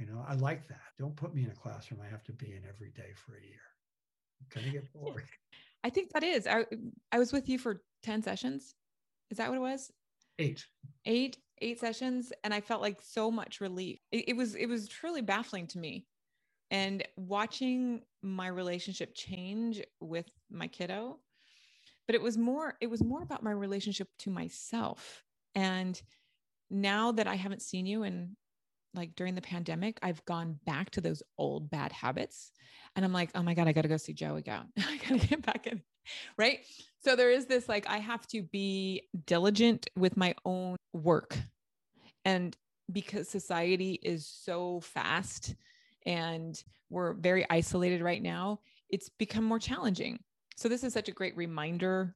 you 0.00 0.06
know, 0.06 0.24
I 0.26 0.34
like 0.34 0.66
that. 0.68 0.80
Don't 0.98 1.14
put 1.14 1.34
me 1.34 1.44
in 1.44 1.50
a 1.50 1.54
classroom 1.54 2.00
I 2.04 2.10
have 2.10 2.24
to 2.24 2.32
be 2.32 2.46
in 2.46 2.62
every 2.66 2.90
day 2.90 3.12
for 3.14 3.36
a 3.36 3.42
year. 3.42 3.60
I'm 4.40 4.62
gonna 4.62 4.72
get 4.72 4.92
bored. 4.94 5.24
I 5.84 5.90
think 5.90 6.12
that 6.12 6.24
is. 6.24 6.46
I 6.46 6.64
I 7.12 7.18
was 7.18 7.32
with 7.32 7.48
you 7.48 7.58
for 7.58 7.82
10 8.02 8.22
sessions. 8.22 8.74
Is 9.30 9.36
that 9.36 9.48
what 9.48 9.56
it 9.56 9.60
was? 9.60 9.92
Eight. 10.38 10.64
Eight, 11.04 11.36
eight 11.60 11.78
sessions. 11.78 12.32
And 12.42 12.54
I 12.54 12.60
felt 12.60 12.80
like 12.80 13.00
so 13.02 13.30
much 13.30 13.60
relief. 13.60 14.00
It, 14.10 14.30
it 14.30 14.36
was 14.36 14.54
it 14.54 14.66
was 14.66 14.88
truly 14.88 15.20
baffling 15.20 15.66
to 15.68 15.78
me. 15.78 16.06
And 16.72 17.06
watching 17.16 18.02
my 18.22 18.46
relationship 18.46 19.12
change 19.14 19.82
with 20.00 20.30
my 20.50 20.68
kiddo, 20.68 21.18
but 22.06 22.14
it 22.14 22.22
was 22.22 22.38
more, 22.38 22.74
it 22.80 22.88
was 22.88 23.02
more 23.02 23.22
about 23.22 23.42
my 23.42 23.50
relationship 23.50 24.06
to 24.20 24.30
myself. 24.30 25.24
And 25.56 26.00
now 26.70 27.10
that 27.10 27.26
I 27.26 27.34
haven't 27.34 27.62
seen 27.62 27.86
you 27.86 28.04
in 28.04 28.36
like 28.94 29.14
during 29.14 29.34
the 29.34 29.42
pandemic, 29.42 29.98
I've 30.02 30.24
gone 30.24 30.58
back 30.66 30.90
to 30.90 31.00
those 31.00 31.22
old 31.38 31.70
bad 31.70 31.92
habits. 31.92 32.52
And 32.96 33.04
I'm 33.04 33.12
like, 33.12 33.30
oh 33.34 33.42
my 33.42 33.54
God, 33.54 33.68
I 33.68 33.72
got 33.72 33.82
to 33.82 33.88
go 33.88 33.96
see 33.96 34.12
Joe 34.12 34.36
again. 34.36 34.66
I 34.78 34.96
got 34.96 35.20
to 35.20 35.26
get 35.26 35.44
back 35.44 35.66
in. 35.66 35.82
Right. 36.36 36.60
So 37.02 37.14
there 37.14 37.30
is 37.30 37.46
this 37.46 37.68
like, 37.68 37.88
I 37.88 37.98
have 37.98 38.26
to 38.28 38.42
be 38.42 39.08
diligent 39.26 39.88
with 39.96 40.16
my 40.16 40.34
own 40.44 40.76
work. 40.92 41.38
And 42.24 42.56
because 42.92 43.28
society 43.28 43.98
is 44.02 44.26
so 44.26 44.80
fast 44.80 45.54
and 46.04 46.62
we're 46.88 47.14
very 47.14 47.46
isolated 47.48 48.02
right 48.02 48.22
now, 48.22 48.60
it's 48.88 49.08
become 49.08 49.44
more 49.44 49.58
challenging. 49.58 50.18
So 50.56 50.68
this 50.68 50.82
is 50.82 50.92
such 50.92 51.08
a 51.08 51.12
great 51.12 51.36
reminder 51.36 52.14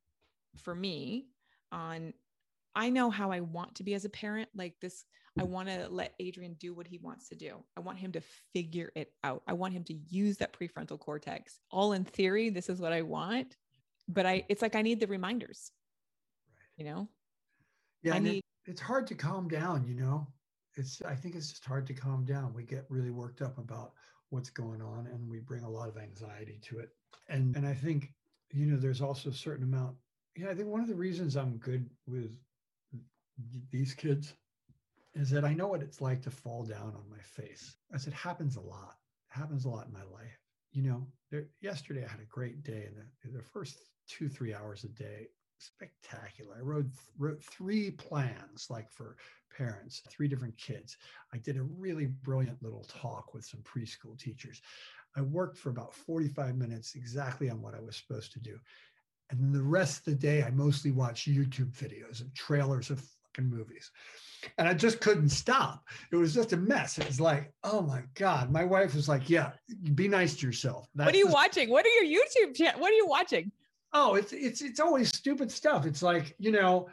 for 0.58 0.74
me 0.74 1.28
on 1.72 2.12
I 2.76 2.90
know 2.90 3.10
how 3.10 3.30
I 3.30 3.40
want 3.40 3.74
to 3.76 3.84
be 3.84 3.94
as 3.94 4.04
a 4.04 4.10
parent. 4.10 4.48
Like 4.54 4.74
this 4.80 5.04
I 5.38 5.42
want 5.42 5.68
to 5.68 5.88
let 5.90 6.14
Adrian 6.20 6.54
do 6.54 6.74
what 6.74 6.86
he 6.86 6.98
wants 6.98 7.28
to 7.30 7.34
do. 7.34 7.56
I 7.76 7.80
want 7.80 7.98
him 7.98 8.12
to 8.12 8.22
figure 8.52 8.92
it 8.94 9.12
out. 9.24 9.42
I 9.48 9.52
want 9.52 9.72
him 9.72 9.82
to 9.84 9.94
use 9.94 10.36
that 10.38 10.56
prefrontal 10.56 10.98
cortex. 10.98 11.58
All 11.72 11.92
in 11.92 12.04
theory, 12.04 12.50
this 12.50 12.68
is 12.68 12.80
what 12.80 12.92
I 12.92 13.02
want, 13.02 13.56
but 14.08 14.26
I 14.26 14.44
it's 14.48 14.62
like 14.62 14.76
I 14.76 14.82
need 14.82 15.00
the 15.00 15.08
reminders. 15.08 15.72
Right. 16.48 16.84
You 16.84 16.92
know? 16.92 17.08
Yeah, 18.02 18.14
I 18.14 18.18
need 18.20 18.38
it, 18.38 18.70
it's 18.70 18.80
hard 18.80 19.06
to 19.08 19.14
calm 19.14 19.48
down, 19.48 19.84
you 19.86 19.94
know. 19.94 20.26
It's 20.76 21.02
I 21.02 21.14
think 21.14 21.34
it's 21.34 21.50
just 21.50 21.64
hard 21.64 21.86
to 21.88 21.94
calm 21.94 22.24
down. 22.24 22.54
We 22.54 22.62
get 22.62 22.86
really 22.88 23.10
worked 23.10 23.42
up 23.42 23.58
about 23.58 23.92
what's 24.30 24.50
going 24.50 24.82
on 24.82 25.08
and 25.08 25.28
we 25.28 25.40
bring 25.40 25.64
a 25.64 25.70
lot 25.70 25.88
of 25.88 25.96
anxiety 25.96 26.60
to 26.68 26.78
it. 26.78 26.90
And 27.28 27.56
and 27.56 27.66
I 27.66 27.74
think 27.74 28.12
you 28.52 28.66
know 28.66 28.76
there's 28.76 29.00
also 29.00 29.30
a 29.30 29.34
certain 29.34 29.64
amount 29.64 29.96
yeah, 30.36 30.50
I 30.50 30.54
think 30.54 30.68
one 30.68 30.80
of 30.80 30.88
the 30.88 30.94
reasons 30.94 31.36
I'm 31.36 31.58
good 31.58 31.88
with 32.06 32.36
these 33.70 33.94
kids 33.94 34.34
is 35.14 35.30
that 35.30 35.44
I 35.44 35.54
know 35.54 35.68
what 35.68 35.82
it's 35.82 36.00
like 36.00 36.22
to 36.22 36.30
fall 36.30 36.64
down 36.64 36.94
on 36.96 37.10
my 37.10 37.22
face, 37.22 37.76
as 37.92 38.06
it 38.06 38.12
happens 38.12 38.56
a 38.56 38.60
lot. 38.60 38.96
It 39.30 39.38
happens 39.38 39.64
a 39.64 39.68
lot 39.68 39.86
in 39.86 39.92
my 39.92 40.02
life. 40.12 40.38
You 40.72 40.82
know, 40.82 41.06
there, 41.30 41.46
yesterday 41.60 42.04
I 42.04 42.10
had 42.10 42.20
a 42.20 42.24
great 42.24 42.64
day, 42.64 42.88
and 42.88 42.96
the, 42.96 43.38
the 43.38 43.44
first 43.44 43.78
two, 44.08 44.28
three 44.28 44.54
hours 44.54 44.84
a 44.84 44.88
day, 44.88 45.28
spectacular. 45.58 46.56
I 46.58 46.62
wrote 46.62 46.86
wrote 47.18 47.42
three 47.42 47.92
plans, 47.92 48.66
like 48.70 48.90
for 48.90 49.16
parents, 49.56 50.02
three 50.08 50.28
different 50.28 50.56
kids. 50.58 50.96
I 51.32 51.38
did 51.38 51.56
a 51.56 51.62
really 51.62 52.06
brilliant 52.06 52.62
little 52.62 52.84
talk 52.84 53.34
with 53.34 53.44
some 53.44 53.60
preschool 53.60 54.18
teachers. 54.18 54.60
I 55.16 55.20
worked 55.20 55.56
for 55.56 55.70
about 55.70 55.94
45 55.94 56.56
minutes 56.56 56.96
exactly 56.96 57.48
on 57.48 57.62
what 57.62 57.74
I 57.74 57.80
was 57.80 57.96
supposed 57.96 58.32
to 58.32 58.40
do. 58.40 58.58
And 59.30 59.54
the 59.54 59.62
rest 59.62 59.98
of 59.98 60.04
the 60.04 60.14
day, 60.14 60.42
I 60.42 60.50
mostly 60.50 60.90
watched 60.90 61.28
YouTube 61.28 61.70
videos 61.72 62.20
and 62.20 62.34
trailers 62.34 62.90
of 62.90 63.06
fucking 63.34 63.50
movies 63.50 63.90
and 64.58 64.68
I 64.68 64.74
just 64.74 65.00
couldn't 65.00 65.30
stop. 65.30 65.84
It 66.12 66.16
was 66.16 66.34
just 66.34 66.52
a 66.52 66.56
mess. 66.56 66.98
It 66.98 67.06
was 67.06 67.20
like, 67.20 67.52
oh 67.62 67.80
my 67.82 68.02
God. 68.14 68.50
My 68.50 68.64
wife 68.64 68.94
was 68.94 69.08
like, 69.08 69.30
yeah, 69.30 69.52
be 69.94 70.06
nice 70.08 70.36
to 70.36 70.46
yourself. 70.46 70.88
That's 70.94 71.06
what 71.06 71.14
are 71.14 71.18
you 71.18 71.28
the- 71.28 71.32
watching? 71.32 71.70
What 71.70 71.86
are 71.86 72.04
your 72.04 72.20
YouTube 72.20 72.54
channel? 72.54 72.80
What 72.80 72.92
are 72.92 72.96
you 72.96 73.06
watching? 73.06 73.50
Oh, 73.92 74.16
it's 74.16 74.32
it's 74.32 74.60
it's 74.60 74.80
always 74.80 75.08
stupid 75.08 75.52
stuff. 75.52 75.86
It's 75.86 76.02
like, 76.02 76.34
you 76.38 76.50
know, 76.50 76.88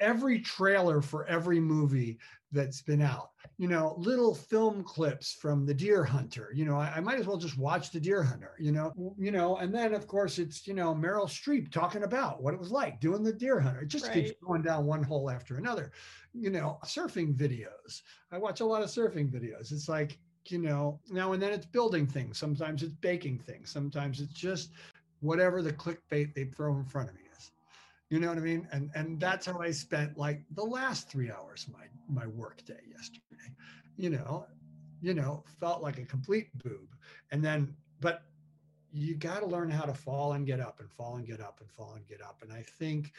every 0.00 0.40
trailer 0.40 1.00
for 1.00 1.26
every 1.26 1.60
movie 1.60 2.18
that's 2.52 2.82
been 2.82 3.02
out 3.02 3.30
you 3.58 3.68
know 3.68 3.94
little 3.98 4.34
film 4.34 4.82
clips 4.84 5.32
from 5.32 5.66
the 5.66 5.74
deer 5.74 6.04
hunter 6.04 6.50
you 6.54 6.64
know 6.64 6.76
I, 6.76 6.94
I, 6.96 7.00
might 7.00 7.18
as 7.18 7.26
well 7.26 7.36
just 7.36 7.58
watch 7.58 7.90
the 7.90 7.98
deer 7.98 8.22
hunter 8.22 8.52
you 8.58 8.70
know 8.70 8.92
you 9.18 9.30
know 9.30 9.56
and 9.56 9.74
then 9.74 9.94
of 9.94 10.06
course 10.06 10.38
it's 10.38 10.66
you 10.66 10.74
know 10.74 10.94
meryl 10.94 11.26
streep 11.26 11.72
talking 11.72 12.04
about 12.04 12.42
what 12.42 12.54
it 12.54 12.60
was 12.60 12.70
like 12.70 13.00
doing 13.00 13.22
the 13.22 13.32
deer 13.32 13.58
hunter. 13.58 13.80
It 13.80 13.88
just 13.88 14.06
right. 14.06 14.14
keeps 14.14 14.32
going 14.44 14.62
down 14.62 14.86
one 14.86 15.02
hole 15.02 15.30
after 15.30 15.56
another 15.56 15.90
you 16.32 16.50
know 16.50 16.78
surfing 16.84 17.34
videos. 17.34 18.02
I 18.30 18.38
watch 18.38 18.60
a 18.60 18.64
lot 18.66 18.82
of 18.82 18.88
surfing 18.88 19.30
videos. 19.30 19.72
It's 19.72 19.88
like 19.88 20.18
you 20.46 20.58
know 20.58 21.00
now 21.10 21.32
and 21.32 21.42
then 21.42 21.52
it's 21.52 21.66
building 21.66 22.06
things. 22.06 22.38
Sometimes 22.38 22.82
it's 22.82 22.94
baking 22.94 23.40
things. 23.40 23.70
Sometimes 23.70 24.20
it's 24.20 24.34
just 24.34 24.70
whatever 25.20 25.62
the 25.62 25.72
clickbait 25.72 26.34
they 26.34 26.44
throw 26.44 26.76
in 26.76 26.84
front 26.84 27.08
of 27.08 27.14
me 27.16 27.22
you 28.10 28.20
know 28.20 28.28
what 28.28 28.38
i 28.38 28.40
mean? 28.40 28.68
And 28.72 28.90
and 28.94 29.20
that's 29.20 29.46
how 29.46 29.58
i 29.60 29.70
spent 29.70 30.16
like 30.16 30.42
the 30.52 30.64
last 30.64 31.10
three 31.10 31.30
hours 31.30 31.66
of 31.66 31.74
my 31.74 31.86
my 32.08 32.26
work 32.26 32.64
day 32.64 32.80
yesterday. 32.90 33.52
You 33.96 34.10
know 34.10 34.46
you 35.00 35.14
know 35.14 35.44
felt 35.60 35.82
like 35.82 35.98
a 35.98 36.04
complete 36.04 36.48
boob. 36.62 36.94
And 37.30 37.44
then 37.44 37.74
but 38.00 38.22
you 38.92 39.14
got 39.14 39.40
to 39.40 39.46
learn 39.46 39.70
how 39.70 39.84
to 39.84 39.92
fall 39.92 40.32
and 40.32 40.46
get 40.46 40.60
up 40.60 40.80
and 40.80 40.90
fall 40.90 41.16
and 41.16 41.26
get 41.26 41.40
up 41.40 41.60
and 41.60 41.70
fall 41.70 41.94
and 41.96 42.06
get 42.06 42.22
up. 42.22 42.42
And 42.42 42.52
i 42.52 42.62
think 42.62 43.12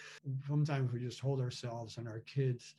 sometimes 0.47 0.91
we 0.91 0.99
just 0.99 1.19
hold 1.19 1.41
ourselves 1.41 1.97
and 1.97 2.07
our 2.07 2.19
kids 2.19 2.75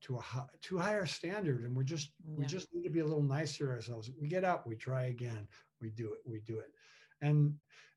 to 0.00 0.16
a 0.16 0.20
high, 0.20 0.44
to 0.62 0.78
higher 0.78 1.06
standard 1.06 1.64
and 1.64 1.76
we're 1.76 1.82
just 1.82 2.12
yeah. 2.24 2.36
we 2.38 2.44
just 2.46 2.68
need 2.72 2.84
to 2.84 2.90
be 2.90 3.00
a 3.00 3.04
little 3.04 3.22
nicer 3.22 3.66
to 3.66 3.72
ourselves. 3.72 4.10
We 4.20 4.28
get 4.28 4.44
up 4.44 4.66
we 4.66 4.76
try 4.76 5.04
again 5.06 5.46
we 5.80 5.90
do 5.90 6.12
it 6.12 6.20
we 6.24 6.40
do 6.40 6.58
it. 6.58 6.72
And 7.20 7.54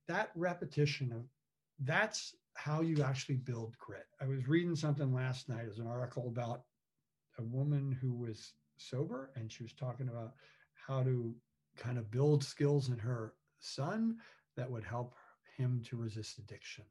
that 0.07 0.31
repetition 0.35 1.11
of 1.11 1.25
that's 1.79 2.35
how 2.55 2.81
you 2.81 3.01
actually 3.03 3.35
build 3.35 3.75
grit 3.77 4.07
i 4.21 4.25
was 4.25 4.47
reading 4.47 4.75
something 4.75 5.13
last 5.13 5.49
night 5.49 5.65
as 5.69 5.79
an 5.79 5.87
article 5.87 6.27
about 6.27 6.63
a 7.39 7.43
woman 7.43 7.97
who 8.01 8.13
was 8.13 8.53
sober 8.77 9.31
and 9.35 9.51
she 9.51 9.63
was 9.63 9.73
talking 9.73 10.09
about 10.09 10.33
how 10.87 11.03
to 11.03 11.33
kind 11.77 11.97
of 11.97 12.11
build 12.11 12.43
skills 12.43 12.89
in 12.89 12.97
her 12.97 13.33
son 13.59 14.17
that 14.57 14.69
would 14.69 14.83
help 14.83 15.15
him 15.57 15.81
to 15.85 15.95
resist 15.95 16.39
addiction 16.39 16.83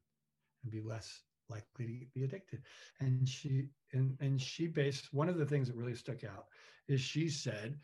and 0.63 0.73
be 0.73 0.81
less 0.81 1.23
likely 1.49 1.87
to 1.87 2.07
be 2.15 2.25
addicted. 2.25 2.63
And 3.01 3.29
she 3.29 3.67
and 3.93 4.17
and 4.21 4.41
she 4.41 4.67
based 4.67 5.13
one 5.13 5.29
of 5.29 5.37
the 5.37 5.47
things 5.47 5.69
that 5.69 5.77
really 5.77 5.97
stuck 5.97 6.25
out 6.25 6.47
is 6.89 7.01
she 7.01 7.29
said, 7.29 7.79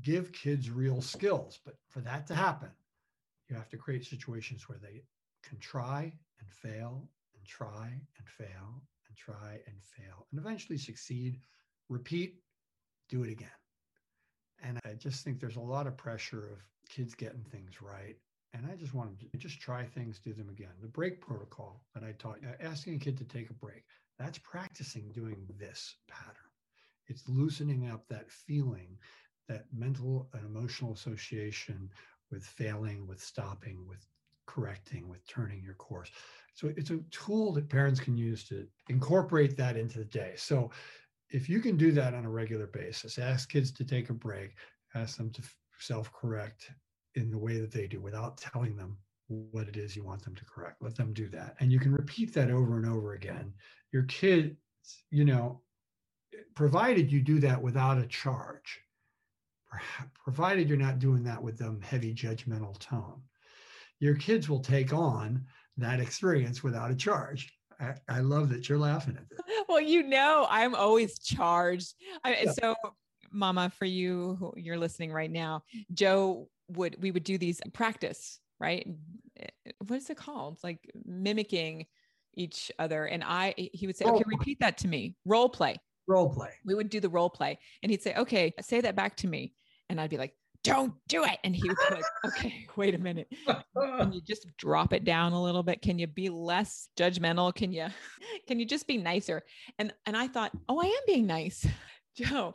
give 0.00 0.32
kids 0.32 0.70
real 0.70 1.00
skills, 1.00 1.60
but 1.64 1.74
for 1.88 2.00
that 2.00 2.26
to 2.26 2.34
happen, 2.34 2.70
you 3.48 3.56
have 3.56 3.68
to 3.68 3.76
create 3.76 4.04
situations 4.04 4.68
where 4.68 4.78
they 4.78 5.02
can 5.42 5.58
try 5.58 6.12
and 6.42 6.52
fail 6.52 7.08
and 7.36 7.46
try 7.46 7.88
and 8.18 8.28
fail 8.28 8.82
and 9.08 9.16
try 9.16 9.60
and 9.66 9.76
fail 9.82 10.26
and 10.30 10.40
eventually 10.40 10.78
succeed, 10.78 11.38
repeat, 11.88 12.40
do 13.08 13.22
it 13.22 13.30
again. 13.30 13.48
And 14.62 14.78
I 14.84 14.94
just 14.94 15.24
think 15.24 15.40
there's 15.40 15.56
a 15.56 15.60
lot 15.60 15.86
of 15.86 15.96
pressure 15.96 16.50
of 16.52 16.58
kids 16.88 17.14
getting 17.14 17.44
things 17.44 17.80
right 17.80 18.16
and 18.54 18.66
I 18.70 18.76
just 18.76 18.94
want 18.94 19.18
to 19.18 19.38
just 19.38 19.60
try 19.60 19.84
things, 19.84 20.18
do 20.18 20.32
them 20.32 20.50
again. 20.50 20.72
The 20.80 20.88
break 20.88 21.20
protocol 21.20 21.84
that 21.94 22.04
I 22.04 22.12
taught, 22.12 22.38
uh, 22.46 22.62
asking 22.62 22.96
a 22.96 22.98
kid 22.98 23.16
to 23.18 23.24
take 23.24 23.50
a 23.50 23.54
break, 23.54 23.84
that's 24.18 24.38
practicing 24.38 25.10
doing 25.12 25.46
this 25.58 25.96
pattern. 26.06 26.36
It's 27.08 27.28
loosening 27.28 27.90
up 27.90 28.06
that 28.08 28.30
feeling, 28.30 28.98
that 29.48 29.64
mental 29.72 30.28
and 30.34 30.44
emotional 30.44 30.92
association 30.92 31.90
with 32.30 32.44
failing, 32.44 33.06
with 33.06 33.22
stopping, 33.22 33.86
with 33.88 34.06
correcting, 34.46 35.08
with 35.08 35.26
turning 35.26 35.62
your 35.62 35.74
course. 35.74 36.10
So 36.54 36.72
it's 36.76 36.90
a 36.90 36.98
tool 37.10 37.52
that 37.54 37.68
parents 37.68 38.00
can 38.00 38.16
use 38.16 38.44
to 38.44 38.66
incorporate 38.88 39.56
that 39.56 39.76
into 39.76 39.98
the 39.98 40.04
day. 40.04 40.32
So 40.36 40.70
if 41.30 41.48
you 41.48 41.60
can 41.60 41.76
do 41.76 41.92
that 41.92 42.14
on 42.14 42.24
a 42.24 42.30
regular 42.30 42.66
basis, 42.66 43.18
ask 43.18 43.50
kids 43.50 43.72
to 43.72 43.84
take 43.84 44.10
a 44.10 44.14
break, 44.14 44.54
ask 44.94 45.16
them 45.16 45.30
to 45.30 45.42
self 45.78 46.12
correct, 46.12 46.70
in 47.14 47.30
the 47.30 47.38
way 47.38 47.58
that 47.58 47.72
they 47.72 47.86
do 47.86 48.00
without 48.00 48.36
telling 48.38 48.76
them 48.76 48.96
what 49.28 49.68
it 49.68 49.76
is 49.76 49.96
you 49.96 50.04
want 50.04 50.22
them 50.22 50.34
to 50.34 50.44
correct. 50.44 50.82
Let 50.82 50.96
them 50.96 51.12
do 51.12 51.28
that. 51.28 51.56
And 51.60 51.72
you 51.72 51.78
can 51.78 51.92
repeat 51.92 52.34
that 52.34 52.50
over 52.50 52.76
and 52.76 52.86
over 52.86 53.14
again. 53.14 53.52
Your 53.92 54.04
kids, 54.04 54.56
you 55.10 55.24
know, 55.24 55.60
provided 56.54 57.10
you 57.10 57.20
do 57.20 57.38
that 57.40 57.60
without 57.60 57.98
a 57.98 58.06
charge, 58.06 58.80
provided 60.22 60.68
you're 60.68 60.78
not 60.78 60.98
doing 60.98 61.22
that 61.24 61.42
with 61.42 61.58
them 61.58 61.80
heavy 61.82 62.14
judgmental 62.14 62.78
tone, 62.78 63.22
your 64.02 64.16
kids 64.16 64.48
will 64.48 64.58
take 64.58 64.92
on 64.92 65.46
that 65.76 66.00
experience 66.00 66.64
without 66.64 66.90
a 66.90 66.94
charge. 66.94 67.52
I, 67.80 67.94
I 68.08 68.18
love 68.18 68.48
that 68.48 68.68
you're 68.68 68.76
laughing 68.76 69.16
at 69.16 69.28
this. 69.30 69.38
Well, 69.68 69.80
you 69.80 70.02
know, 70.02 70.46
I'm 70.50 70.74
always 70.74 71.20
charged. 71.20 71.94
I, 72.24 72.42
yeah. 72.42 72.52
So, 72.52 72.74
Mama, 73.30 73.70
for 73.70 73.84
you 73.84 74.36
who 74.40 74.52
you're 74.56 74.76
listening 74.76 75.12
right 75.12 75.30
now, 75.30 75.62
Joe 75.94 76.48
would 76.68 76.96
we 77.00 77.12
would 77.12 77.24
do 77.24 77.38
these 77.38 77.60
practice 77.72 78.40
right 78.58 78.86
eh, 79.40 79.46
what 79.86 79.96
is 79.96 80.08
it 80.08 80.16
called 80.16 80.58
like 80.62 80.78
mimicking 81.04 81.84
each 82.34 82.72
other 82.78 83.04
and 83.04 83.22
i 83.24 83.52
he 83.56 83.86
would 83.86 83.96
say 83.96 84.04
role 84.06 84.14
okay 84.14 84.24
play. 84.24 84.36
repeat 84.38 84.60
that 84.60 84.78
to 84.78 84.88
me 84.88 85.14
role 85.26 85.48
play 85.48 85.76
role 86.06 86.32
play 86.32 86.50
we 86.64 86.74
would 86.74 86.88
do 86.88 87.00
the 87.00 87.08
role 87.08 87.28
play 87.28 87.58
and 87.82 87.90
he'd 87.90 88.02
say 88.02 88.14
okay 88.14 88.54
say 88.60 88.80
that 88.80 88.96
back 88.96 89.16
to 89.16 89.26
me 89.26 89.52
and 89.90 90.00
i'd 90.00 90.08
be 90.08 90.16
like 90.16 90.34
don't 90.64 90.94
do 91.08 91.24
it. 91.24 91.38
And 91.44 91.54
he 91.54 91.68
would 91.68 91.76
be 91.88 91.94
like 91.94 92.04
okay 92.26 92.66
wait 92.76 92.94
a 92.94 92.98
minute. 92.98 93.28
Can 93.76 94.12
you 94.12 94.20
just 94.20 94.46
drop 94.56 94.92
it 94.92 95.04
down 95.04 95.32
a 95.32 95.42
little 95.42 95.62
bit? 95.62 95.82
Can 95.82 95.98
you 95.98 96.06
be 96.06 96.28
less 96.28 96.88
judgmental? 96.96 97.54
Can 97.54 97.72
you 97.72 97.86
can 98.46 98.58
you 98.58 98.66
just 98.66 98.86
be 98.86 98.96
nicer? 98.96 99.42
And 99.78 99.92
and 100.06 100.16
i 100.16 100.28
thought 100.28 100.52
oh 100.68 100.80
i 100.80 100.86
am 100.86 101.02
being 101.06 101.26
nice 101.26 101.66
joe. 102.16 102.54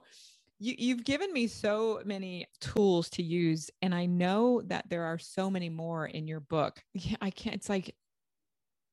You, 0.60 0.74
you've 0.76 1.06
given 1.06 1.32
me 1.32 1.46
so 1.46 2.02
many 2.04 2.48
tools 2.60 3.12
to 3.12 3.22
use 3.24 3.70
and 3.84 3.94
i 3.94 4.08
know 4.08 4.64
that 4.66 4.90
there 4.90 5.04
are 5.04 5.20
so 5.20 5.52
many 5.52 5.70
more 5.70 6.06
in 6.06 6.28
your 6.28 6.40
book. 6.40 6.82
Yeah, 6.94 7.18
i 7.22 7.30
can't 7.30 7.56
it's 7.56 7.70
like 7.70 7.96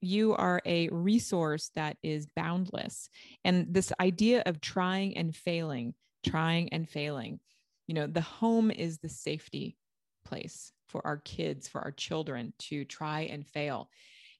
you 0.01 0.35
are 0.35 0.61
a 0.67 0.89
resource 0.91 1.71
that 1.77 1.97
is 2.03 2.27
boundless. 2.37 3.09
And 3.43 3.73
this 3.73 3.91
idea 3.99 4.43
of 4.45 4.61
trying 4.61 5.17
and 5.17 5.35
failing 5.35 5.95
trying 6.25 6.73
and 6.73 6.89
failing 6.89 7.41
you 7.87 7.95
know 7.95 8.07
the 8.07 8.20
home 8.20 8.70
is 8.70 8.99
the 8.99 9.09
safety 9.09 9.76
place 10.24 10.72
for 10.89 11.07
our 11.07 11.18
kids 11.18 11.68
for 11.68 11.80
our 11.80 11.93
children 11.93 12.53
to 12.59 12.85
try 12.85 13.22
and 13.22 13.47
fail 13.47 13.89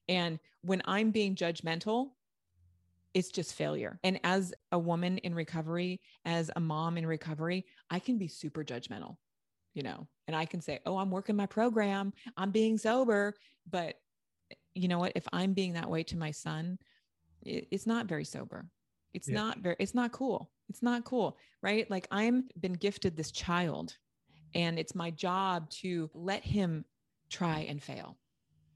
and 0.07 0.39
when 0.61 0.81
i'm 0.85 1.11
being 1.11 1.35
judgmental 1.35 2.09
it's 3.15 3.29
just 3.29 3.53
failure. 3.53 3.97
And 4.03 4.19
as 4.25 4.53
a 4.73 4.77
woman 4.77 5.17
in 5.19 5.33
recovery, 5.33 6.01
as 6.25 6.51
a 6.57 6.59
mom 6.59 6.97
in 6.97 7.07
recovery, 7.07 7.65
I 7.89 7.97
can 7.97 8.17
be 8.17 8.27
super 8.27 8.61
judgmental, 8.61 9.15
you 9.73 9.83
know, 9.83 10.05
and 10.27 10.35
I 10.35 10.43
can 10.43 10.59
say, 10.59 10.81
oh, 10.85 10.97
I'm 10.97 11.09
working 11.09 11.37
my 11.37 11.45
program, 11.45 12.11
I'm 12.35 12.51
being 12.51 12.77
sober. 12.77 13.33
But 13.71 13.95
you 14.75 14.89
know 14.89 14.99
what? 14.99 15.13
If 15.15 15.25
I'm 15.31 15.53
being 15.53 15.73
that 15.73 15.89
way 15.89 16.03
to 16.03 16.17
my 16.17 16.31
son, 16.31 16.77
it's 17.41 17.87
not 17.87 18.05
very 18.05 18.25
sober. 18.25 18.65
It's 19.15 19.29
yeah. 19.29 19.35
not 19.35 19.59
very, 19.59 19.75
it's 19.79 19.95
not 19.95 20.11
cool. 20.11 20.51
It's 20.69 20.81
not 20.83 21.05
cool, 21.05 21.37
right? 21.61 21.89
Like 21.89 22.07
I'm 22.11 22.49
been 22.59 22.73
gifted 22.73 23.15
this 23.15 23.31
child 23.31 23.97
and 24.53 24.77
it's 24.77 24.95
my 24.95 25.11
job 25.11 25.69
to 25.69 26.09
let 26.13 26.43
him 26.43 26.85
try 27.29 27.59
and 27.69 27.81
fail 27.81 28.17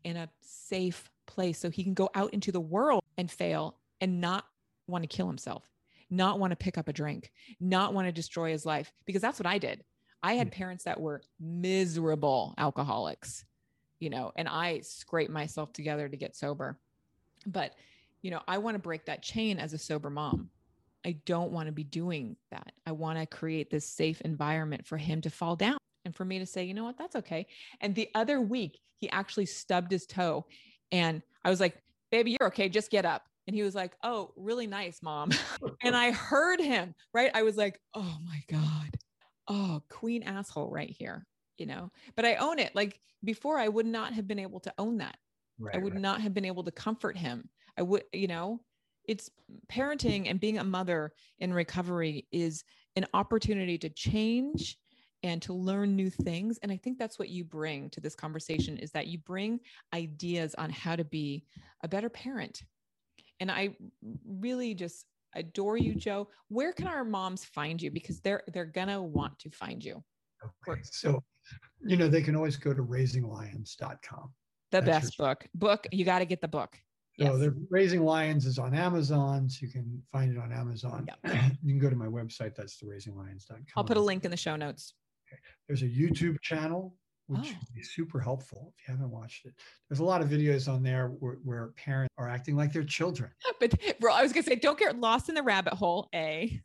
in 0.03 0.17
a 0.17 0.29
safe 0.41 1.09
place 1.25 1.59
so 1.59 1.69
he 1.69 1.83
can 1.83 1.93
go 1.93 2.09
out 2.15 2.33
into 2.33 2.51
the 2.51 2.59
world 2.59 3.01
and 3.17 3.29
fail 3.29 3.77
and 4.01 4.21
not 4.21 4.45
want 4.87 5.03
to 5.03 5.07
kill 5.07 5.27
himself, 5.27 5.69
not 6.09 6.39
want 6.39 6.51
to 6.51 6.57
pick 6.57 6.77
up 6.77 6.87
a 6.87 6.93
drink, 6.93 7.31
not 7.59 7.93
want 7.93 8.07
to 8.07 8.11
destroy 8.11 8.51
his 8.51 8.65
life, 8.65 8.91
because 9.05 9.21
that's 9.21 9.39
what 9.39 9.45
I 9.45 9.57
did. 9.57 9.83
I 10.21 10.33
had 10.33 10.47
hmm. 10.47 10.53
parents 10.53 10.83
that 10.83 10.99
were 10.99 11.21
miserable 11.39 12.53
alcoholics, 12.57 13.45
you 13.99 14.09
know, 14.09 14.31
and 14.35 14.47
I 14.47 14.81
scraped 14.81 15.31
myself 15.31 15.71
together 15.73 16.09
to 16.09 16.17
get 16.17 16.35
sober. 16.35 16.77
But, 17.45 17.73
you 18.21 18.31
know, 18.31 18.41
I 18.47 18.57
want 18.57 18.75
to 18.75 18.79
break 18.79 19.05
that 19.05 19.21
chain 19.21 19.59
as 19.59 19.73
a 19.73 19.77
sober 19.77 20.09
mom. 20.09 20.49
I 21.05 21.17
don't 21.25 21.51
want 21.51 21.67
to 21.67 21.71
be 21.71 21.83
doing 21.83 22.35
that. 22.51 22.71
I 22.85 22.91
want 22.91 23.17
to 23.19 23.25
create 23.25 23.69
this 23.69 23.85
safe 23.85 24.21
environment 24.21 24.85
for 24.85 24.97
him 24.97 25.21
to 25.21 25.29
fall 25.29 25.55
down 25.55 25.77
and 26.05 26.15
for 26.15 26.25
me 26.25 26.39
to 26.39 26.45
say, 26.45 26.63
you 26.63 26.73
know 26.73 26.83
what, 26.83 26.97
that's 26.97 27.15
okay. 27.15 27.47
And 27.79 27.95
the 27.95 28.09
other 28.15 28.41
week, 28.41 28.79
he 28.97 29.09
actually 29.09 29.45
stubbed 29.45 29.91
his 29.91 30.05
toe. 30.05 30.45
And 30.91 31.21
I 31.45 31.49
was 31.49 31.59
like, 31.59 31.81
baby, 32.11 32.35
you're 32.37 32.47
okay. 32.47 32.67
Just 32.67 32.91
get 32.91 33.05
up. 33.05 33.23
And 33.47 33.55
he 33.55 33.63
was 33.63 33.73
like, 33.75 33.93
Oh, 34.03 34.31
really 34.35 34.67
nice, 34.67 35.01
mom. 35.01 35.31
and 35.83 35.95
I 35.95 36.11
heard 36.11 36.59
him, 36.59 36.93
right? 37.13 37.31
I 37.33 37.43
was 37.43 37.57
like, 37.57 37.79
Oh 37.95 38.17
my 38.23 38.43
God. 38.47 38.97
Oh, 39.47 39.81
queen 39.89 40.21
asshole 40.23 40.69
right 40.69 40.89
here, 40.89 41.25
you 41.57 41.65
know? 41.65 41.91
But 42.15 42.25
I 42.25 42.35
own 42.35 42.59
it. 42.59 42.75
Like 42.75 42.99
before, 43.23 43.57
I 43.57 43.67
would 43.67 43.87
not 43.87 44.13
have 44.13 44.27
been 44.27 44.39
able 44.39 44.59
to 44.59 44.73
own 44.77 44.97
that. 44.97 45.17
Right, 45.57 45.75
I 45.75 45.79
would 45.79 45.93
right. 45.93 46.01
not 46.01 46.21
have 46.21 46.33
been 46.33 46.45
able 46.45 46.63
to 46.63 46.71
comfort 46.71 47.17
him. 47.17 47.49
I 47.79 47.81
would, 47.81 48.03
you 48.13 48.27
know, 48.27 48.59
it's 49.05 49.31
parenting 49.71 50.29
and 50.29 50.39
being 50.39 50.59
a 50.59 50.63
mother 50.63 51.13
in 51.39 51.53
recovery 51.53 52.27
is 52.31 52.63
an 52.95 53.05
opportunity 53.13 53.77
to 53.79 53.89
change 53.89 54.77
and 55.23 55.41
to 55.41 55.53
learn 55.53 55.97
new 55.97 56.09
things 56.09 56.57
and 56.63 56.71
i 56.71 56.77
think 56.77 56.97
that's 56.97 57.19
what 57.19 57.27
you 57.27 57.43
bring 57.43 57.89
to 57.89 57.99
this 57.99 58.15
conversation 58.15 58.77
is 58.77 58.89
that 58.91 59.07
you 59.07 59.17
bring 59.17 59.59
ideas 59.93 60.55
on 60.55 60.69
how 60.69 60.95
to 60.95 61.03
be 61.03 61.43
a 61.83 61.87
better 61.89 62.09
parent 62.09 62.63
And 63.39 63.51
I 63.51 63.75
really 64.27 64.73
just 64.73 65.05
adore 65.35 65.77
you, 65.77 65.95
Joe. 65.95 66.27
Where 66.49 66.73
can 66.73 66.87
our 66.87 67.03
moms 67.03 67.45
find 67.45 67.81
you? 67.81 67.91
Because 67.91 68.19
they're 68.19 68.43
they're 68.53 68.65
gonna 68.65 69.01
want 69.01 69.37
to 69.39 69.49
find 69.49 69.83
you. 69.83 70.03
Okay. 70.67 70.81
So, 70.83 71.23
you 71.81 71.97
know, 71.97 72.07
they 72.07 72.21
can 72.21 72.35
always 72.35 72.57
go 72.57 72.73
to 72.73 72.83
raisinglions.com. 72.83 74.33
The 74.71 74.81
That's 74.81 75.05
best 75.05 75.17
book. 75.17 75.47
Book, 75.55 75.87
you 75.91 76.05
got 76.05 76.19
to 76.19 76.25
get 76.25 76.41
the 76.41 76.47
book. 76.47 76.77
So 77.19 77.25
yes. 77.25 77.39
the 77.39 77.67
Raising 77.69 78.01
Lions 78.03 78.45
is 78.45 78.57
on 78.57 78.73
Amazon. 78.73 79.49
So 79.49 79.65
you 79.65 79.71
can 79.71 80.01
find 80.11 80.35
it 80.35 80.39
on 80.39 80.53
Amazon. 80.53 81.07
Yep. 81.23 81.35
you 81.63 81.73
can 81.73 81.79
go 81.79 81.89
to 81.89 81.95
my 81.95 82.05
website. 82.05 82.55
That's 82.55 82.77
the 82.77 82.85
raisinglions.com. 82.85 83.65
I'll 83.75 83.83
put 83.83 83.97
a 83.97 84.01
link 84.01 84.23
in 84.23 84.31
the 84.31 84.37
show 84.37 84.55
notes. 84.55 84.93
Okay. 85.27 85.39
There's 85.67 85.81
a 85.81 85.87
YouTube 85.87 86.39
channel 86.41 86.95
which 87.29 87.41
oh. 87.43 87.57
would 87.59 87.75
be 87.75 87.83
super 87.83 88.19
helpful 88.19 88.73
if 88.75 88.87
you 88.87 88.93
haven't 88.93 89.11
watched 89.11 89.45
it. 89.45 89.53
There's 89.87 89.99
a 89.99 90.03
lot 90.03 90.21
of 90.21 90.29
videos 90.29 90.67
on 90.67 90.81
there 90.81 91.09
where, 91.19 91.37
where 91.43 91.67
parents 91.77 92.13
are 92.17 92.27
acting 92.27 92.55
like 92.55 92.73
their 92.73 92.83
children. 92.83 93.31
But 93.59 93.75
bro, 93.99 94.13
I 94.13 94.23
was 94.23 94.31
gonna 94.31 94.43
say, 94.43 94.55
don't 94.55 94.79
get 94.79 94.99
lost 94.99 95.27
in 95.27 95.35
the 95.35 95.43
rabbit 95.43 95.73
hole. 95.73 96.07
A, 96.15 96.59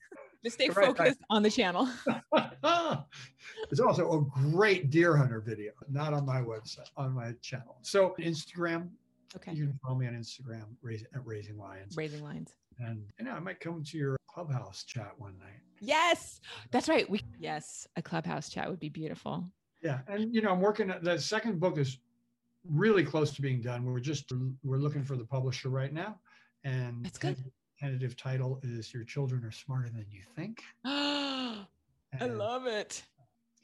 just 0.44 0.54
stay 0.54 0.68
right, 0.68 0.86
focused 0.86 1.18
on 1.28 1.42
the 1.42 1.50
channel. 1.50 1.88
There's 2.32 3.80
also 3.80 4.12
a 4.12 4.40
great 4.52 4.90
deer 4.90 5.16
hunter 5.16 5.40
video, 5.40 5.72
not 5.90 6.14
on 6.14 6.24
my 6.24 6.40
website, 6.40 6.88
on 6.96 7.12
my 7.12 7.32
channel. 7.42 7.76
So 7.82 8.14
Instagram. 8.20 8.90
Okay. 9.36 9.52
You 9.52 9.66
can 9.66 9.78
follow 9.82 9.96
me 9.96 10.06
on 10.06 10.14
Instagram, 10.14 10.64
raising, 10.82 11.08
at 11.14 11.26
Raising 11.26 11.58
Lions. 11.58 11.96
Raising 11.96 12.22
Lions. 12.22 12.54
And 12.78 13.04
you 13.18 13.24
know, 13.24 13.32
I 13.32 13.40
might 13.40 13.60
come 13.60 13.82
to 13.84 13.98
your 13.98 14.16
clubhouse 14.28 14.84
chat 14.84 15.12
one 15.18 15.38
night. 15.38 15.60
Yes, 15.80 16.40
that's 16.70 16.88
right. 16.88 17.08
We 17.08 17.20
yes, 17.38 17.86
a 17.96 18.02
clubhouse 18.02 18.48
chat 18.48 18.68
would 18.68 18.80
be 18.80 18.88
beautiful. 18.88 19.44
Yeah, 19.82 20.00
and 20.08 20.34
you 20.34 20.40
know, 20.40 20.50
I'm 20.50 20.60
working. 20.60 20.92
The 21.02 21.18
second 21.18 21.60
book 21.60 21.78
is 21.78 21.98
really 22.68 23.04
close 23.04 23.32
to 23.34 23.42
being 23.42 23.60
done. 23.60 23.84
We're 23.84 24.00
just 24.00 24.32
we're 24.62 24.78
looking 24.78 25.04
for 25.04 25.16
the 25.16 25.24
publisher 25.24 25.68
right 25.68 25.92
now, 25.92 26.18
and 26.64 27.04
that's 27.04 27.18
good. 27.18 27.36
Tentative 27.78 28.16
title 28.16 28.60
is 28.62 28.92
"Your 28.94 29.04
Children 29.04 29.44
Are 29.44 29.52
Smarter 29.52 29.90
Than 29.90 30.06
You 30.10 30.22
Think." 30.34 30.62
I 30.84 31.66
love 32.26 32.66
it. 32.66 33.02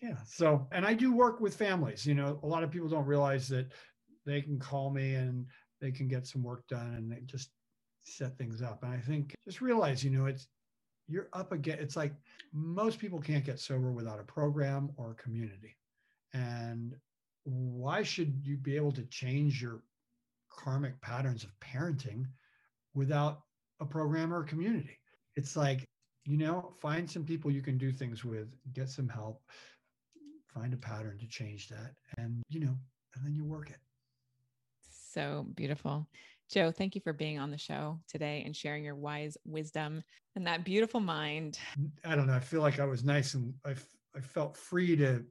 Yeah. 0.02 0.16
So, 0.26 0.66
and 0.72 0.84
I 0.84 0.94
do 0.94 1.12
work 1.12 1.40
with 1.40 1.54
families. 1.54 2.06
You 2.06 2.14
know, 2.14 2.38
a 2.42 2.46
lot 2.46 2.62
of 2.62 2.70
people 2.70 2.88
don't 2.88 3.06
realize 3.06 3.48
that 3.48 3.70
they 4.26 4.40
can 4.40 4.58
call 4.58 4.90
me 4.90 5.14
and 5.14 5.46
they 5.80 5.90
can 5.90 6.08
get 6.08 6.26
some 6.26 6.42
work 6.42 6.66
done, 6.68 6.94
and 6.94 7.10
they 7.10 7.20
just 7.24 7.50
set 8.04 8.36
things 8.38 8.62
up. 8.62 8.82
And 8.82 8.92
I 8.92 8.98
think 8.98 9.34
just 9.46 9.60
realize, 9.60 10.02
you 10.04 10.10
know, 10.10 10.26
it's 10.26 10.48
you're 11.08 11.28
up 11.32 11.52
again. 11.52 11.78
It's 11.80 11.96
like 11.96 12.14
most 12.52 12.98
people 12.98 13.20
can't 13.20 13.44
get 13.44 13.58
sober 13.58 13.90
without 13.92 14.20
a 14.20 14.24
program 14.24 14.90
or 14.96 15.10
a 15.10 15.22
community. 15.22 15.76
And 16.32 16.94
why 17.44 18.02
should 18.02 18.40
you 18.44 18.56
be 18.56 18.76
able 18.76 18.92
to 18.92 19.04
change 19.06 19.60
your 19.60 19.82
karmic 20.50 21.00
patterns 21.00 21.42
of 21.42 21.50
parenting 21.60 22.26
without 22.94 23.40
a 23.80 23.84
program 23.84 24.32
or 24.32 24.42
a 24.42 24.46
community? 24.46 24.98
It's 25.36 25.56
like, 25.56 25.84
you 26.24 26.36
know, 26.36 26.72
find 26.80 27.10
some 27.10 27.24
people 27.24 27.50
you 27.50 27.62
can 27.62 27.78
do 27.78 27.90
things 27.90 28.24
with, 28.24 28.48
get 28.72 28.88
some 28.88 29.08
help, 29.08 29.42
find 30.54 30.72
a 30.74 30.76
pattern 30.76 31.18
to 31.18 31.26
change 31.26 31.68
that, 31.68 31.94
and, 32.18 32.42
you 32.50 32.60
know, 32.60 32.76
and 33.14 33.24
then 33.24 33.34
you 33.34 33.44
work 33.44 33.70
it. 33.70 33.78
So 35.12 35.46
beautiful. 35.54 36.06
Joe, 36.48 36.70
thank 36.70 36.94
you 36.94 37.00
for 37.00 37.12
being 37.12 37.38
on 37.38 37.50
the 37.50 37.58
show 37.58 37.98
today 38.08 38.42
and 38.44 38.54
sharing 38.54 38.84
your 38.84 38.94
wise 38.94 39.36
wisdom 39.44 40.02
and 40.36 40.46
that 40.46 40.64
beautiful 40.64 41.00
mind. 41.00 41.58
I 42.04 42.14
don't 42.14 42.26
know. 42.26 42.34
I 42.34 42.40
feel 42.40 42.60
like 42.60 42.78
I 42.78 42.84
was 42.84 43.04
nice 43.04 43.34
and 43.34 43.52
I, 43.64 43.74
I 44.16 44.20
felt 44.20 44.56
free 44.56 44.96
to 44.96 45.24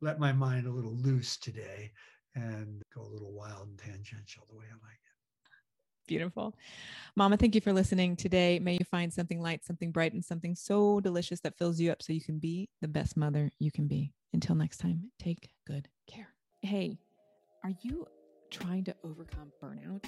let 0.00 0.18
my 0.18 0.32
mind 0.32 0.66
a 0.66 0.70
little 0.70 0.94
loose 0.94 1.36
today 1.36 1.92
and 2.34 2.82
go 2.94 3.02
a 3.02 3.12
little 3.12 3.32
wild 3.32 3.68
and 3.68 3.78
tangential 3.78 4.46
the 4.50 4.56
way 4.56 4.64
I 4.68 4.74
like 4.74 4.94
it. 4.94 6.08
Beautiful. 6.08 6.54
Mama, 7.16 7.36
thank 7.36 7.54
you 7.54 7.60
for 7.60 7.72
listening 7.72 8.16
today. 8.16 8.58
May 8.58 8.74
you 8.74 8.84
find 8.84 9.12
something 9.12 9.40
light, 9.40 9.64
something 9.64 9.92
bright, 9.92 10.12
and 10.12 10.24
something 10.24 10.54
so 10.54 11.00
delicious 11.00 11.40
that 11.40 11.56
fills 11.56 11.80
you 11.80 11.92
up 11.92 12.02
so 12.02 12.12
you 12.12 12.20
can 12.20 12.38
be 12.38 12.68
the 12.80 12.88
best 12.88 13.16
mother 13.16 13.50
you 13.58 13.70
can 13.70 13.86
be. 13.86 14.12
Until 14.34 14.56
next 14.56 14.78
time, 14.78 15.10
take 15.18 15.50
good 15.66 15.88
care. 16.06 16.28
Hey, 16.60 16.98
are 17.64 17.72
you 17.82 18.06
trying 18.52 18.84
to 18.84 18.94
overcome 19.02 19.50
burnout? 19.62 20.04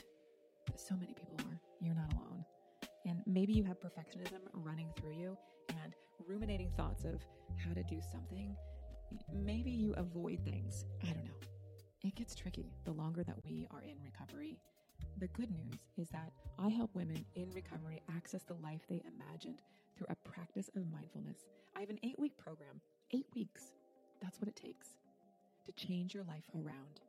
So 0.76 0.95
many 0.95 1.14
people 1.14 1.36
are. 1.40 1.61
You're 1.80 1.95
not 1.95 2.12
alone. 2.12 2.45
And 3.07 3.22
maybe 3.26 3.53
you 3.53 3.64
have 3.64 3.78
perfectionism 3.80 4.40
running 4.53 4.88
through 4.97 5.14
you 5.14 5.36
and 5.82 5.95
ruminating 6.26 6.70
thoughts 6.76 7.05
of 7.05 7.20
how 7.57 7.72
to 7.74 7.82
do 7.82 8.01
something 8.12 8.55
maybe 9.32 9.70
you 9.70 9.95
avoid 9.97 10.40
things. 10.45 10.84
I 11.03 11.12
don't 11.12 11.24
know. 11.24 11.40
It 12.03 12.14
gets 12.14 12.34
tricky 12.34 12.72
the 12.84 12.92
longer 12.92 13.24
that 13.24 13.36
we 13.45 13.66
are 13.70 13.82
in 13.82 13.97
recovery. 14.03 14.59
The 15.18 15.28
good 15.28 15.51
news 15.51 15.78
is 15.97 16.09
that 16.11 16.32
I 16.59 16.68
help 16.68 16.95
women 16.95 17.24
in 17.34 17.51
recovery 17.51 18.03
access 18.14 18.42
the 18.42 18.55
life 18.55 18.82
they 18.88 19.03
imagined 19.07 19.62
through 19.97 20.09
a 20.11 20.28
practice 20.28 20.70
of 20.76 20.90
mindfulness. 20.90 21.38
I 21.76 21.80
have 21.80 21.90
an 21.90 22.01
eight 22.03 22.18
week 22.18 22.36
program, 22.36 22.80
eight 23.12 23.26
weeks. 23.34 23.72
That's 24.20 24.40
what 24.40 24.49
it 24.49 24.57
takes 24.57 24.97
to 25.66 25.72
change 25.72 26.14
your 26.14 26.24
life 26.24 26.45
around, 26.55 27.01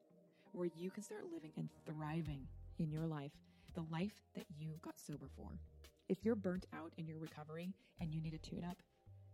where 0.55 0.69
you 0.77 0.89
can 0.89 1.03
start 1.03 1.25
living 1.31 1.51
and 1.57 1.69
thriving 1.85 2.47
in 2.79 2.89
your 2.89 3.05
life, 3.05 3.31
the 3.73 3.85
life 3.91 4.21
that 4.35 4.45
you 4.57 4.79
got 4.81 4.99
sober 4.99 5.27
for. 5.35 5.59
If 6.07 6.23
you're 6.23 6.35
burnt 6.35 6.65
out 6.73 6.93
in 6.97 7.07
your 7.07 7.19
recovery 7.19 7.73
and 7.99 8.13
you 8.13 8.21
need 8.21 8.33
a 8.33 8.37
tune 8.37 8.63
up, 8.63 8.77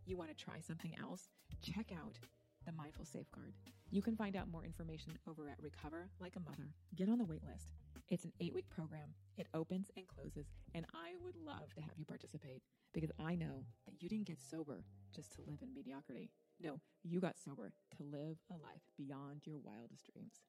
you 0.06 0.18
want 0.18 0.36
to 0.36 0.44
try 0.44 0.60
something 0.60 0.96
else, 1.00 1.30
check 1.62 1.92
out 1.94 2.18
the 2.66 2.72
Mindful 2.72 3.06
Safeguard. 3.06 3.54
You 3.92 4.02
can 4.02 4.16
find 4.16 4.36
out 4.36 4.52
more 4.52 4.66
information 4.66 5.14
over 5.30 5.48
at 5.48 5.62
Recover 5.62 6.10
Like 6.20 6.36
a 6.38 6.40
Mother. 6.40 6.74
Get 6.96 7.10
on 7.10 7.20
the 7.20 7.26
waitlist. 7.26 7.74
It's 8.10 8.26
an 8.26 8.34
eight 8.40 8.54
week 8.54 8.70
program. 8.70 9.14
It 9.38 9.48
opens 9.54 9.92
and 9.96 10.08
closes, 10.08 10.48
and 10.74 10.86
I 10.94 11.12
would 11.24 11.36
love 11.36 11.74
to 11.76 11.82
have 11.82 11.98
you 11.98 12.06
participate 12.06 12.62
because 12.94 13.12
I 13.20 13.36
know 13.36 13.64
that 13.86 14.02
you 14.02 14.10
didn't 14.10 14.28
get 14.28 14.42
sober 14.42 14.84
just 15.16 15.32
to 15.34 15.42
live 15.42 15.62
in 15.62 15.74
mediocrity. 15.74 16.30
No, 16.60 16.80
you 17.04 17.20
got 17.20 17.38
sober 17.38 17.72
to 17.98 18.04
live 18.04 18.38
a 18.50 18.54
life 18.54 18.82
beyond 18.98 19.42
your 19.46 19.60
wildest 19.64 20.12
dreams. 20.12 20.42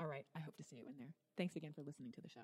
All 0.00 0.06
right, 0.06 0.26
I 0.36 0.40
hope 0.40 0.56
to 0.56 0.64
see 0.64 0.76
you 0.76 0.82
in 0.86 0.98
there. 0.98 1.14
Thanks 1.36 1.56
again 1.56 1.72
for 1.72 1.82
listening 1.82 2.12
to 2.12 2.20
the 2.20 2.28
show. 2.28 2.42